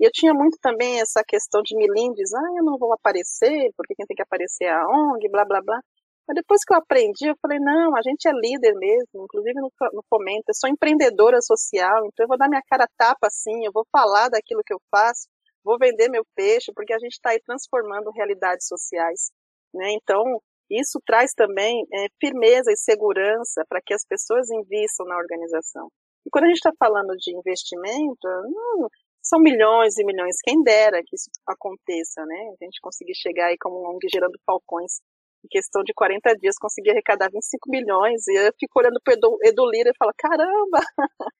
E 0.00 0.04
eu 0.04 0.10
tinha 0.12 0.32
muito 0.32 0.56
também 0.62 1.00
essa 1.00 1.22
questão 1.26 1.60
de 1.62 1.76
milindes, 1.76 2.32
ah, 2.32 2.56
eu 2.56 2.64
não 2.64 2.78
vou 2.78 2.92
aparecer, 2.92 3.70
porque 3.76 3.94
quem 3.94 4.06
tem 4.06 4.14
que 4.14 4.22
aparecer 4.22 4.64
é 4.64 4.70
a 4.70 4.86
ONG, 4.86 5.28
blá, 5.28 5.44
blá, 5.44 5.60
blá. 5.60 5.80
Mas 6.26 6.36
depois 6.36 6.64
que 6.64 6.72
eu 6.72 6.78
aprendi, 6.78 7.26
eu 7.26 7.34
falei, 7.42 7.58
não, 7.58 7.96
a 7.96 8.02
gente 8.02 8.28
é 8.28 8.32
líder 8.32 8.72
mesmo, 8.76 9.24
inclusive 9.24 9.60
no, 9.60 9.70
no 9.92 10.02
Fomento, 10.08 10.44
eu 10.48 10.54
sou 10.54 10.70
empreendedora 10.70 11.40
social, 11.42 12.06
então 12.06 12.24
eu 12.24 12.28
vou 12.28 12.38
dar 12.38 12.48
minha 12.48 12.62
cara 12.68 12.86
tapa 12.96 13.26
assim, 13.26 13.64
eu 13.66 13.72
vou 13.72 13.84
falar 13.92 14.28
daquilo 14.28 14.62
que 14.64 14.72
eu 14.72 14.80
faço, 14.90 15.26
vou 15.64 15.76
vender 15.78 16.08
meu 16.08 16.24
peixe, 16.34 16.72
porque 16.74 16.94
a 16.94 16.98
gente 16.98 17.12
está 17.14 17.30
aí 17.30 17.40
transformando 17.44 18.10
realidades 18.10 18.66
sociais. 18.68 19.30
Né? 19.74 19.92
Então, 19.92 20.40
Isso 20.70 21.00
traz 21.04 21.32
também 21.34 21.84
é, 21.92 22.06
firmeza 22.20 22.70
e 22.70 22.76
segurança 22.76 23.64
para 23.68 23.80
que 23.84 23.92
as 23.92 24.04
pessoas 24.06 24.48
invistam 24.50 25.06
na 25.06 25.16
organização. 25.16 25.88
E 26.24 26.30
quando 26.30 26.44
a 26.44 26.48
gente 26.48 26.58
está 26.58 26.72
falando 26.78 27.16
de 27.16 27.36
investimento, 27.36 28.28
não, 28.28 28.88
são 29.22 29.40
milhões 29.40 29.98
e 29.98 30.04
milhões, 30.04 30.36
quem 30.42 30.62
dera 30.62 31.02
que 31.04 31.16
isso 31.16 31.30
aconteça, 31.46 32.24
né? 32.24 32.54
A 32.60 32.64
gente 32.64 32.80
conseguir 32.80 33.14
chegar 33.14 33.46
aí 33.46 33.56
como 33.58 33.80
um 33.80 33.94
ONG 33.94 34.06
gerando 34.12 34.38
falcões 34.46 35.00
em 35.44 35.48
questão 35.48 35.82
de 35.82 35.92
40 35.94 36.34
dias, 36.36 36.56
conseguir 36.58 36.90
arrecadar 36.90 37.30
25 37.32 37.70
milhões, 37.70 38.26
e 38.28 38.34
eu 38.34 38.52
fico 38.58 38.78
olhando 38.78 39.00
para 39.02 39.14
o 39.14 39.38
Edu 39.42 39.70
Lira 39.70 39.90
e 39.90 39.96
falo, 39.98 40.12
caramba! 40.16 40.80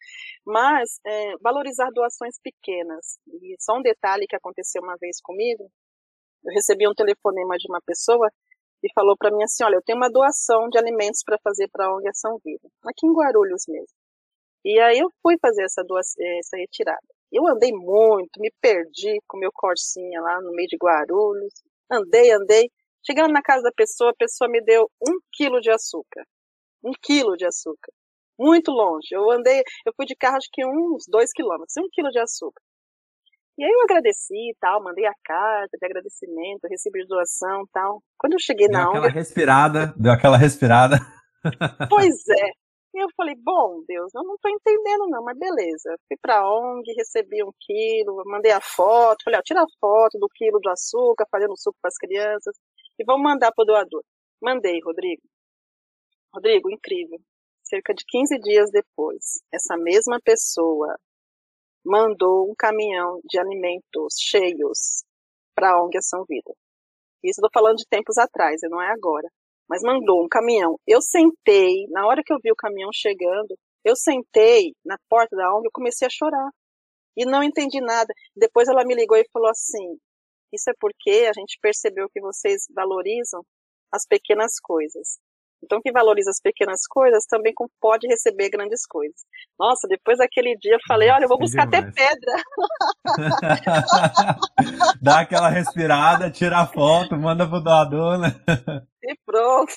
Mas, 0.45 0.99
é, 1.07 1.37
valorizar 1.43 1.91
doações 1.91 2.37
pequenas. 2.43 3.19
E 3.27 3.57
só 3.61 3.77
um 3.77 3.83
detalhe 3.83 4.27
que 4.27 4.37
aconteceu 4.37 4.83
uma 4.83 4.97
vez 4.99 5.21
comigo, 5.23 5.71
eu 6.45 6.53
recebi 6.55 6.89
um 6.89 6.95
telefonema 6.95 7.57
de 7.59 7.69
uma 7.69 7.81
pessoa 7.85 8.31
e 8.83 8.93
falou 8.95 9.17
para 9.17 9.31
mim 9.31 9.43
assim, 9.43 9.65
olha, 9.65 9.77
eu 9.77 9.83
tenho 9.83 9.99
uma 9.99 10.11
doação 10.11 10.69
de 10.69 10.79
alimentos 10.79 11.23
para 11.25 11.39
fazer 11.43 11.69
para 11.69 11.87
a 11.87 11.95
ONG 11.95 12.09
Ação 12.09 12.39
Vida, 12.45 12.69
aqui 12.85 13.07
em 13.07 13.13
Guarulhos 13.13 13.65
mesmo. 13.69 13.95
E 14.65 14.79
aí 14.81 14.99
eu 14.99 15.11
fui 15.23 15.37
fazer 15.41 15.65
essa, 15.65 15.83
doação, 15.83 16.25
essa 16.39 16.57
retirada. 16.57 17.07
Eu 17.33 17.47
andei 17.47 17.73
muito, 17.73 18.41
me 18.41 18.53
perdi 18.61 19.19
com 19.27 19.39
meu 19.39 19.51
corsinha 19.53 20.21
lá 20.21 20.41
no 20.41 20.53
meio 20.53 20.69
de 20.69 20.77
Guarulhos, 20.77 21.55
andei, 21.91 22.31
andei, 22.33 22.71
chegando 23.07 23.33
na 23.33 23.43
casa 23.43 23.63
da 23.63 23.73
pessoa, 23.73 24.11
a 24.11 24.17
pessoa 24.17 24.49
me 24.51 24.61
deu 24.63 24.91
um 25.01 25.19
quilo 25.33 25.61
de 25.61 25.71
açúcar, 25.71 26.25
um 26.83 26.93
quilo 27.01 27.37
de 27.37 27.47
açúcar, 27.47 27.93
muito 28.39 28.71
longe. 28.73 29.09
Eu 29.13 29.31
andei, 29.31 29.63
eu 29.87 29.93
fui 29.95 30.07
de 30.07 30.17
carro 30.17 30.37
acho 30.37 30.49
que 30.53 30.65
uns 30.67 31.05
dois 31.09 31.31
quilômetros, 31.33 31.77
um 31.79 31.89
quilo 31.93 32.11
de 32.11 32.19
açúcar. 32.19 32.63
E 33.61 33.63
aí 33.63 33.71
eu 33.71 33.83
agradeci 33.83 34.33
e 34.33 34.57
tal, 34.59 34.83
mandei 34.83 35.05
a 35.05 35.13
carta 35.23 35.77
de 35.79 35.85
agradecimento, 35.85 36.67
recebi 36.67 37.07
doação 37.07 37.65
e 37.65 37.69
tal. 37.71 38.03
Quando 38.19 38.33
eu 38.33 38.39
cheguei 38.39 38.67
deu 38.67 38.73
na 38.73 38.89
ONG... 38.89 38.93
Deu 38.93 39.03
aquela 39.03 39.21
respirada, 39.21 39.95
deu 39.99 40.13
aquela 40.13 40.37
respirada. 40.39 40.97
Pois 41.91 42.27
é. 42.29 42.49
E 42.95 43.05
eu 43.05 43.09
falei, 43.15 43.35
bom, 43.37 43.85
Deus, 43.87 44.15
eu 44.15 44.23
não 44.23 44.37
tô 44.41 44.49
entendendo 44.49 45.09
não, 45.09 45.23
mas 45.23 45.39
beleza. 45.39 45.95
Fui 46.09 46.17
pra 46.23 46.43
ONG, 46.43 46.91
recebi 46.97 47.45
um 47.45 47.53
quilo, 47.61 48.23
mandei 48.25 48.53
a 48.53 48.63
foto, 48.63 49.25
falei, 49.25 49.39
ó, 49.39 49.43
tira 49.43 49.61
a 49.61 49.67
foto 49.79 50.19
do 50.19 50.29
quilo 50.35 50.59
de 50.59 50.71
açúcar, 50.71 51.27
fazendo 51.31 51.55
suco 51.55 51.77
para 51.83 51.89
as 51.89 51.97
crianças, 51.97 52.57
e 52.99 53.05
vamos 53.05 53.23
mandar 53.23 53.53
pro 53.53 53.67
doador. 53.67 54.03
Mandei, 54.43 54.81
Rodrigo. 54.83 55.23
Rodrigo, 56.35 56.71
incrível. 56.71 57.19
Cerca 57.63 57.93
de 57.93 58.05
15 58.09 58.39
dias 58.39 58.71
depois, 58.71 59.43
essa 59.53 59.77
mesma 59.77 60.19
pessoa 60.25 60.97
mandou 61.85 62.51
um 62.51 62.55
caminhão 62.57 63.21
de 63.25 63.39
alimentos 63.39 64.15
cheios 64.19 65.05
para 65.55 65.73
a 65.73 65.83
ONG 65.83 65.99
Ação 65.99 66.25
Vida. 66.29 66.53
Isso 67.23 67.41
estou 67.41 67.51
falando 67.53 67.77
de 67.77 67.87
tempos 67.87 68.17
atrás, 68.19 68.61
não 68.65 68.81
é 68.81 68.91
agora. 68.91 69.29
Mas 69.69 69.83
mandou 69.83 70.25
um 70.25 70.29
caminhão. 70.29 70.79
Eu 70.87 71.01
sentei, 71.01 71.87
na 71.91 72.07
hora 72.07 72.23
que 72.25 72.33
eu 72.33 72.39
vi 72.43 72.51
o 72.51 72.57
caminhão 72.57 72.91
chegando, 72.93 73.57
eu 73.85 73.95
sentei 73.95 74.75
na 74.85 74.97
porta 75.09 75.37
da 75.37 75.55
ONG 75.55 75.69
e 75.69 75.71
comecei 75.71 76.07
a 76.07 76.11
chorar. 76.11 76.51
E 77.17 77.25
não 77.25 77.43
entendi 77.43 77.81
nada. 77.81 78.13
Depois 78.35 78.69
ela 78.69 78.85
me 78.85 78.95
ligou 78.95 79.17
e 79.17 79.29
falou 79.33 79.49
assim: 79.49 79.99
Isso 80.53 80.71
é 80.71 80.75
porque 80.81 81.27
a 81.29 81.33
gente 81.33 81.59
percebeu 81.61 82.09
que 82.11 82.21
vocês 82.21 82.65
valorizam 82.75 83.43
as 83.93 84.07
pequenas 84.07 84.59
coisas. 84.61 85.19
Então, 85.63 85.81
quem 85.83 85.93
valoriza 85.93 86.31
as 86.31 86.41
pequenas 86.41 86.87
coisas 86.89 87.25
também 87.27 87.53
pode 87.81 88.07
receber 88.07 88.49
grandes 88.51 88.87
coisas. 88.87 89.21
Nossa, 89.59 89.87
depois 89.87 90.19
daquele 90.19 90.57
dia 90.57 90.75
eu 90.75 90.81
falei, 90.87 91.11
olha, 91.11 91.25
eu 91.25 91.29
vou 91.29 91.39
buscar 91.39 91.65
até 91.65 91.83
pedra. 91.83 92.43
Dá 95.01 95.21
aquela 95.21 95.49
respirada, 95.49 96.31
tira 96.31 96.59
a 96.59 96.67
foto, 96.67 97.17
manda 97.17 97.47
pro 97.47 97.61
doador, 97.61 98.19
né? 98.19 98.35
E 99.03 99.17
pronto. 99.25 99.73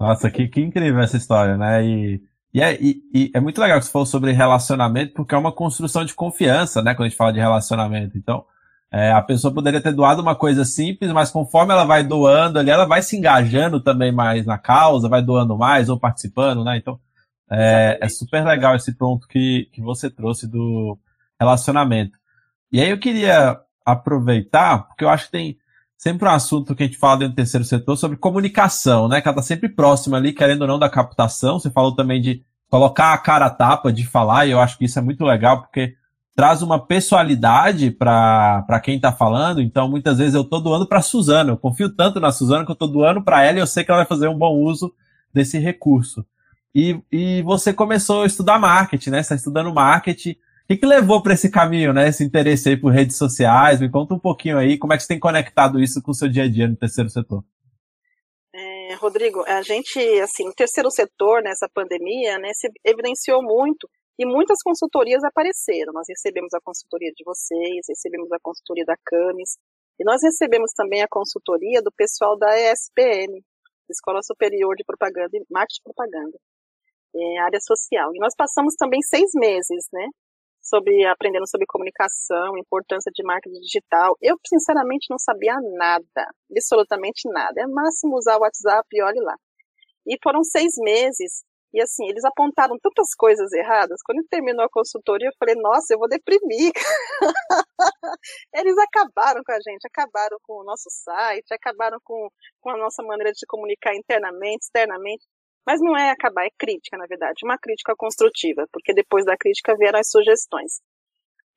Nossa, 0.00 0.30
que, 0.30 0.48
que 0.48 0.62
incrível 0.62 1.00
essa 1.00 1.18
história, 1.18 1.58
né? 1.58 1.84
E, 1.84 2.22
e, 2.54 2.62
é, 2.62 2.74
e, 2.80 3.02
e 3.14 3.30
é 3.34 3.40
muito 3.40 3.60
legal 3.60 3.78
que 3.78 3.84
você 3.84 3.92
falou 3.92 4.06
sobre 4.06 4.32
relacionamento, 4.32 5.12
porque 5.12 5.34
é 5.34 5.38
uma 5.38 5.52
construção 5.52 6.02
de 6.02 6.14
confiança, 6.14 6.80
né? 6.80 6.94
Quando 6.94 7.06
a 7.06 7.08
gente 7.10 7.18
fala 7.18 7.32
de 7.32 7.38
relacionamento. 7.38 8.16
Então, 8.16 8.46
é, 8.92 9.12
a 9.12 9.22
pessoa 9.22 9.54
poderia 9.54 9.80
ter 9.80 9.92
doado 9.92 10.20
uma 10.20 10.34
coisa 10.34 10.64
simples, 10.64 11.12
mas 11.12 11.30
conforme 11.30 11.72
ela 11.72 11.84
vai 11.84 12.02
doando 12.02 12.58
ali, 12.58 12.70
ela 12.70 12.86
vai 12.86 13.02
se 13.02 13.16
engajando 13.16 13.80
também 13.80 14.10
mais 14.10 14.44
na 14.44 14.58
causa, 14.58 15.08
vai 15.08 15.22
doando 15.22 15.56
mais 15.56 15.88
ou 15.88 15.98
participando, 15.98 16.64
né? 16.64 16.76
Então, 16.76 16.98
é, 17.48 17.98
é 18.00 18.08
super 18.08 18.44
legal 18.44 18.74
esse 18.74 18.92
ponto 18.92 19.28
que, 19.28 19.68
que 19.72 19.80
você 19.80 20.10
trouxe 20.10 20.46
do 20.48 20.98
relacionamento. 21.38 22.18
E 22.72 22.80
aí 22.80 22.90
eu 22.90 22.98
queria 22.98 23.60
aproveitar, 23.84 24.88
porque 24.88 25.04
eu 25.04 25.08
acho 25.08 25.26
que 25.26 25.32
tem 25.32 25.58
sempre 25.96 26.26
um 26.26 26.32
assunto 26.32 26.74
que 26.74 26.82
a 26.82 26.86
gente 26.86 26.98
fala 26.98 27.18
dentro 27.18 27.34
do 27.34 27.36
terceiro 27.36 27.64
setor 27.64 27.96
sobre 27.96 28.16
comunicação, 28.16 29.06
né? 29.06 29.20
Que 29.20 29.28
ela 29.28 29.36
está 29.36 29.42
sempre 29.42 29.68
próxima 29.68 30.16
ali, 30.16 30.32
querendo 30.32 30.62
ou 30.62 30.68
não, 30.68 30.78
da 30.78 30.90
captação. 30.90 31.60
Você 31.60 31.70
falou 31.70 31.94
também 31.94 32.20
de 32.20 32.42
colocar 32.68 33.12
a 33.12 33.18
cara 33.18 33.46
a 33.46 33.50
tapa, 33.50 33.92
de 33.92 34.06
falar, 34.06 34.46
e 34.46 34.50
eu 34.50 34.60
acho 34.60 34.78
que 34.78 34.84
isso 34.84 34.98
é 34.98 35.02
muito 35.02 35.24
legal, 35.24 35.60
porque 35.62 35.94
traz 36.34 36.62
uma 36.62 36.78
pessoalidade 36.78 37.90
para 37.90 38.80
quem 38.82 38.96
está 38.96 39.12
falando. 39.12 39.60
Então, 39.60 39.88
muitas 39.88 40.18
vezes 40.18 40.34
eu 40.34 40.42
estou 40.42 40.60
doando 40.60 40.86
para 40.86 41.02
Suzana. 41.02 41.52
Eu 41.52 41.56
confio 41.56 41.94
tanto 41.94 42.20
na 42.20 42.32
Suzana 42.32 42.64
que 42.64 42.70
eu 42.70 42.74
estou 42.74 42.88
doando 42.88 43.22
para 43.22 43.44
ela 43.44 43.58
e 43.58 43.60
eu 43.60 43.66
sei 43.66 43.84
que 43.84 43.90
ela 43.90 44.00
vai 44.00 44.06
fazer 44.06 44.28
um 44.28 44.38
bom 44.38 44.54
uso 44.56 44.94
desse 45.32 45.58
recurso. 45.58 46.24
E, 46.74 47.00
e 47.10 47.42
você 47.42 47.72
começou 47.72 48.22
a 48.22 48.26
estudar 48.26 48.58
marketing, 48.58 49.10
né? 49.10 49.16
Você 49.18 49.22
está 49.22 49.34
estudando 49.34 49.74
marketing. 49.74 50.30
O 50.30 50.36
que, 50.68 50.76
que 50.76 50.86
levou 50.86 51.20
para 51.20 51.34
esse 51.34 51.50
caminho, 51.50 51.92
né? 51.92 52.08
Esse 52.08 52.22
interesse 52.22 52.68
aí 52.68 52.76
por 52.76 52.92
redes 52.92 53.16
sociais? 53.16 53.80
Me 53.80 53.90
conta 53.90 54.14
um 54.14 54.18
pouquinho 54.18 54.56
aí 54.56 54.78
como 54.78 54.92
é 54.92 54.96
que 54.96 55.02
você 55.02 55.08
tem 55.08 55.18
conectado 55.18 55.82
isso 55.82 56.00
com 56.00 56.12
o 56.12 56.14
seu 56.14 56.28
dia 56.28 56.44
a 56.44 56.48
dia 56.48 56.68
no 56.68 56.76
terceiro 56.76 57.10
setor. 57.10 57.44
É, 58.54 58.94
Rodrigo, 58.94 59.44
a 59.48 59.62
gente, 59.62 59.98
assim, 60.20 60.44
no 60.44 60.54
terceiro 60.54 60.90
setor, 60.90 61.42
nessa 61.42 61.68
pandemia, 61.74 62.38
né, 62.38 62.50
se 62.54 62.68
evidenciou 62.84 63.42
muito 63.42 63.88
e 64.18 64.26
muitas 64.26 64.62
consultorias 64.62 65.22
apareceram. 65.24 65.92
Nós 65.92 66.06
recebemos 66.08 66.52
a 66.54 66.60
consultoria 66.60 67.10
de 67.14 67.24
vocês, 67.24 67.86
recebemos 67.88 68.30
a 68.32 68.38
consultoria 68.42 68.84
da 68.84 68.96
CAMES, 69.04 69.56
e 69.98 70.04
nós 70.04 70.22
recebemos 70.22 70.72
também 70.72 71.02
a 71.02 71.08
consultoria 71.08 71.82
do 71.82 71.92
pessoal 71.92 72.36
da 72.38 72.48
ESPM, 72.58 73.42
Escola 73.90 74.20
Superior 74.22 74.74
de 74.76 74.84
Propaganda 74.84 75.30
e 75.34 75.44
Marketing 75.50 75.82
Propaganda, 75.84 76.38
é, 77.14 77.38
área 77.40 77.60
social. 77.60 78.14
E 78.14 78.18
nós 78.18 78.34
passamos 78.36 78.74
também 78.76 79.00
seis 79.02 79.30
meses, 79.34 79.88
né, 79.92 80.06
sobre 80.62 81.04
aprendendo 81.06 81.48
sobre 81.48 81.66
comunicação, 81.66 82.56
importância 82.56 83.10
de 83.14 83.22
marketing 83.24 83.60
digital. 83.60 84.16
Eu, 84.20 84.36
sinceramente, 84.46 85.06
não 85.10 85.18
sabia 85.18 85.58
nada, 85.76 86.30
absolutamente 86.50 87.28
nada. 87.28 87.60
É 87.60 87.66
máximo 87.66 88.16
usar 88.16 88.36
o 88.36 88.40
WhatsApp 88.40 88.86
e 88.92 89.02
olhe 89.02 89.20
lá. 89.20 89.34
E 90.06 90.16
foram 90.22 90.42
seis 90.44 90.74
meses 90.78 91.42
e 91.72 91.80
assim, 91.80 92.08
eles 92.08 92.24
apontaram 92.24 92.76
tantas 92.82 93.14
coisas 93.14 93.52
erradas. 93.52 94.00
Quando 94.04 94.26
terminou 94.28 94.64
a 94.64 94.70
consultoria, 94.70 95.28
eu 95.28 95.32
falei, 95.38 95.54
nossa, 95.54 95.94
eu 95.94 95.98
vou 95.98 96.08
deprimir. 96.08 96.72
eles 98.54 98.76
acabaram 98.78 99.42
com 99.44 99.52
a 99.52 99.60
gente, 99.60 99.86
acabaram 99.86 100.36
com 100.42 100.60
o 100.60 100.64
nosso 100.64 100.88
site, 100.90 101.52
acabaram 101.52 101.98
com, 102.02 102.28
com 102.60 102.70
a 102.70 102.76
nossa 102.76 103.02
maneira 103.02 103.32
de 103.32 103.46
comunicar 103.46 103.94
internamente, 103.94 104.64
externamente. 104.64 105.24
Mas 105.66 105.80
não 105.80 105.96
é 105.96 106.10
acabar, 106.10 106.46
é 106.46 106.50
crítica, 106.58 106.96
na 106.96 107.06
verdade, 107.06 107.44
uma 107.44 107.58
crítica 107.58 107.94
construtiva, 107.96 108.66
porque 108.72 108.92
depois 108.92 109.24
da 109.24 109.36
crítica 109.36 109.76
vieram 109.76 110.00
as 110.00 110.08
sugestões. 110.08 110.80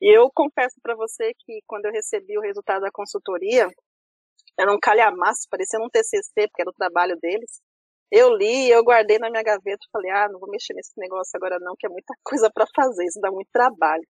E 0.02 0.16
eu 0.16 0.30
confesso 0.36 0.76
para 0.84 0.96
você 0.96 1.34
que 1.40 1.62
quando 1.66 1.86
eu 1.86 1.92
recebi 1.92 2.38
o 2.38 2.42
resultado 2.42 2.82
da 2.82 2.92
consultoria, 2.92 3.68
era 4.60 4.72
um 4.72 4.80
calhamaço, 4.80 5.48
parecia 5.50 5.80
um 5.80 5.90
TCC, 5.90 6.48
porque 6.48 6.62
era 6.62 6.70
o 6.70 6.74
trabalho 6.74 7.18
deles. 7.22 7.62
Eu 8.16 8.30
li, 8.38 8.70
eu 8.70 8.84
guardei 8.84 9.18
na 9.18 9.28
minha 9.28 9.42
gaveta 9.42 9.88
falei, 9.92 10.12
ah, 10.12 10.30
não 10.30 10.40
vou 10.40 10.48
mexer 10.48 10.76
nesse 10.76 10.94
negócio 10.98 11.32
agora 11.36 11.58
não, 11.60 11.74
que 11.76 11.88
é 11.88 11.90
muita 11.90 12.14
coisa 12.24 12.48
para 12.54 12.66
fazer, 12.76 13.06
isso 13.06 13.20
dá 13.20 13.32
muito 13.32 13.50
trabalho. 13.52 14.04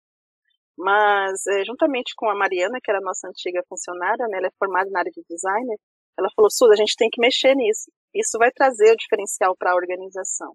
Mas, 0.78 1.46
é, 1.48 1.63
juntamente 1.63 2.13
com 2.18 2.30
a 2.30 2.36
Mariana, 2.36 2.80
que 2.84 2.92
era 2.92 3.00
nossa 3.00 3.30
antiga 3.30 3.63
funcionária, 3.70 4.28
né, 4.28 4.39
ela 4.39 4.48
é 4.48 4.58
formada 4.60 4.89
na 4.89 5.00
área 5.00 5.12
de 5.12 5.24
designer, 5.30 5.78
ela 6.20 6.28
falou, 6.36 6.52
Suda, 6.52 6.74
a 6.74 6.76
gente 6.76 6.98
tem 6.98 7.10
que 7.10 7.22
mexer 7.22 7.56
nisso. 7.56 7.89
Isso 8.13 8.38
vai 8.38 8.52
trazer 8.52 8.92
o 8.92 8.98
diferencial 8.98 9.56
para 9.58 9.72
a 9.72 9.76
organização. 9.76 10.54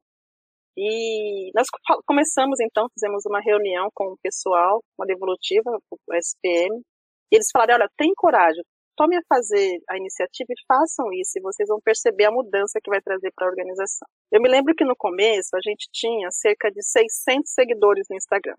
E 0.76 1.50
nós 1.54 1.66
começamos, 2.06 2.60
então, 2.60 2.86
fizemos 2.92 3.24
uma 3.26 3.40
reunião 3.40 3.88
com 3.94 4.12
o 4.12 4.18
pessoal, 4.22 4.82
uma 4.98 5.06
devolutiva, 5.06 5.70
o 5.90 6.14
SPM, 6.14 6.82
e 7.32 7.36
eles 7.36 7.48
falaram, 7.52 7.76
olha, 7.76 7.88
tem 7.96 8.12
coragem, 8.14 8.62
tome 8.98 9.16
a 9.16 9.22
fazer 9.28 9.78
a 9.88 9.96
iniciativa 9.96 10.48
e 10.50 10.66
façam 10.66 11.06
isso, 11.12 11.38
e 11.38 11.40
vocês 11.40 11.68
vão 11.68 11.80
perceber 11.80 12.24
a 12.24 12.32
mudança 12.32 12.80
que 12.82 12.90
vai 12.90 13.00
trazer 13.00 13.30
para 13.32 13.46
a 13.46 13.50
organização. 13.50 14.08
Eu 14.32 14.42
me 14.42 14.48
lembro 14.48 14.74
que 14.74 14.84
no 14.84 14.96
começo 14.96 15.54
a 15.54 15.60
gente 15.62 15.88
tinha 15.92 16.28
cerca 16.32 16.68
de 16.68 16.82
600 16.82 17.48
seguidores 17.48 18.06
no 18.10 18.16
Instagram. 18.16 18.56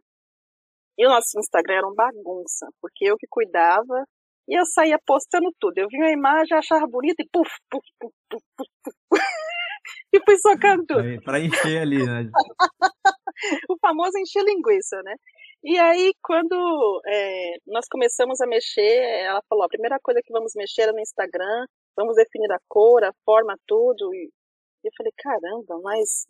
E 0.98 1.06
o 1.06 1.10
nosso 1.10 1.38
Instagram 1.38 1.76
era 1.76 1.88
uma 1.88 1.96
bagunça, 1.96 2.68
porque 2.82 3.04
eu 3.04 3.18
que 3.18 3.28
cuidava 3.30 4.06
e 4.48 4.58
eu 4.58 4.66
saía 4.66 4.98
postando 5.06 5.54
tudo. 5.60 5.78
Eu 5.78 5.88
vi 5.90 5.98
uma 5.98 6.12
imagem, 6.12 6.58
achava 6.58 6.88
bonita 6.88 7.22
e 7.22 7.28
puf, 7.32 7.52
puf, 7.70 7.86
puf, 8.00 8.14
puf, 8.30 8.44
puf, 8.56 8.70
puf. 8.84 8.92
e 10.14 10.20
fui 10.24 10.38
socando 10.38 10.86
tudo. 10.86 11.22
Para 11.24 11.40
encher 11.42 11.82
ali, 11.82 12.06
né? 12.06 12.30
o 13.70 13.78
famoso 13.82 14.18
encher 14.18 14.44
linguiça, 14.44 15.02
né? 15.04 15.16
E 15.70 15.78
aí, 15.78 16.14
quando 16.24 17.00
é, 17.06 17.58
nós 17.68 17.86
começamos 17.88 18.42
a 18.42 18.48
mexer, 18.48 19.04
ela 19.22 19.40
falou: 19.48 19.64
a 19.64 19.70
primeira 19.70 20.00
coisa 20.02 20.20
que 20.20 20.34
vamos 20.34 20.54
mexer 20.56 20.90
é 20.90 20.92
no 20.92 21.00
Instagram, 21.00 21.68
vamos 21.96 22.16
definir 22.16 22.52
a 22.52 22.58
cor, 22.68 23.04
a 23.04 23.14
forma, 23.24 23.56
tudo. 23.68 24.12
E 24.16 24.32
eu 24.84 24.92
falei, 24.98 25.14
caramba, 25.16 25.80
mas 25.84 26.26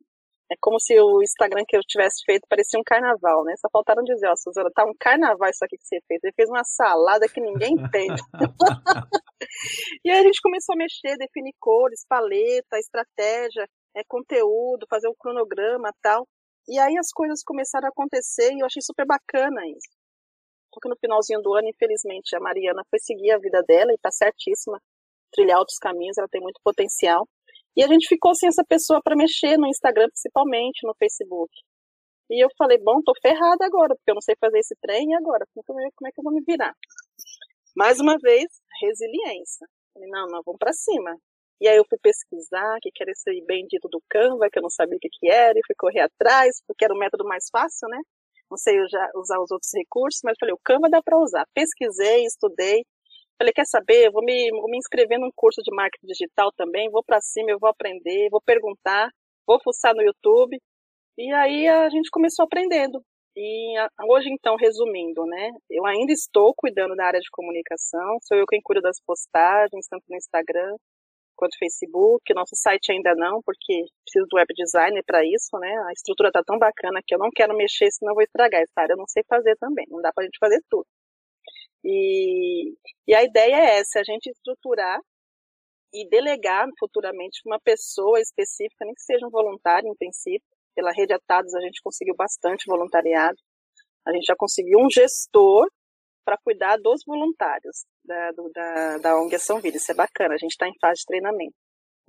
é 0.52 0.56
como 0.60 0.78
se 0.78 0.99
o 0.99 1.23
Instagram 1.23 1.63
que 1.65 1.78
eu 1.78 1.82
tivesse 1.88 2.21
feito 2.25 2.47
parecia 2.49 2.78
um 2.78 2.84
carnaval, 2.86 3.45
né? 3.45 3.54
Só 3.62 3.69
faltaram 3.71 4.04
dizer, 4.04 4.28
ó, 4.28 4.36
Suzana, 4.36 4.69
tá 4.75 4.84
um 4.84 4.93
carnaval 4.99 5.49
isso 5.49 5.63
aqui 5.63 5.78
que 5.78 5.88
você 5.88 5.99
fez. 6.06 6.19
Ele 6.21 6.34
fez 6.36 6.49
uma 6.49 6.65
salada 6.65 7.25
que 7.30 7.39
ninguém 7.39 7.75
entende. 7.80 8.21
e 10.04 10.12
aí 10.12 10.19
a 10.19 10.23
gente 10.23 10.41
começou 10.41 10.73
a 10.73 10.78
mexer, 10.78 11.15
definir 11.15 11.54
cores, 11.62 12.06
paleta, 12.10 12.78
estratégia, 12.78 13.65
é, 13.95 14.02
conteúdo, 14.06 14.86
fazer 14.89 15.08
um 15.08 15.15
cronograma 15.17 15.93
tal. 16.02 16.28
E 16.67 16.78
aí 16.80 16.98
as 16.98 17.12
coisas 17.12 17.43
começaram 17.43 17.88
a 17.88 17.89
acontecer 17.89 18.54
e 18.54 18.60
eu 18.60 18.65
achei 18.65 18.82
super 18.82 19.06
bacana 19.06 19.62
isso. 19.67 19.89
Porque 20.72 20.88
no 20.88 20.98
finalzinho 21.00 21.41
do 21.41 21.54
ano, 21.56 21.67
infelizmente, 21.67 22.36
a 22.36 22.39
Mariana 22.39 22.84
foi 22.89 23.00
seguir 23.00 23.32
a 23.32 23.39
vida 23.39 23.62
dela 23.63 23.91
e 23.91 23.98
tá 23.98 24.12
certíssima, 24.12 24.80
trilhar 25.32 25.60
outros 25.60 25.78
caminhos, 25.78 26.17
ela 26.17 26.28
tem 26.30 26.41
muito 26.41 26.62
potencial. 26.63 27.28
E 27.76 27.84
a 27.84 27.88
gente 27.88 28.08
ficou 28.08 28.36
sem 28.36 28.50
essa 28.50 28.63
pessoa 28.67 29.02
para 29.04 29.15
mexer 29.15 29.58
no 29.58 29.67
Instagram, 29.67 30.08
principalmente, 30.10 30.86
no 30.86 30.93
Facebook. 30.95 31.52
E 32.30 32.43
eu 32.43 32.50
falei, 32.58 32.78
bom, 32.78 33.02
tô 33.04 33.13
ferrada 33.22 33.65
agora, 33.65 33.95
porque 33.95 34.12
eu 34.12 34.15
não 34.15 34.22
sei 34.22 34.36
fazer 34.39 34.60
esse 34.60 34.76
trem, 34.82 35.10
e 35.10 35.15
agora? 35.15 35.45
Como, 35.65 35.80
é 35.80 36.12
que 36.12 36.19
eu 36.19 36.24
vou 36.24 36.34
me 36.34 36.41
virar? 36.45 36.76
Mais 37.76 38.00
uma 38.00 38.17
vez, 38.22 38.45
resiliência. 38.82 39.67
Falei, 39.93 40.10
não, 40.10 40.28
não, 40.28 40.41
vamos 40.45 40.60
para 40.60 40.74
cima. 40.74 41.15
E 41.62 41.67
aí 41.67 41.78
eu 41.78 41.86
fui 41.88 41.98
pesquisar 42.02 42.78
que 42.82 42.91
era 43.02 43.12
esse 43.12 43.41
bendito 43.45 43.88
do 43.89 44.02
Canva, 44.10 44.50
que 44.50 44.60
eu 44.60 44.63
não 44.63 44.69
sabia 44.69 44.95
o 44.95 45.00
que, 45.00 45.10
que 45.12 45.30
era, 45.30 45.58
e 45.58 45.65
fui 45.65 45.76
correr 45.78 46.02
atrás, 46.02 46.62
porque 46.65 46.86
era 46.86 46.93
o 46.93 46.98
método 46.98 47.26
mais 47.26 47.45
fácil, 47.52 47.88
né? 47.89 48.00
Não 48.50 48.58
sei 48.58 48.80
usar 49.15 49.39
os 49.39 49.52
outros 49.52 49.72
recursos, 49.76 50.22
mas 50.24 50.36
falei, 50.39 50.54
o 50.54 50.60
Canva 50.63 50.89
dá 50.89 51.02
para 51.02 51.19
usar. 51.19 51.45
Pesquisei, 51.54 52.24
estudei, 52.26 52.84
Falei, 53.39 53.54
quer 53.54 53.65
saber? 53.65 54.08
Eu 54.08 54.12
vou 54.12 54.22
me, 54.22 54.52
vou 54.52 54.69
me 54.69 54.78
inscrever 54.78 55.17
num 55.17 55.32
curso 55.34 55.62
de 55.63 55.74
marketing 55.74 56.08
digital 56.08 56.52
também, 56.58 56.89
vou 56.89 57.02
para 57.02 57.22
cima, 57.22 57.50
eu 57.50 57.58
vou 57.58 57.69
aprender, 57.69 58.28
vou 58.30 58.41
perguntar, 58.41 59.10
vou 59.48 59.58
fuçar 59.63 59.95
no 59.95 60.02
YouTube. 60.02 60.60
E 61.17 61.32
aí 61.34 61.65
a 61.65 61.89
gente 61.89 62.10
começou 62.12 62.43
aprendendo. 62.43 63.02
E 63.38 63.76
hoje, 64.10 64.30
então, 64.30 64.58
resumindo, 64.58 65.26
né? 65.26 65.52
Eu 65.69 65.86
ainda 65.86 66.12
estou 66.12 66.54
cuidando 66.54 66.95
da 66.98 67.06
área 67.06 67.19
de 67.22 67.30
comunicação, 67.32 68.17
sou 68.24 68.38
eu 68.38 68.45
quem 68.45 68.60
cuido 68.62 68.82
das 68.82 69.00
postagens, 69.06 69.88
tanto 69.89 70.04
no 70.10 70.17
Instagram 70.17 70.76
quanto 71.39 71.58
Facebook. 71.58 72.34
Nosso 72.34 72.56
site 72.56 72.91
ainda 72.91 73.15
não, 73.15 73.41
porque 73.41 73.86
preciso 74.04 74.28
do 74.30 74.36
web 74.36 74.54
designer 74.54 75.04
para 75.06 75.25
isso, 75.25 75.58
né? 75.58 75.73
A 75.88 75.93
estrutura 75.93 76.32
tá 76.32 76.43
tão 76.45 76.60
bacana 76.60 76.99
que 77.06 77.15
eu 77.15 77.19
não 77.19 77.30
quero 77.34 77.56
mexer, 77.56 77.89
senão 77.91 78.13
vou 78.13 78.23
estragar 78.23 78.62
essa 78.62 78.82
área. 78.82 78.93
Eu 78.93 78.97
não 78.97 79.08
sei 79.08 79.23
fazer 79.23 79.56
também, 79.56 79.86
não 79.89 80.02
dá 80.02 80.12
para 80.12 80.23
a 80.23 80.25
gente 80.25 80.38
fazer 80.38 80.62
tudo. 80.69 80.86
E, 81.84 82.73
e 83.08 83.15
a 83.15 83.23
ideia 83.23 83.56
é 83.56 83.80
essa, 83.80 84.02
a 84.02 84.04
gente 84.04 84.30
estruturar 84.30 84.99
e 85.93 86.08
delegar 86.10 86.67
futuramente 86.78 87.39
uma 87.45 87.60
pessoa 87.60 88.19
específica, 88.19 88.84
nem 88.84 88.93
que 88.93 89.02
seja 89.02 89.25
um 89.25 89.30
voluntário 89.30 89.88
em 89.88 89.95
princípio. 89.95 90.45
Pela 90.75 90.91
rede 90.91 91.13
Atados 91.13 91.56
a 91.56 91.62
gente 91.62 91.82
conseguiu 91.82 92.15
bastante 92.15 92.65
voluntariado. 92.67 93.38
A 94.06 94.12
gente 94.12 94.25
já 94.25 94.36
conseguiu 94.36 94.80
um 94.80 94.89
gestor 94.89 95.67
para 96.25 96.38
cuidar 96.38 96.78
dos 96.78 97.02
voluntários 97.06 97.86
da, 98.10 98.32
do, 98.32 98.50
da, 98.52 98.98
da 98.98 99.22
ONG 99.22 99.36
Ação 99.36 99.62
Vida. 99.62 99.78
Isso 99.78 99.91
é 99.91 99.95
bacana, 99.95 100.34
a 100.34 100.38
gente 100.38 100.52
está 100.52 100.67
em 100.67 100.74
fase 100.82 101.02
de 101.02 101.06
treinamento. 101.06 101.54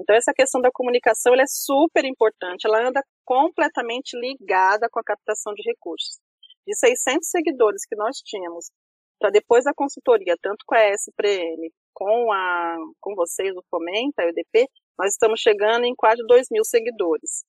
Então, 0.01 0.17
essa 0.17 0.33
questão 0.33 0.63
da 0.63 0.71
comunicação 0.73 1.35
é 1.35 1.45
super 1.47 2.07
importante, 2.07 2.67
ela 2.67 2.89
anda 2.89 3.03
completamente 3.23 4.19
ligada 4.19 4.89
com 4.91 4.99
a 4.99 5.05
captação 5.05 5.53
de 5.53 5.63
recursos. 5.63 6.19
De 6.67 6.75
600 6.75 7.29
seguidores 7.29 7.85
que 7.87 7.95
nós 7.95 8.17
tínhamos 8.25 8.71
para 9.19 9.31
depois 9.31 9.65
da 9.65 9.75
consultoria, 9.75 10.35
tanto 10.41 10.65
com 10.67 10.75
a 10.75 10.89
SPM, 10.89 11.71
com, 11.93 12.33
a, 12.33 12.77
com 12.99 13.15
vocês 13.15 13.55
do 13.55 13.63
Fomenta, 13.71 14.23
a 14.23 14.29
EDP, 14.29 14.67
nós 14.99 15.13
estamos 15.13 15.41
chegando 15.41 15.85
em 15.85 15.95
quase 15.95 16.23
2 16.27 16.47
mil 16.51 16.65
seguidores. 16.65 17.45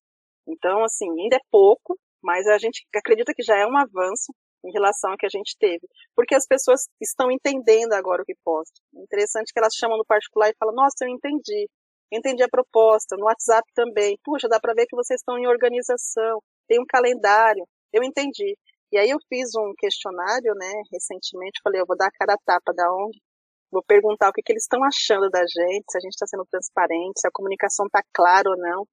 Então, 0.46 0.84
assim, 0.84 1.10
ainda 1.10 1.38
é 1.38 1.46
pouco, 1.50 1.98
mas 2.22 2.46
a 2.48 2.58
gente 2.58 2.86
acredita 2.94 3.34
que 3.34 3.44
já 3.44 3.58
é 3.58 3.66
um 3.66 3.78
avanço 3.78 4.34
em 4.64 4.72
relação 4.72 5.12
ao 5.12 5.18
que 5.18 5.26
a 5.26 5.30
gente 5.30 5.56
teve. 5.60 5.88
Porque 6.16 6.36
as 6.36 6.46
pessoas 6.46 6.88
estão 7.00 7.32
entendendo 7.32 7.94
agora 7.94 8.22
o 8.22 8.26
que 8.26 8.36
posto. 8.44 8.82
É 8.96 9.02
interessante 9.02 9.52
que 9.54 9.60
elas 9.60 9.74
chamam 9.76 9.98
no 9.98 10.06
particular 10.06 10.50
e 10.50 10.56
falam, 10.60 10.76
nossa, 10.76 11.06
eu 11.06 11.10
entendi. 11.10 11.70
Entendi 12.12 12.44
a 12.44 12.50
proposta. 12.50 13.16
No 13.18 13.26
WhatsApp 13.26 13.68
também. 13.74 14.18
Puxa, 14.24 14.48
dá 14.48 14.60
para 14.60 14.74
ver 14.74 14.86
que 14.86 14.96
vocês 14.96 15.20
estão 15.20 15.38
em 15.38 15.48
organização. 15.48 16.42
Tem 16.68 16.80
um 16.80 16.86
calendário. 16.88 17.66
Eu 17.94 18.04
entendi. 18.04 18.58
E 18.92 18.98
aí 18.98 19.10
eu 19.10 19.18
fiz 19.30 19.56
um 19.56 19.74
questionário, 19.78 20.54
né, 20.54 20.70
recentemente, 20.92 21.62
falei, 21.64 21.80
eu 21.80 21.86
vou 21.86 21.96
dar 21.96 22.08
a 22.08 22.12
cara 22.12 22.34
a 22.34 22.38
tapa 22.46 22.74
da 22.74 22.94
ONG, 22.94 23.18
vou 23.72 23.82
perguntar 23.84 24.30
o 24.30 24.34
que, 24.34 24.42
que 24.42 24.52
eles 24.52 24.64
estão 24.64 24.84
achando 24.84 25.30
da 25.30 25.40
gente, 25.48 25.86
se 25.90 25.98
a 25.98 26.02
gente 26.02 26.12
está 26.12 26.28
sendo 26.28 26.46
transparente, 26.52 27.22
se 27.22 27.28
a 27.28 27.32
comunicação 27.32 27.86
está 27.86 28.04
clara 28.14 28.50
ou 28.50 28.58
não. 28.58 28.86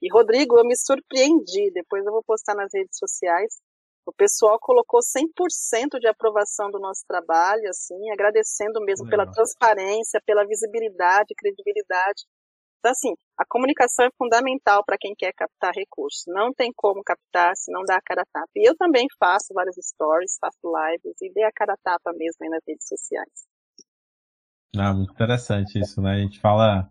E, 0.00 0.08
Rodrigo, 0.10 0.58
eu 0.58 0.64
me 0.64 0.76
surpreendi, 0.76 1.70
depois 1.72 2.04
eu 2.06 2.12
vou 2.12 2.22
postar 2.24 2.54
nas 2.54 2.70
redes 2.72 2.98
sociais, 2.98 3.60
o 4.06 4.12
pessoal 4.12 4.58
colocou 4.60 5.00
100% 5.00 5.98
de 5.98 6.08
aprovação 6.08 6.70
do 6.70 6.78
nosso 6.78 7.04
trabalho, 7.06 7.68
assim, 7.68 8.10
agradecendo 8.12 8.80
mesmo 8.80 9.06
Legal. 9.06 9.24
pela 9.24 9.32
transparência, 9.32 10.20
pela 10.26 10.46
visibilidade, 10.46 11.34
credibilidade. 11.36 12.24
Então, 12.78 12.92
assim, 12.92 13.14
a 13.38 13.46
comunicação 13.48 14.04
é 14.04 14.10
fundamental 14.18 14.84
para 14.84 14.98
quem 15.00 15.14
quer 15.16 15.32
captar 15.32 15.72
recursos. 15.74 16.24
Não 16.26 16.52
tem 16.52 16.70
como 16.76 17.02
captar 17.02 17.56
se 17.56 17.72
não 17.72 17.82
dá 17.82 17.96
a 17.96 18.02
cara 18.02 18.20
a 18.22 18.26
tapa. 18.26 18.50
E 18.56 18.68
eu 18.68 18.76
também 18.76 19.06
faço 19.18 19.54
várias 19.54 19.76
stories, 19.76 20.36
faço 20.38 20.58
lives 20.62 21.16
e 21.22 21.32
dei 21.32 21.44
a 21.44 21.52
cara 21.52 21.72
a 21.72 21.78
tapa 21.82 22.12
mesmo 22.12 22.44
aí 22.44 22.50
nas 22.50 22.62
redes 22.68 22.86
sociais. 22.86 23.48
Ah, 24.76 24.92
muito 24.92 25.12
interessante 25.12 25.78
isso, 25.78 26.02
né? 26.02 26.12
A 26.12 26.18
gente 26.18 26.38
fala 26.40 26.90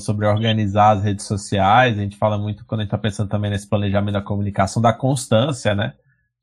sobre 0.00 0.26
organizar 0.26 0.96
as 0.96 1.02
redes 1.02 1.26
sociais, 1.26 1.98
a 1.98 2.00
gente 2.00 2.16
fala 2.16 2.38
muito 2.38 2.64
quando 2.64 2.80
a 2.80 2.84
gente 2.84 2.94
está 2.94 2.98
pensando 2.98 3.28
também 3.28 3.50
nesse 3.50 3.68
planejamento 3.68 4.14
da 4.14 4.22
comunicação, 4.22 4.80
da 4.80 4.92
constância, 4.92 5.74
né? 5.74 5.94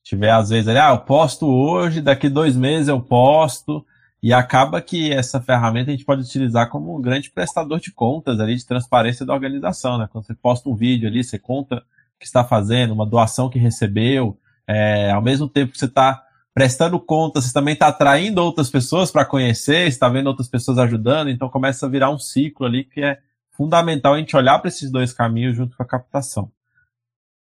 Tiver 0.03 0.31
às 0.31 0.49
vezes 0.49 0.67
ali, 0.67 0.79
ah, 0.79 0.89
eu 0.89 0.99
posto 0.99 1.47
hoje, 1.47 2.01
daqui 2.01 2.27
dois 2.27 2.55
meses 2.55 2.89
eu 2.89 3.01
posto, 3.01 3.85
e 4.21 4.31
acaba 4.33 4.81
que 4.81 5.11
essa 5.11 5.41
ferramenta 5.41 5.91
a 5.91 5.93
gente 5.93 6.05
pode 6.05 6.21
utilizar 6.21 6.69
como 6.69 6.97
um 6.97 7.01
grande 7.01 7.29
prestador 7.29 7.79
de 7.79 7.91
contas 7.91 8.39
ali, 8.39 8.55
de 8.55 8.65
transparência 8.65 9.25
da 9.25 9.33
organização, 9.33 9.97
né? 9.97 10.07
Quando 10.11 10.25
você 10.25 10.33
posta 10.33 10.69
um 10.69 10.75
vídeo 10.75 11.09
ali, 11.09 11.23
você 11.23 11.37
conta 11.37 11.77
o 11.77 12.19
que 12.19 12.25
está 12.25 12.43
fazendo, 12.43 12.93
uma 12.93 13.05
doação 13.05 13.49
que 13.49 13.59
recebeu, 13.59 14.37
é, 14.67 15.11
ao 15.11 15.21
mesmo 15.21 15.47
tempo 15.47 15.73
que 15.73 15.77
você 15.77 15.85
está 15.85 16.23
prestando 16.53 16.99
contas, 16.99 17.45
você 17.45 17.53
também 17.53 17.73
está 17.73 17.87
atraindo 17.87 18.41
outras 18.41 18.69
pessoas 18.69 19.11
para 19.11 19.25
conhecer, 19.25 19.87
está 19.87 20.07
vendo 20.07 20.27
outras 20.27 20.47
pessoas 20.47 20.77
ajudando, 20.77 21.29
então 21.29 21.49
começa 21.49 21.85
a 21.85 21.89
virar 21.89 22.09
um 22.09 22.19
ciclo 22.19 22.65
ali 22.65 22.83
que 22.83 23.01
é 23.01 23.19
fundamental 23.51 24.13
a 24.13 24.19
gente 24.19 24.35
olhar 24.35 24.59
para 24.59 24.67
esses 24.67 24.91
dois 24.91 25.11
caminhos 25.11 25.55
junto 25.55 25.75
com 25.75 25.83
a 25.83 25.85
captação. 25.85 26.51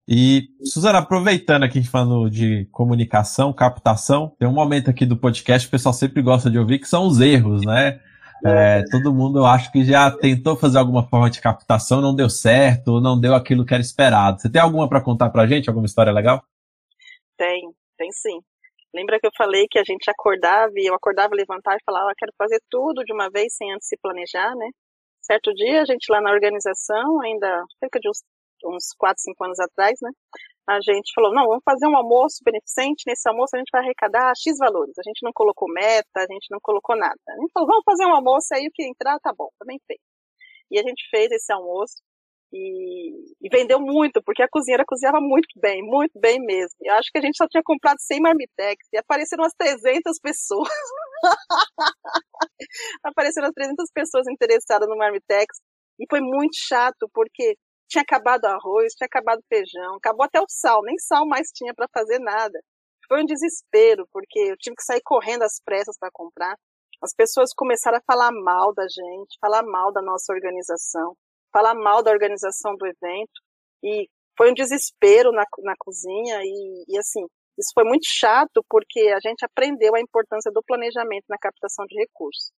E, 0.08 0.48
Suzana, 0.64 0.98
aproveitando 0.98 1.62
aqui, 1.62 1.82
falando 1.84 2.28
de 2.28 2.66
comunicação, 2.72 3.52
captação, 3.52 4.34
tem 4.38 4.48
um 4.48 4.52
momento 4.52 4.90
aqui 4.90 5.06
do 5.06 5.16
podcast 5.16 5.66
que 5.66 5.70
o 5.70 5.78
pessoal 5.78 5.92
sempre 5.92 6.20
gosta 6.20 6.50
de 6.50 6.58
ouvir, 6.58 6.80
que 6.80 6.88
são 6.88 7.06
os 7.06 7.20
erros, 7.20 7.64
né? 7.64 8.00
É, 8.44 8.82
todo 8.90 9.14
mundo, 9.14 9.38
eu 9.38 9.46
acho 9.46 9.70
que 9.70 9.84
já 9.84 10.10
tentou 10.10 10.56
fazer 10.56 10.78
alguma 10.78 11.08
forma 11.08 11.30
de 11.30 11.40
captação, 11.40 12.00
não 12.00 12.14
deu 12.14 12.28
certo, 12.28 13.00
não 13.00 13.18
deu 13.18 13.36
aquilo 13.36 13.64
que 13.64 13.72
era 13.72 13.80
esperado. 13.80 14.40
Você 14.40 14.50
tem 14.50 14.60
alguma 14.60 14.88
para 14.88 15.00
contar 15.00 15.30
pra 15.30 15.46
gente? 15.46 15.68
Alguma 15.68 15.86
história 15.86 16.12
legal? 16.12 16.42
Tem, 17.36 17.70
tem 17.96 18.10
sim. 18.10 18.40
Lembra 18.92 19.20
que 19.20 19.26
eu 19.26 19.30
falei 19.38 19.66
que 19.70 19.78
a 19.78 19.84
gente 19.84 20.10
acordava 20.10 20.72
e 20.76 20.86
eu 20.86 20.94
acordava, 20.94 21.34
levantava 21.34 21.76
e 21.76 21.84
falava, 21.84 22.10
ah, 22.10 22.14
quero 22.18 22.32
fazer 22.36 22.60
tudo 22.68 23.04
de 23.04 23.12
uma 23.12 23.30
vez 23.30 23.54
sem 23.54 23.72
antes 23.72 23.86
se 23.86 23.96
planejar, 23.96 24.54
né? 24.56 24.68
Certo 25.20 25.54
dia, 25.54 25.82
a 25.82 25.84
gente 25.84 26.10
lá 26.10 26.20
na 26.20 26.32
organização, 26.32 27.20
ainda 27.20 27.64
cerca 27.78 28.00
de 28.00 28.08
uns 28.08 28.22
uns 28.64 28.92
4, 28.98 29.22
5 29.22 29.44
anos 29.44 29.59
atrás, 29.61 29.98
né? 30.03 30.11
A 30.68 30.81
gente 30.81 31.12
falou, 31.14 31.33
não, 31.35 31.46
vamos 31.46 31.62
fazer 31.64 31.87
um 31.87 31.96
almoço 31.96 32.38
beneficente, 32.44 33.05
nesse 33.07 33.29
almoço 33.29 33.57
a 33.57 33.59
gente 33.59 33.70
vai 33.72 33.83
arrecadar 33.83 34.33
X 34.37 34.57
valores. 34.59 34.96
A 34.98 35.03
gente 35.03 35.20
não 35.22 35.33
colocou 35.33 35.68
meta, 35.72 36.20
a 36.20 36.27
gente 36.33 36.46
não 36.51 36.59
colocou 36.62 36.96
nada. 36.96 37.18
A 37.29 37.40
gente 37.40 37.51
falou, 37.53 37.68
vamos 37.68 37.85
fazer 37.85 38.07
um 38.07 38.14
almoço, 38.14 38.55
aí 38.55 38.66
o 38.68 38.70
que 38.72 38.85
entrar, 38.85 39.18
tá 39.20 39.33
bom, 39.37 39.48
também 39.59 39.81
fez. 39.87 39.98
E 40.70 40.79
a 40.79 40.83
gente 40.83 41.09
fez 41.11 41.31
esse 41.33 41.53
almoço 41.53 41.96
e, 42.53 43.35
e, 43.40 43.48
vendeu 43.51 43.81
muito, 43.81 44.22
porque 44.22 44.42
a 44.42 44.48
cozinheira 44.48 44.85
cozinhava 44.87 45.20
muito 45.20 45.48
bem, 45.59 45.83
muito 45.83 46.18
bem 46.20 46.38
mesmo. 46.38 46.77
Eu 46.83 46.94
acho 46.94 47.11
que 47.11 47.18
a 47.18 47.22
gente 47.22 47.37
só 47.37 47.48
tinha 47.48 47.62
comprado 47.64 47.98
100 47.98 48.20
marmitex 48.20 48.87
e 48.92 48.98
apareceram 48.98 49.42
umas 49.42 49.55
300 49.55 50.18
pessoas. 50.20 50.68
apareceram 53.03 53.46
umas 53.46 53.55
300 53.55 53.90
pessoas 53.92 54.29
interessadas 54.29 54.88
no 54.88 54.96
marmitex 54.96 55.59
e 55.98 56.07
foi 56.11 56.20
muito 56.20 56.57
chato, 56.57 57.09
porque 57.14 57.57
tinha 57.92 58.02
acabado 58.02 58.46
arroz, 58.46 58.94
tinha 58.94 59.07
acabado 59.07 59.42
feijão, 59.48 59.96
acabou 59.96 60.24
até 60.24 60.40
o 60.40 60.46
sal, 60.48 60.83
nem 60.83 60.98
sal 60.98 61.26
mais 61.26 61.48
tinha 61.52 61.74
para 61.74 61.87
fazer 61.92 62.18
nada. 62.18 62.59
Foi 63.07 63.22
um 63.22 63.26
desespero, 63.26 64.09
porque 64.11 64.38
eu 64.38 64.57
tive 64.57 64.76
que 64.76 64.83
sair 64.83 65.02
correndo 65.05 65.42
às 65.42 65.61
pressas 65.62 65.98
para 65.98 66.11
comprar. 66.11 66.57
As 67.02 67.12
pessoas 67.14 67.52
começaram 67.52 67.98
a 67.98 68.02
falar 68.07 68.33
mal 68.33 68.72
da 68.72 68.85
gente, 68.85 69.37
falar 69.38 69.62
mal 69.62 69.92
da 69.92 70.00
nossa 70.00 70.33
organização, 70.33 71.14
falar 71.52 71.74
mal 71.74 72.02
da 72.02 72.11
organização 72.11 72.74
do 72.76 72.87
evento. 72.87 73.40
E 73.83 74.09
foi 74.38 74.50
um 74.50 74.55
desespero 74.55 75.31
na, 75.33 75.44
na 75.59 75.74
cozinha. 75.78 76.40
E, 76.42 76.85
e 76.88 76.98
assim, 76.98 77.26
isso 77.59 77.72
foi 77.74 77.85
muito 77.85 78.07
chato, 78.07 78.64
porque 78.70 79.00
a 79.09 79.20
gente 79.20 79.44
aprendeu 79.44 79.94
a 79.94 80.00
importância 80.00 80.50
do 80.50 80.62
planejamento 80.62 81.24
na 81.28 81.37
captação 81.37 81.85
de 81.87 81.98
recursos. 81.98 82.50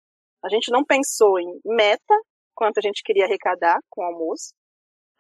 A 0.45 0.49
gente 0.49 0.71
não 0.71 0.85
pensou 0.85 1.41
em 1.41 1.61
meta, 1.65 2.15
quanto 2.55 2.79
a 2.79 2.83
gente 2.83 3.03
queria 3.03 3.25
arrecadar 3.25 3.81
com 3.91 4.03
o 4.03 4.05
almoço. 4.05 4.53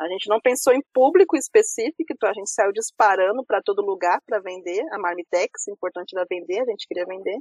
A 0.00 0.08
gente 0.08 0.28
não 0.28 0.40
pensou 0.40 0.72
em 0.72 0.82
público 0.92 1.36
específico, 1.36 2.12
então 2.12 2.28
a 2.28 2.32
gente 2.32 2.50
saiu 2.50 2.72
disparando 2.72 3.44
para 3.44 3.62
todo 3.62 3.80
lugar 3.80 4.18
para 4.26 4.40
vender. 4.40 4.82
A 4.92 4.98
Marmitex, 4.98 5.68
importante 5.68 6.16
era 6.16 6.26
vender, 6.28 6.60
a 6.60 6.64
gente 6.64 6.86
queria 6.86 7.06
vender. 7.06 7.38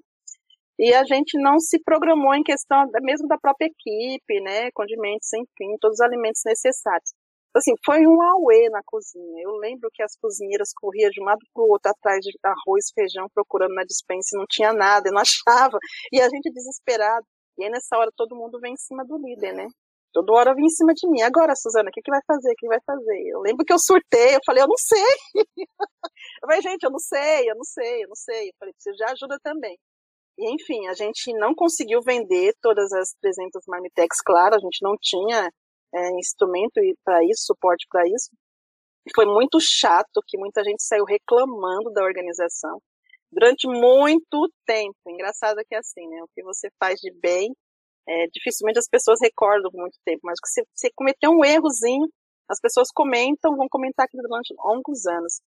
E 0.77 0.93
a 0.93 1.03
gente 1.03 1.39
não 1.39 1.59
se 1.59 1.79
programou 1.83 2.33
em 2.33 2.43
questão 2.43 2.85
mesmo 3.01 3.27
da 3.27 3.37
própria 3.37 3.67
equipe, 3.67 4.41
né, 4.41 4.71
condimentos, 4.71 5.31
enfim, 5.33 5.77
todos 5.79 5.99
os 5.99 6.01
alimentos 6.01 6.41
necessários. 6.45 7.11
Assim, 7.55 7.73
foi 7.85 8.07
um 8.07 8.19
auê 8.21 8.67
na 8.69 8.81
cozinha. 8.83 9.43
Eu 9.43 9.51
lembro 9.57 9.89
que 9.93 10.01
as 10.01 10.15
cozinheiras 10.17 10.71
corriam 10.75 11.09
de 11.11 11.21
um 11.21 11.25
lado 11.25 11.39
para 11.53 11.63
o 11.63 11.69
outro 11.69 11.91
atrás 11.91 12.19
de 12.21 12.31
arroz, 12.43 12.85
feijão, 12.95 13.27
procurando 13.33 13.75
na 13.75 13.83
dispensa 13.83 14.35
e 14.35 14.39
não 14.39 14.45
tinha 14.49 14.73
nada, 14.73 15.09
e 15.09 15.11
não 15.11 15.21
achava. 15.21 15.77
E 16.11 16.19
a 16.19 16.27
gente 16.29 16.51
desesperado. 16.51 17.25
E 17.59 17.63
aí, 17.63 17.69
nessa 17.69 17.95
hora, 17.97 18.11
todo 18.15 18.35
mundo 18.35 18.59
vem 18.59 18.73
em 18.73 18.77
cima 18.77 19.05
do 19.05 19.17
líder, 19.17 19.53
né? 19.53 19.67
Toda 20.13 20.32
hora 20.34 20.54
vem 20.54 20.65
em 20.65 20.69
cima 20.69 20.93
de 20.93 21.10
mim. 21.10 21.21
Agora, 21.21 21.56
Suzana, 21.56 21.89
o 21.89 21.91
que, 21.91 22.02
que 22.02 22.12
vai 22.12 22.21
fazer? 22.28 22.52
O 22.52 22.56
que 22.56 22.67
vai 22.67 22.80
fazer? 22.86 23.23
Eu 23.28 23.41
lembro 23.41 23.65
que 23.65 23.73
eu 23.73 23.80
surtei, 23.80 24.36
eu 24.36 24.39
falei, 24.45 24.63
eu 24.63 24.67
não 24.67 24.78
sei. 24.78 25.13
eu 25.67 26.47
falei, 26.47 26.62
gente, 26.62 26.84
eu 26.84 26.91
não 26.91 26.99
sei, 26.99 27.49
eu 27.49 27.56
não 27.56 27.63
sei, 27.63 28.04
eu 28.04 28.08
não 28.08 28.15
sei. 28.15 28.49
Eu 28.49 28.54
falei, 28.60 28.73
preciso 28.73 28.95
de 28.95 29.04
ajuda 29.04 29.39
também. 29.43 29.78
E, 30.38 30.54
enfim, 30.54 30.88
a 30.88 30.93
gente 30.93 31.34
não 31.34 31.54
conseguiu 31.56 32.02
vender 32.02 32.54
todas 32.62 32.91
as 32.93 33.13
300 33.21 33.63
Marmitex, 33.67 34.17
claro, 34.23 34.56
a 34.56 34.60
gente 34.60 34.80
não 34.82 34.95
tinha 35.02 35.52
é, 35.93 36.10
instrumento 36.19 36.80
para 37.04 37.23
isso, 37.23 37.45
suporte 37.47 37.86
para 37.89 38.08
isso. 38.08 38.30
Foi 39.15 39.26
muito 39.26 39.60
chato 39.60 40.21
que 40.28 40.38
muita 40.38 40.63
gente 40.63 40.84
saiu 40.84 41.06
reclamando 41.06 41.91
da 41.91 42.04
organização 42.04 42.80
durante 43.32 43.67
muito 43.67 44.49
tempo. 44.65 44.95
Engraçado 45.08 45.62
que 45.67 45.76
é 45.76 45.80
assim, 45.80 46.08
né? 46.08 46.23
O 46.23 46.28
que 46.34 46.43
você 46.43 46.69
faz 46.80 46.99
de 46.99 47.12
bem, 47.19 47.54
é, 48.07 48.27
dificilmente 48.27 48.79
as 48.79 48.87
pessoas 48.87 49.19
recordam 49.21 49.71
por 49.71 49.79
muito 49.79 49.97
tempo, 50.05 50.21
mas 50.23 50.39
se 50.45 50.63
você 50.73 50.89
cometeu 50.95 51.31
um 51.31 51.43
errozinho, 51.43 52.07
as 52.49 52.59
pessoas 52.59 52.89
comentam, 52.93 53.55
vão 53.55 53.67
comentar 53.69 54.05
aquilo 54.05 54.23
durante 54.23 54.53
longos 54.57 55.05
anos. 55.05 55.41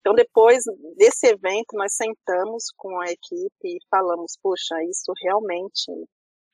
Então, 0.00 0.14
depois 0.14 0.62
desse 0.96 1.26
evento, 1.26 1.74
nós 1.74 1.94
sentamos 1.94 2.66
com 2.76 3.00
a 3.00 3.06
equipe 3.06 3.64
e 3.64 3.78
falamos: 3.90 4.38
poxa, 4.40 4.76
isso 4.88 5.12
realmente 5.20 5.90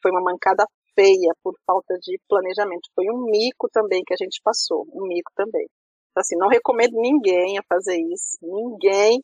foi 0.00 0.10
uma 0.10 0.22
mancada 0.22 0.64
feia 0.94 1.32
por 1.42 1.54
falta 1.66 1.94
de 1.98 2.18
planejamento. 2.28 2.88
Foi 2.94 3.04
um 3.10 3.24
mico 3.30 3.68
também 3.70 4.02
que 4.06 4.14
a 4.14 4.16
gente 4.16 4.40
passou, 4.42 4.86
um 4.94 5.06
mico 5.06 5.30
também. 5.36 5.66
Então, 6.10 6.20
assim, 6.20 6.36
não 6.36 6.48
recomendo 6.48 6.94
ninguém 6.94 7.58
a 7.58 7.62
fazer 7.68 7.96
isso, 7.96 8.38
ninguém, 8.42 9.22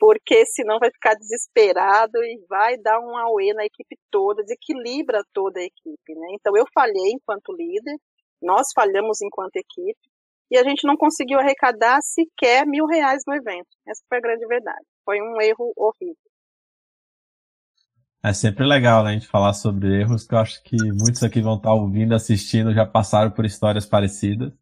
porque 0.00 0.46
senão 0.46 0.78
vai 0.78 0.90
ficar 0.90 1.14
desesperado 1.14 2.16
e 2.24 2.42
vai 2.48 2.78
dar 2.78 2.98
um 3.00 3.14
auê 3.18 3.52
na 3.52 3.66
equipe 3.66 3.98
toda, 4.10 4.42
desequilibra 4.42 5.22
toda 5.30 5.60
a 5.60 5.62
equipe, 5.62 6.14
né? 6.14 6.28
Então, 6.32 6.56
eu 6.56 6.64
falhei 6.72 7.12
enquanto 7.12 7.52
líder, 7.52 7.96
nós 8.42 8.68
falhamos 8.74 9.20
enquanto 9.20 9.56
equipe, 9.56 10.00
e 10.50 10.56
a 10.56 10.64
gente 10.64 10.86
não 10.86 10.96
conseguiu 10.96 11.38
arrecadar 11.38 12.00
sequer 12.00 12.66
mil 12.66 12.86
reais 12.86 13.22
no 13.26 13.34
evento. 13.34 13.68
Essa 13.86 14.02
foi 14.08 14.18
a 14.18 14.22
grande 14.22 14.46
verdade. 14.46 14.84
Foi 15.04 15.20
um 15.20 15.38
erro 15.38 15.70
horrível. 15.76 16.16
É 18.22 18.32
sempre 18.32 18.66
legal, 18.66 19.04
né, 19.04 19.10
a 19.10 19.12
gente 19.12 19.28
falar 19.28 19.52
sobre 19.52 20.00
erros, 20.00 20.26
que 20.26 20.34
eu 20.34 20.38
acho 20.38 20.62
que 20.62 20.76
muitos 20.76 21.22
aqui 21.22 21.42
vão 21.42 21.56
estar 21.56 21.74
ouvindo, 21.74 22.14
assistindo, 22.14 22.72
já 22.72 22.86
passaram 22.86 23.30
por 23.30 23.44
histórias 23.44 23.84
parecidas. 23.84 24.52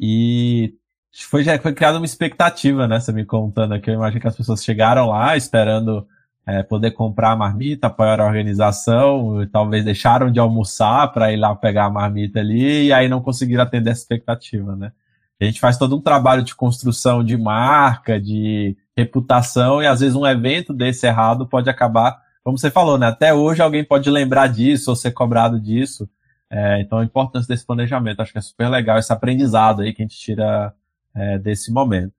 E 0.00 0.78
foi, 1.12 1.44
já 1.44 1.58
foi 1.58 1.72
criada 1.74 1.98
uma 1.98 2.06
expectativa, 2.06 2.88
né, 2.88 2.98
você 2.98 3.12
me 3.12 3.24
contando 3.24 3.74
aqui, 3.74 3.90
eu 3.90 3.94
imagino 3.94 4.20
que 4.20 4.28
as 4.28 4.36
pessoas 4.36 4.64
chegaram 4.64 5.08
lá 5.08 5.36
esperando 5.36 6.06
é, 6.46 6.62
poder 6.62 6.92
comprar 6.92 7.32
a 7.32 7.36
marmita, 7.36 7.86
apoiar 7.86 8.20
a 8.20 8.26
organização, 8.26 9.46
talvez 9.52 9.84
deixaram 9.84 10.30
de 10.30 10.40
almoçar 10.40 11.12
para 11.12 11.32
ir 11.32 11.36
lá 11.36 11.54
pegar 11.54 11.84
a 11.84 11.90
marmita 11.90 12.40
ali, 12.40 12.86
e 12.86 12.92
aí 12.92 13.08
não 13.08 13.20
conseguiram 13.20 13.62
atender 13.62 13.90
essa 13.90 14.02
expectativa, 14.02 14.74
né. 14.74 14.92
A 15.40 15.44
gente 15.44 15.60
faz 15.60 15.76
todo 15.76 15.96
um 15.96 16.00
trabalho 16.00 16.42
de 16.42 16.54
construção 16.54 17.24
de 17.24 17.36
marca, 17.36 18.20
de 18.20 18.76
reputação, 18.96 19.82
e 19.82 19.86
às 19.86 20.00
vezes 20.00 20.14
um 20.14 20.26
evento 20.26 20.72
desse 20.72 21.06
errado 21.06 21.46
pode 21.48 21.68
acabar, 21.68 22.16
como 22.44 22.56
você 22.56 22.70
falou, 22.70 22.96
né? 22.96 23.08
Até 23.08 23.34
hoje 23.34 23.60
alguém 23.60 23.82
pode 23.82 24.08
lembrar 24.08 24.46
disso 24.46 24.90
ou 24.90 24.96
ser 24.96 25.10
cobrado 25.10 25.60
disso. 25.60 26.08
É, 26.48 26.80
então 26.80 26.98
a 26.98 27.04
importância 27.04 27.48
desse 27.48 27.66
planejamento, 27.66 28.20
acho 28.20 28.30
que 28.30 28.38
é 28.38 28.42
super 28.42 28.68
legal 28.68 28.98
esse 28.98 29.12
aprendizado 29.12 29.82
aí 29.82 29.92
que 29.92 30.02
a 30.02 30.04
gente 30.04 30.16
tira 30.16 30.72
é, 31.14 31.38
desse 31.38 31.72
momento. 31.72 32.12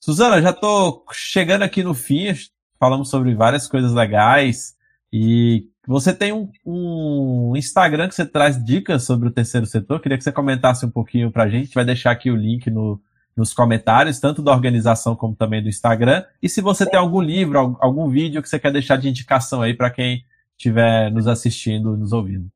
Suzana, 0.00 0.40
já 0.40 0.50
estou 0.50 1.04
chegando 1.12 1.62
aqui 1.62 1.82
no 1.82 1.94
fim, 1.94 2.32
falamos 2.78 3.10
sobre 3.10 3.34
várias 3.34 3.66
coisas 3.66 3.92
legais 3.92 4.76
e 5.12 5.66
você 5.86 6.14
tem 6.14 6.32
um, 6.32 6.50
um, 6.64 7.56
Instagram 7.56 8.08
que 8.08 8.14
você 8.14 8.26
traz 8.26 8.62
dicas 8.62 9.04
sobre 9.04 9.28
o 9.28 9.32
terceiro 9.32 9.66
setor. 9.66 10.00
Queria 10.00 10.18
que 10.18 10.24
você 10.24 10.30
comentasse 10.30 10.84
um 10.84 10.90
pouquinho 10.90 11.32
para 11.32 11.44
a 11.44 11.48
gente. 11.48 11.74
Vai 11.74 11.84
deixar 11.84 12.10
aqui 12.10 12.30
o 12.30 12.36
link 12.36 12.70
no, 12.70 13.00
nos 13.34 13.54
comentários, 13.54 14.20
tanto 14.20 14.42
da 14.42 14.52
organização 14.52 15.16
como 15.16 15.34
também 15.34 15.62
do 15.62 15.68
Instagram. 15.68 16.24
E 16.42 16.48
se 16.48 16.60
você 16.60 16.84
tem 16.84 16.98
algum 16.98 17.22
livro, 17.22 17.78
algum 17.80 18.08
vídeo 18.08 18.42
que 18.42 18.48
você 18.48 18.58
quer 18.58 18.70
deixar 18.70 18.96
de 18.96 19.08
indicação 19.08 19.62
aí 19.62 19.72
para 19.72 19.90
quem 19.90 20.24
estiver 20.58 21.10
nos 21.10 21.26
assistindo, 21.26 21.96
nos 21.96 22.12
ouvindo. 22.12 22.48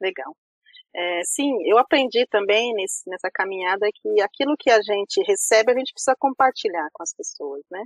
Legal. 0.00 0.36
É, 0.94 1.22
sim, 1.24 1.56
eu 1.64 1.78
aprendi 1.78 2.26
também 2.26 2.74
nesse, 2.74 3.08
nessa 3.08 3.30
caminhada 3.32 3.88
que 3.94 4.20
aquilo 4.20 4.56
que 4.58 4.70
a 4.70 4.80
gente 4.82 5.22
recebe, 5.26 5.72
a 5.72 5.78
gente 5.78 5.92
precisa 5.92 6.14
compartilhar 6.18 6.88
com 6.92 7.02
as 7.02 7.14
pessoas, 7.14 7.62
né? 7.70 7.82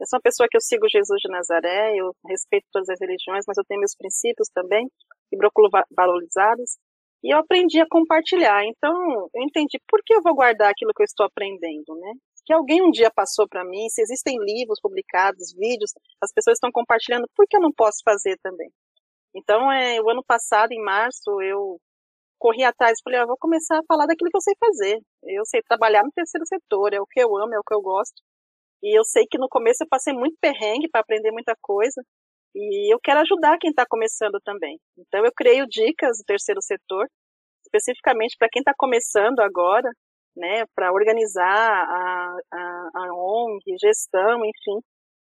Eu 0.00 0.06
sou 0.06 0.18
uma 0.18 0.22
pessoa 0.22 0.48
que 0.48 0.56
eu 0.56 0.60
sigo 0.60 0.88
Jesus 0.88 1.20
de 1.20 1.28
Nazaré, 1.30 1.96
eu 1.96 2.14
respeito 2.26 2.66
todas 2.72 2.88
as 2.88 3.00
religiões, 3.00 3.44
mas 3.48 3.56
eu 3.56 3.64
tenho 3.64 3.80
meus 3.80 3.96
princípios 3.96 4.48
também, 4.54 4.88
e 5.32 5.36
procuro 5.36 5.68
valorizados. 5.90 6.78
E 7.22 7.34
eu 7.34 7.38
aprendi 7.38 7.80
a 7.80 7.86
compartilhar. 7.88 8.64
Então, 8.64 8.94
eu 9.34 9.42
entendi 9.42 9.80
por 9.88 10.00
que 10.04 10.14
eu 10.14 10.22
vou 10.22 10.34
guardar 10.34 10.70
aquilo 10.70 10.92
que 10.94 11.02
eu 11.02 11.04
estou 11.04 11.26
aprendendo, 11.26 11.96
né? 11.96 12.12
Que 12.46 12.52
alguém 12.52 12.80
um 12.82 12.90
dia 12.90 13.10
passou 13.10 13.48
para 13.48 13.64
mim, 13.64 13.88
se 13.90 14.00
existem 14.02 14.38
livros 14.38 14.80
publicados, 14.80 15.52
vídeos, 15.52 15.92
as 16.22 16.32
pessoas 16.32 16.56
estão 16.56 16.70
compartilhando, 16.72 17.28
por 17.34 17.46
que 17.48 17.56
eu 17.56 17.60
não 17.60 17.72
posso 17.72 17.98
fazer 18.04 18.38
também? 18.42 18.70
Então, 19.34 19.70
é, 19.72 20.00
o 20.00 20.08
ano 20.08 20.24
passado, 20.24 20.72
em 20.72 20.82
março, 20.82 21.42
eu 21.42 21.78
corri 22.38 22.64
atrás 22.64 22.98
e 22.98 23.02
falei, 23.02 23.20
ah, 23.20 23.26
vou 23.26 23.36
começar 23.38 23.78
a 23.78 23.84
falar 23.88 24.06
daquilo 24.06 24.30
que 24.30 24.36
eu 24.36 24.40
sei 24.40 24.54
fazer. 24.58 24.98
Eu 25.24 25.44
sei 25.46 25.62
trabalhar 25.62 26.04
no 26.04 26.12
terceiro 26.12 26.46
setor, 26.46 26.94
é 26.94 27.00
o 27.00 27.06
que 27.06 27.20
eu 27.20 27.36
amo, 27.36 27.54
é 27.54 27.58
o 27.58 27.64
que 27.66 27.74
eu 27.74 27.82
gosto. 27.82 28.22
E 28.82 28.98
eu 28.98 29.04
sei 29.04 29.26
que 29.30 29.38
no 29.38 29.48
começo 29.48 29.82
eu 29.82 29.88
passei 29.88 30.14
muito 30.14 30.36
perrengue 30.40 30.88
para 30.90 31.00
aprender 31.00 31.32
muita 31.32 31.54
coisa. 31.60 32.02
E 32.54 32.92
eu 32.92 32.98
quero 33.02 33.20
ajudar 33.20 33.58
quem 33.58 33.70
está 33.70 33.84
começando 33.88 34.38
também. 34.44 34.78
Então 34.98 35.24
eu 35.24 35.32
criei 35.36 35.64
Dicas 35.66 36.18
do 36.18 36.24
Terceiro 36.24 36.62
Setor, 36.62 37.06
especificamente 37.64 38.36
para 38.38 38.48
quem 38.50 38.60
está 38.60 38.72
começando 38.76 39.40
agora, 39.40 39.90
né, 40.36 40.64
para 40.74 40.92
organizar 40.92 41.44
a, 41.44 42.36
a, 42.52 42.90
a 42.94 43.14
ONG, 43.14 43.76
gestão, 43.80 44.44
enfim. 44.44 44.80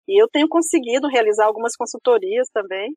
E 0.07 0.21
eu 0.21 0.27
tenho 0.29 0.47
conseguido 0.49 1.07
realizar 1.07 1.45
algumas 1.45 1.75
consultorias 1.75 2.47
também. 2.53 2.93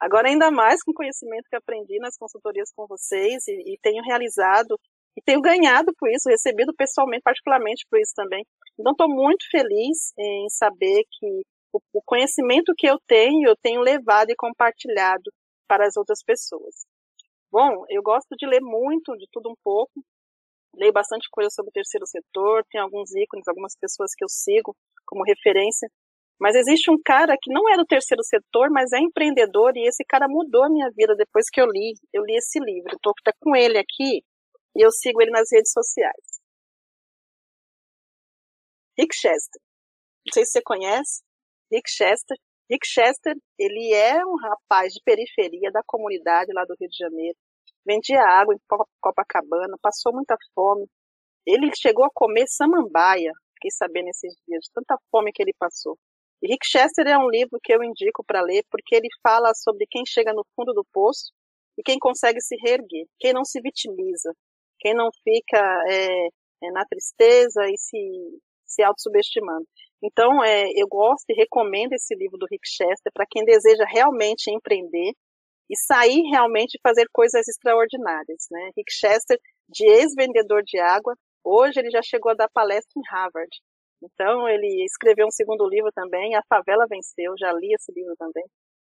Agora, 0.00 0.28
ainda 0.28 0.50
mais 0.50 0.82
com 0.82 0.92
o 0.92 0.94
conhecimento 0.94 1.48
que 1.48 1.56
aprendi 1.56 1.98
nas 1.98 2.16
consultorias 2.16 2.70
com 2.74 2.86
vocês 2.86 3.46
e, 3.46 3.74
e 3.74 3.78
tenho 3.82 4.02
realizado 4.02 4.78
e 5.16 5.20
tenho 5.20 5.40
ganhado 5.40 5.92
por 5.98 6.08
isso, 6.08 6.28
recebido 6.28 6.72
pessoalmente, 6.74 7.22
particularmente 7.22 7.84
por 7.90 8.00
isso 8.00 8.12
também. 8.14 8.44
Então, 8.78 8.92
estou 8.92 9.08
muito 9.08 9.44
feliz 9.50 10.12
em 10.18 10.48
saber 10.48 11.02
que 11.10 11.42
o, 11.72 11.80
o 11.92 12.02
conhecimento 12.02 12.72
que 12.76 12.86
eu 12.88 12.98
tenho, 13.06 13.48
eu 13.48 13.56
tenho 13.56 13.80
levado 13.80 14.30
e 14.30 14.36
compartilhado 14.36 15.30
para 15.68 15.86
as 15.86 15.96
outras 15.96 16.22
pessoas. 16.24 16.86
Bom, 17.52 17.84
eu 17.88 18.02
gosto 18.02 18.34
de 18.38 18.46
ler 18.46 18.60
muito, 18.60 19.16
de 19.16 19.26
tudo 19.30 19.50
um 19.50 19.56
pouco. 19.62 19.92
Leio 20.74 20.92
bastante 20.92 21.28
coisa 21.30 21.50
sobre 21.50 21.70
o 21.70 21.72
terceiro 21.72 22.06
setor, 22.06 22.64
tem 22.70 22.80
alguns 22.80 23.10
ícones, 23.14 23.46
algumas 23.48 23.76
pessoas 23.76 24.12
que 24.16 24.24
eu 24.24 24.28
sigo 24.28 24.74
como 25.04 25.24
referência. 25.24 25.88
Mas 26.40 26.56
existe 26.56 26.90
um 26.90 26.96
cara 27.04 27.36
que 27.40 27.52
não 27.52 27.68
é 27.68 27.76
do 27.76 27.84
terceiro 27.84 28.22
setor, 28.24 28.70
mas 28.70 28.92
é 28.92 28.98
empreendedor, 28.98 29.76
e 29.76 29.86
esse 29.86 30.04
cara 30.04 30.26
mudou 30.28 30.64
a 30.64 30.70
minha 30.70 30.90
vida 30.96 31.14
depois 31.14 31.50
que 31.50 31.60
eu 31.60 31.66
li. 31.66 31.92
Eu 32.12 32.24
li 32.24 32.36
esse 32.36 32.58
livro. 32.58 32.96
Estou 32.96 33.12
até 33.20 33.36
com 33.38 33.54
ele 33.54 33.78
aqui, 33.78 34.24
e 34.74 34.84
eu 34.84 34.90
sigo 34.90 35.20
ele 35.20 35.30
nas 35.30 35.48
redes 35.52 35.72
sociais. 35.72 36.40
Rick 38.98 39.14
Chester. 39.14 39.60
Não 40.26 40.32
sei 40.32 40.44
se 40.44 40.52
você 40.52 40.62
conhece. 40.62 41.22
Rick 41.70 41.90
Chester. 41.90 42.36
Rick 42.70 42.86
Chester, 42.86 43.36
ele 43.58 43.92
é 43.92 44.24
um 44.24 44.36
rapaz 44.36 44.92
de 44.92 45.00
periferia 45.04 45.70
da 45.72 45.82
comunidade 45.86 46.52
lá 46.52 46.64
do 46.64 46.74
Rio 46.78 46.88
de 46.88 46.96
Janeiro. 46.96 47.36
Vendia 47.84 48.22
água 48.22 48.54
em 48.54 48.58
Copacabana, 49.00 49.76
passou 49.82 50.12
muita 50.12 50.36
fome. 50.54 50.86
Ele 51.46 51.70
chegou 51.74 52.04
a 52.04 52.10
comer 52.14 52.46
samambaia, 52.46 53.32
fiquei 53.54 53.70
sabendo 53.70 54.08
esses 54.08 54.34
dias, 54.46 54.64
de 54.64 54.70
tanta 54.72 54.96
fome 55.10 55.32
que 55.32 55.42
ele 55.42 55.54
passou. 55.58 55.98
Rick 56.42 56.66
Chester 56.66 57.06
é 57.06 57.18
um 57.18 57.28
livro 57.28 57.58
que 57.62 57.72
eu 57.72 57.82
indico 57.84 58.24
para 58.24 58.40
ler, 58.40 58.64
porque 58.70 58.94
ele 58.94 59.08
fala 59.22 59.52
sobre 59.54 59.86
quem 59.88 60.04
chega 60.06 60.32
no 60.32 60.44
fundo 60.56 60.72
do 60.72 60.84
poço 60.92 61.32
e 61.78 61.82
quem 61.82 61.98
consegue 61.98 62.40
se 62.40 62.56
reerguer, 62.56 63.06
quem 63.18 63.32
não 63.32 63.44
se 63.44 63.60
vitimiza, 63.60 64.34
quem 64.78 64.94
não 64.94 65.10
fica 65.22 65.58
é, 65.88 66.26
é, 66.62 66.70
na 66.72 66.84
tristeza 66.86 67.68
e 67.68 67.76
se, 67.76 68.40
se 68.64 68.82
auto-subestimando. 68.82 69.66
Então, 70.02 70.42
é, 70.42 70.70
eu 70.74 70.88
gosto 70.88 71.28
e 71.28 71.34
recomendo 71.34 71.92
esse 71.92 72.14
livro 72.14 72.38
do 72.38 72.46
Rick 72.50 72.66
Chester 72.66 73.12
para 73.12 73.26
quem 73.30 73.44
deseja 73.44 73.84
realmente 73.84 74.50
empreender 74.50 75.12
e 75.68 75.76
sair 75.76 76.22
realmente 76.30 76.74
e 76.74 76.80
fazer 76.82 77.06
coisas 77.12 77.46
extraordinárias. 77.46 78.46
Né? 78.50 78.70
Rick 78.76 78.90
Chester, 78.92 79.38
de 79.68 79.86
ex-vendedor 79.86 80.62
de 80.64 80.78
água, 80.78 81.14
hoje 81.44 81.78
ele 81.78 81.90
já 81.90 82.02
chegou 82.02 82.32
a 82.32 82.34
dar 82.34 82.48
palestra 82.48 82.92
em 82.96 83.02
Harvard. 83.10 83.50
Então, 84.02 84.48
ele 84.48 84.84
escreveu 84.84 85.26
um 85.26 85.30
segundo 85.30 85.68
livro 85.68 85.90
também, 85.94 86.34
A 86.34 86.42
Favela 86.48 86.86
Venceu, 86.88 87.34
já 87.38 87.52
li 87.52 87.74
esse 87.74 87.92
livro 87.92 88.14
também. 88.18 88.44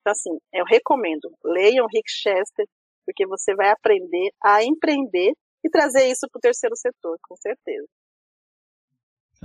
Então, 0.02 0.12
assim, 0.12 0.38
eu 0.54 0.66
recomendo, 0.66 1.32
leiam 1.44 1.88
Rick 1.88 2.10
Chester, 2.10 2.66
porque 3.06 3.26
você 3.26 3.56
vai 3.56 3.70
aprender 3.70 4.30
a 4.44 4.64
empreender 4.64 5.34
e 5.64 5.70
trazer 5.70 6.06
isso 6.06 6.28
para 6.32 6.40
o 6.40 6.42
terceiro 6.42 6.76
setor, 6.76 7.18
com 7.22 7.36
certeza. 7.38 7.88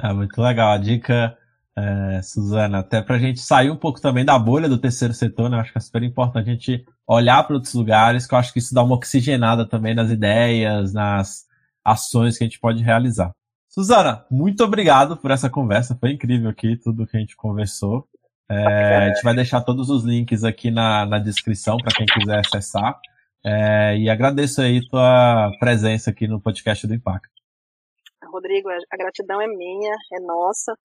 É 0.03 0.13
muito 0.13 0.41
legal. 0.41 0.73
A 0.73 0.79
dica 0.79 1.37
é, 1.77 2.23
Suzana, 2.23 2.81
até 2.81 3.03
para 3.03 3.17
a 3.17 3.19
gente 3.19 3.41
sair 3.41 3.71
um 3.71 3.77
pouco 3.77 4.01
também 4.01 4.25
da 4.25 4.39
bolha 4.39 4.69
do 4.69 4.81
terceiro 4.81 5.15
setor, 5.15 5.49
né? 5.49 5.57
Eu 5.57 5.61
acho 5.61 5.73
que 5.73 5.79
é 5.79 5.81
super 5.81 6.03
importante 6.03 6.49
a 6.49 6.53
gente 6.53 6.85
olhar 7.07 7.43
para 7.45 7.55
outros 7.55 7.75
lugares, 7.75 8.27
que 8.27 8.35
eu 8.35 8.39
acho 8.39 8.53
que 8.53 8.59
isso 8.59 8.75
dá 8.75 8.83
uma 8.83 8.97
oxigenada 8.97 9.67
também 9.69 9.95
nas 9.95 10.11
ideias, 10.11 10.93
nas 10.93 11.47
ações 11.85 12.37
que 12.37 12.45
a 12.45 12.47
gente 12.47 12.61
pode 12.61 12.83
realizar. 12.83 13.33
Suzana, 13.75 14.27
muito 14.31 14.63
obrigado 14.63 15.17
por 15.17 15.31
essa 15.31 15.49
conversa, 15.49 15.97
foi 15.99 16.11
incrível 16.11 16.51
aqui 16.51 16.77
tudo 16.77 17.07
que 17.07 17.17
a 17.17 17.21
gente 17.21 17.35
conversou. 17.35 18.07
É, 18.47 18.97
a 18.97 19.09
gente 19.09 19.23
vai 19.23 19.35
deixar 19.35 19.63
todos 19.63 19.89
os 19.89 20.05
links 20.05 20.45
aqui 20.45 20.71
na, 20.71 21.07
na 21.07 21.19
descrição 21.19 21.79
para 21.79 21.97
quem 21.97 22.05
quiser 22.05 22.39
acessar. 22.39 23.01
É, 23.43 23.97
e 23.97 24.11
agradeço 24.11 24.61
aí 24.61 24.87
tua 24.91 25.51
presença 25.59 26.11
aqui 26.11 26.29
no 26.29 26.39
podcast 26.39 26.87
do 26.87 26.93
Impacto. 26.93 27.31
Rodrigo, 28.27 28.69
a 28.69 28.97
gratidão 28.97 29.41
é 29.41 29.47
minha, 29.47 29.95
é 30.13 30.21
nossa. 30.21 30.77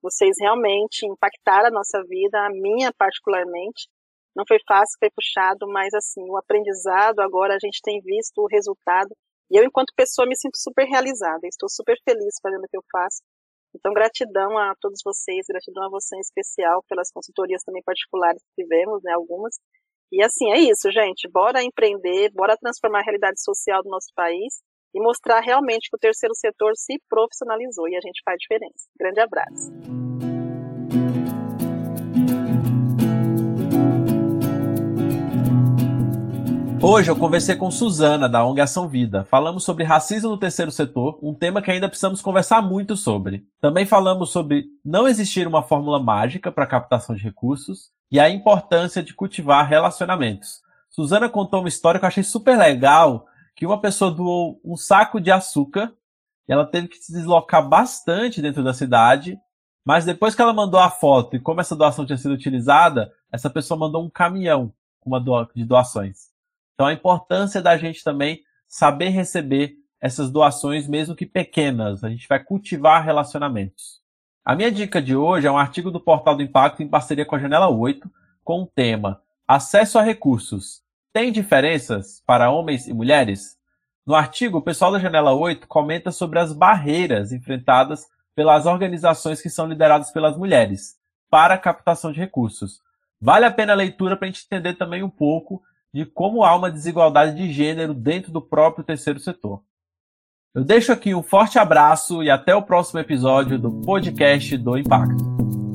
Vocês 0.00 0.36
realmente 0.40 1.04
impactaram 1.04 1.66
a 1.66 1.72
nossa 1.72 2.00
vida, 2.04 2.38
a 2.38 2.50
minha 2.50 2.92
particularmente. 2.96 3.88
Não 4.36 4.44
foi 4.46 4.58
fácil, 4.68 4.96
foi 5.00 5.10
puxado, 5.10 5.66
mas 5.66 5.92
assim, 5.94 6.22
o 6.30 6.36
aprendizado, 6.36 7.18
agora 7.18 7.56
a 7.56 7.58
gente 7.58 7.80
tem 7.82 8.00
visto 8.00 8.38
o 8.38 8.46
resultado. 8.46 9.08
E 9.50 9.58
eu, 9.58 9.64
enquanto 9.64 9.94
pessoa, 9.96 10.26
me 10.26 10.36
sinto 10.36 10.56
super 10.56 10.84
realizada. 10.86 11.46
Estou 11.46 11.68
super 11.68 11.96
feliz 12.04 12.34
fazendo 12.42 12.64
o 12.64 12.68
que 12.68 12.76
eu 12.76 12.84
faço. 12.90 13.22
Então, 13.74 13.92
gratidão 13.92 14.56
a 14.56 14.74
todos 14.80 15.00
vocês, 15.04 15.46
gratidão 15.48 15.84
a 15.84 15.90
você 15.90 16.16
em 16.16 16.20
especial 16.20 16.82
pelas 16.88 17.10
consultorias 17.12 17.62
também 17.62 17.82
particulares 17.82 18.42
que 18.42 18.62
tivemos, 18.62 19.02
né, 19.02 19.12
algumas. 19.12 19.56
E 20.10 20.22
assim, 20.22 20.50
é 20.52 20.58
isso, 20.58 20.90
gente. 20.90 21.28
Bora 21.28 21.62
empreender, 21.62 22.30
bora 22.32 22.56
transformar 22.56 23.00
a 23.00 23.04
realidade 23.04 23.42
social 23.42 23.82
do 23.82 23.90
nosso 23.90 24.08
país 24.14 24.62
e 24.94 25.00
mostrar 25.00 25.40
realmente 25.40 25.90
que 25.90 25.96
o 25.96 26.00
terceiro 26.00 26.34
setor 26.34 26.72
se 26.76 26.98
profissionalizou 27.08 27.88
e 27.88 27.96
a 27.96 28.00
gente 28.00 28.22
faz 28.24 28.38
diferença. 28.38 28.88
Grande 28.98 29.20
abraço. 29.20 29.95
Hoje 36.88 37.10
eu 37.10 37.16
conversei 37.16 37.56
com 37.56 37.68
Suzana, 37.68 38.28
da 38.28 38.46
ONG 38.46 38.60
Ação 38.60 38.86
Vida. 38.86 39.24
Falamos 39.24 39.64
sobre 39.64 39.82
racismo 39.82 40.30
no 40.30 40.38
terceiro 40.38 40.70
setor, 40.70 41.18
um 41.20 41.34
tema 41.34 41.60
que 41.60 41.68
ainda 41.68 41.88
precisamos 41.88 42.22
conversar 42.22 42.62
muito 42.62 42.96
sobre. 42.96 43.44
Também 43.60 43.84
falamos 43.84 44.30
sobre 44.30 44.66
não 44.84 45.08
existir 45.08 45.48
uma 45.48 45.64
fórmula 45.64 46.00
mágica 46.00 46.52
para 46.52 46.64
captação 46.64 47.16
de 47.16 47.24
recursos 47.24 47.90
e 48.08 48.20
a 48.20 48.30
importância 48.30 49.02
de 49.02 49.12
cultivar 49.12 49.68
relacionamentos. 49.68 50.60
Suzana 50.88 51.28
contou 51.28 51.58
uma 51.58 51.68
história 51.68 51.98
que 51.98 52.06
eu 52.06 52.08
achei 52.08 52.22
super 52.22 52.56
legal 52.56 53.26
que 53.56 53.66
uma 53.66 53.80
pessoa 53.80 54.12
doou 54.12 54.60
um 54.64 54.76
saco 54.76 55.20
de 55.20 55.32
açúcar 55.32 55.92
e 56.48 56.52
ela 56.52 56.64
teve 56.64 56.86
que 56.86 56.98
se 56.98 57.12
deslocar 57.12 57.68
bastante 57.68 58.40
dentro 58.40 58.62
da 58.62 58.72
cidade, 58.72 59.36
mas 59.84 60.04
depois 60.04 60.36
que 60.36 60.40
ela 60.40 60.52
mandou 60.52 60.78
a 60.78 60.88
foto 60.88 61.34
e 61.34 61.40
como 61.40 61.60
essa 61.60 61.74
doação 61.74 62.06
tinha 62.06 62.16
sido 62.16 62.32
utilizada, 62.32 63.12
essa 63.32 63.50
pessoa 63.50 63.76
mandou 63.76 64.04
um 64.04 64.08
caminhão 64.08 64.72
uma 65.04 65.20
de 65.52 65.64
doações. 65.64 66.35
Então 66.76 66.86
a 66.86 66.92
importância 66.92 67.60
da 67.60 67.76
gente 67.76 68.04
também 68.04 68.42
saber 68.68 69.08
receber 69.08 69.74
essas 70.00 70.30
doações, 70.30 70.86
mesmo 70.86 71.16
que 71.16 71.26
pequenas. 71.26 72.04
A 72.04 72.08
gente 72.08 72.28
vai 72.28 72.38
cultivar 72.38 73.04
relacionamentos. 73.04 74.00
A 74.44 74.54
minha 74.54 74.70
dica 74.70 75.02
de 75.02 75.16
hoje 75.16 75.48
é 75.48 75.50
um 75.50 75.58
artigo 75.58 75.90
do 75.90 75.98
Portal 75.98 76.36
do 76.36 76.42
Impacto 76.42 76.82
em 76.82 76.88
parceria 76.88 77.26
com 77.26 77.34
a 77.34 77.38
Janela 77.40 77.68
8, 77.68 78.08
com 78.44 78.62
o 78.62 78.66
tema 78.66 79.20
Acesso 79.48 79.98
a 79.98 80.02
Recursos 80.02 80.86
tem 81.16 81.32
diferenças 81.32 82.22
para 82.26 82.50
homens 82.50 82.86
e 82.86 82.92
mulheres? 82.92 83.56
No 84.04 84.14
artigo, 84.14 84.58
o 84.58 84.62
pessoal 84.62 84.92
da 84.92 84.98
Janela 84.98 85.32
8 85.32 85.66
comenta 85.66 86.12
sobre 86.12 86.38
as 86.38 86.52
barreiras 86.52 87.32
enfrentadas 87.32 88.04
pelas 88.34 88.66
organizações 88.66 89.40
que 89.40 89.48
são 89.48 89.66
lideradas 89.66 90.10
pelas 90.10 90.36
mulheres 90.36 90.96
para 91.30 91.54
a 91.54 91.58
captação 91.58 92.12
de 92.12 92.20
recursos. 92.20 92.82
Vale 93.18 93.46
a 93.46 93.50
pena 93.50 93.72
a 93.72 93.76
leitura 93.76 94.14
para 94.14 94.28
a 94.28 94.30
gente 94.30 94.44
entender 94.44 94.74
também 94.74 95.02
um 95.02 95.08
pouco 95.08 95.62
de 95.96 96.04
como 96.04 96.44
há 96.44 96.54
uma 96.54 96.70
desigualdade 96.70 97.34
de 97.34 97.50
gênero 97.50 97.94
dentro 97.94 98.30
do 98.30 98.42
próprio 98.42 98.84
terceiro 98.84 99.18
setor. 99.18 99.62
Eu 100.54 100.62
deixo 100.62 100.92
aqui 100.92 101.14
um 101.14 101.22
forte 101.22 101.58
abraço 101.58 102.22
e 102.22 102.28
até 102.28 102.54
o 102.54 102.60
próximo 102.60 103.00
episódio 103.00 103.58
do 103.58 103.80
podcast 103.80 104.58
do 104.58 104.76
Impacto. 104.76 105.65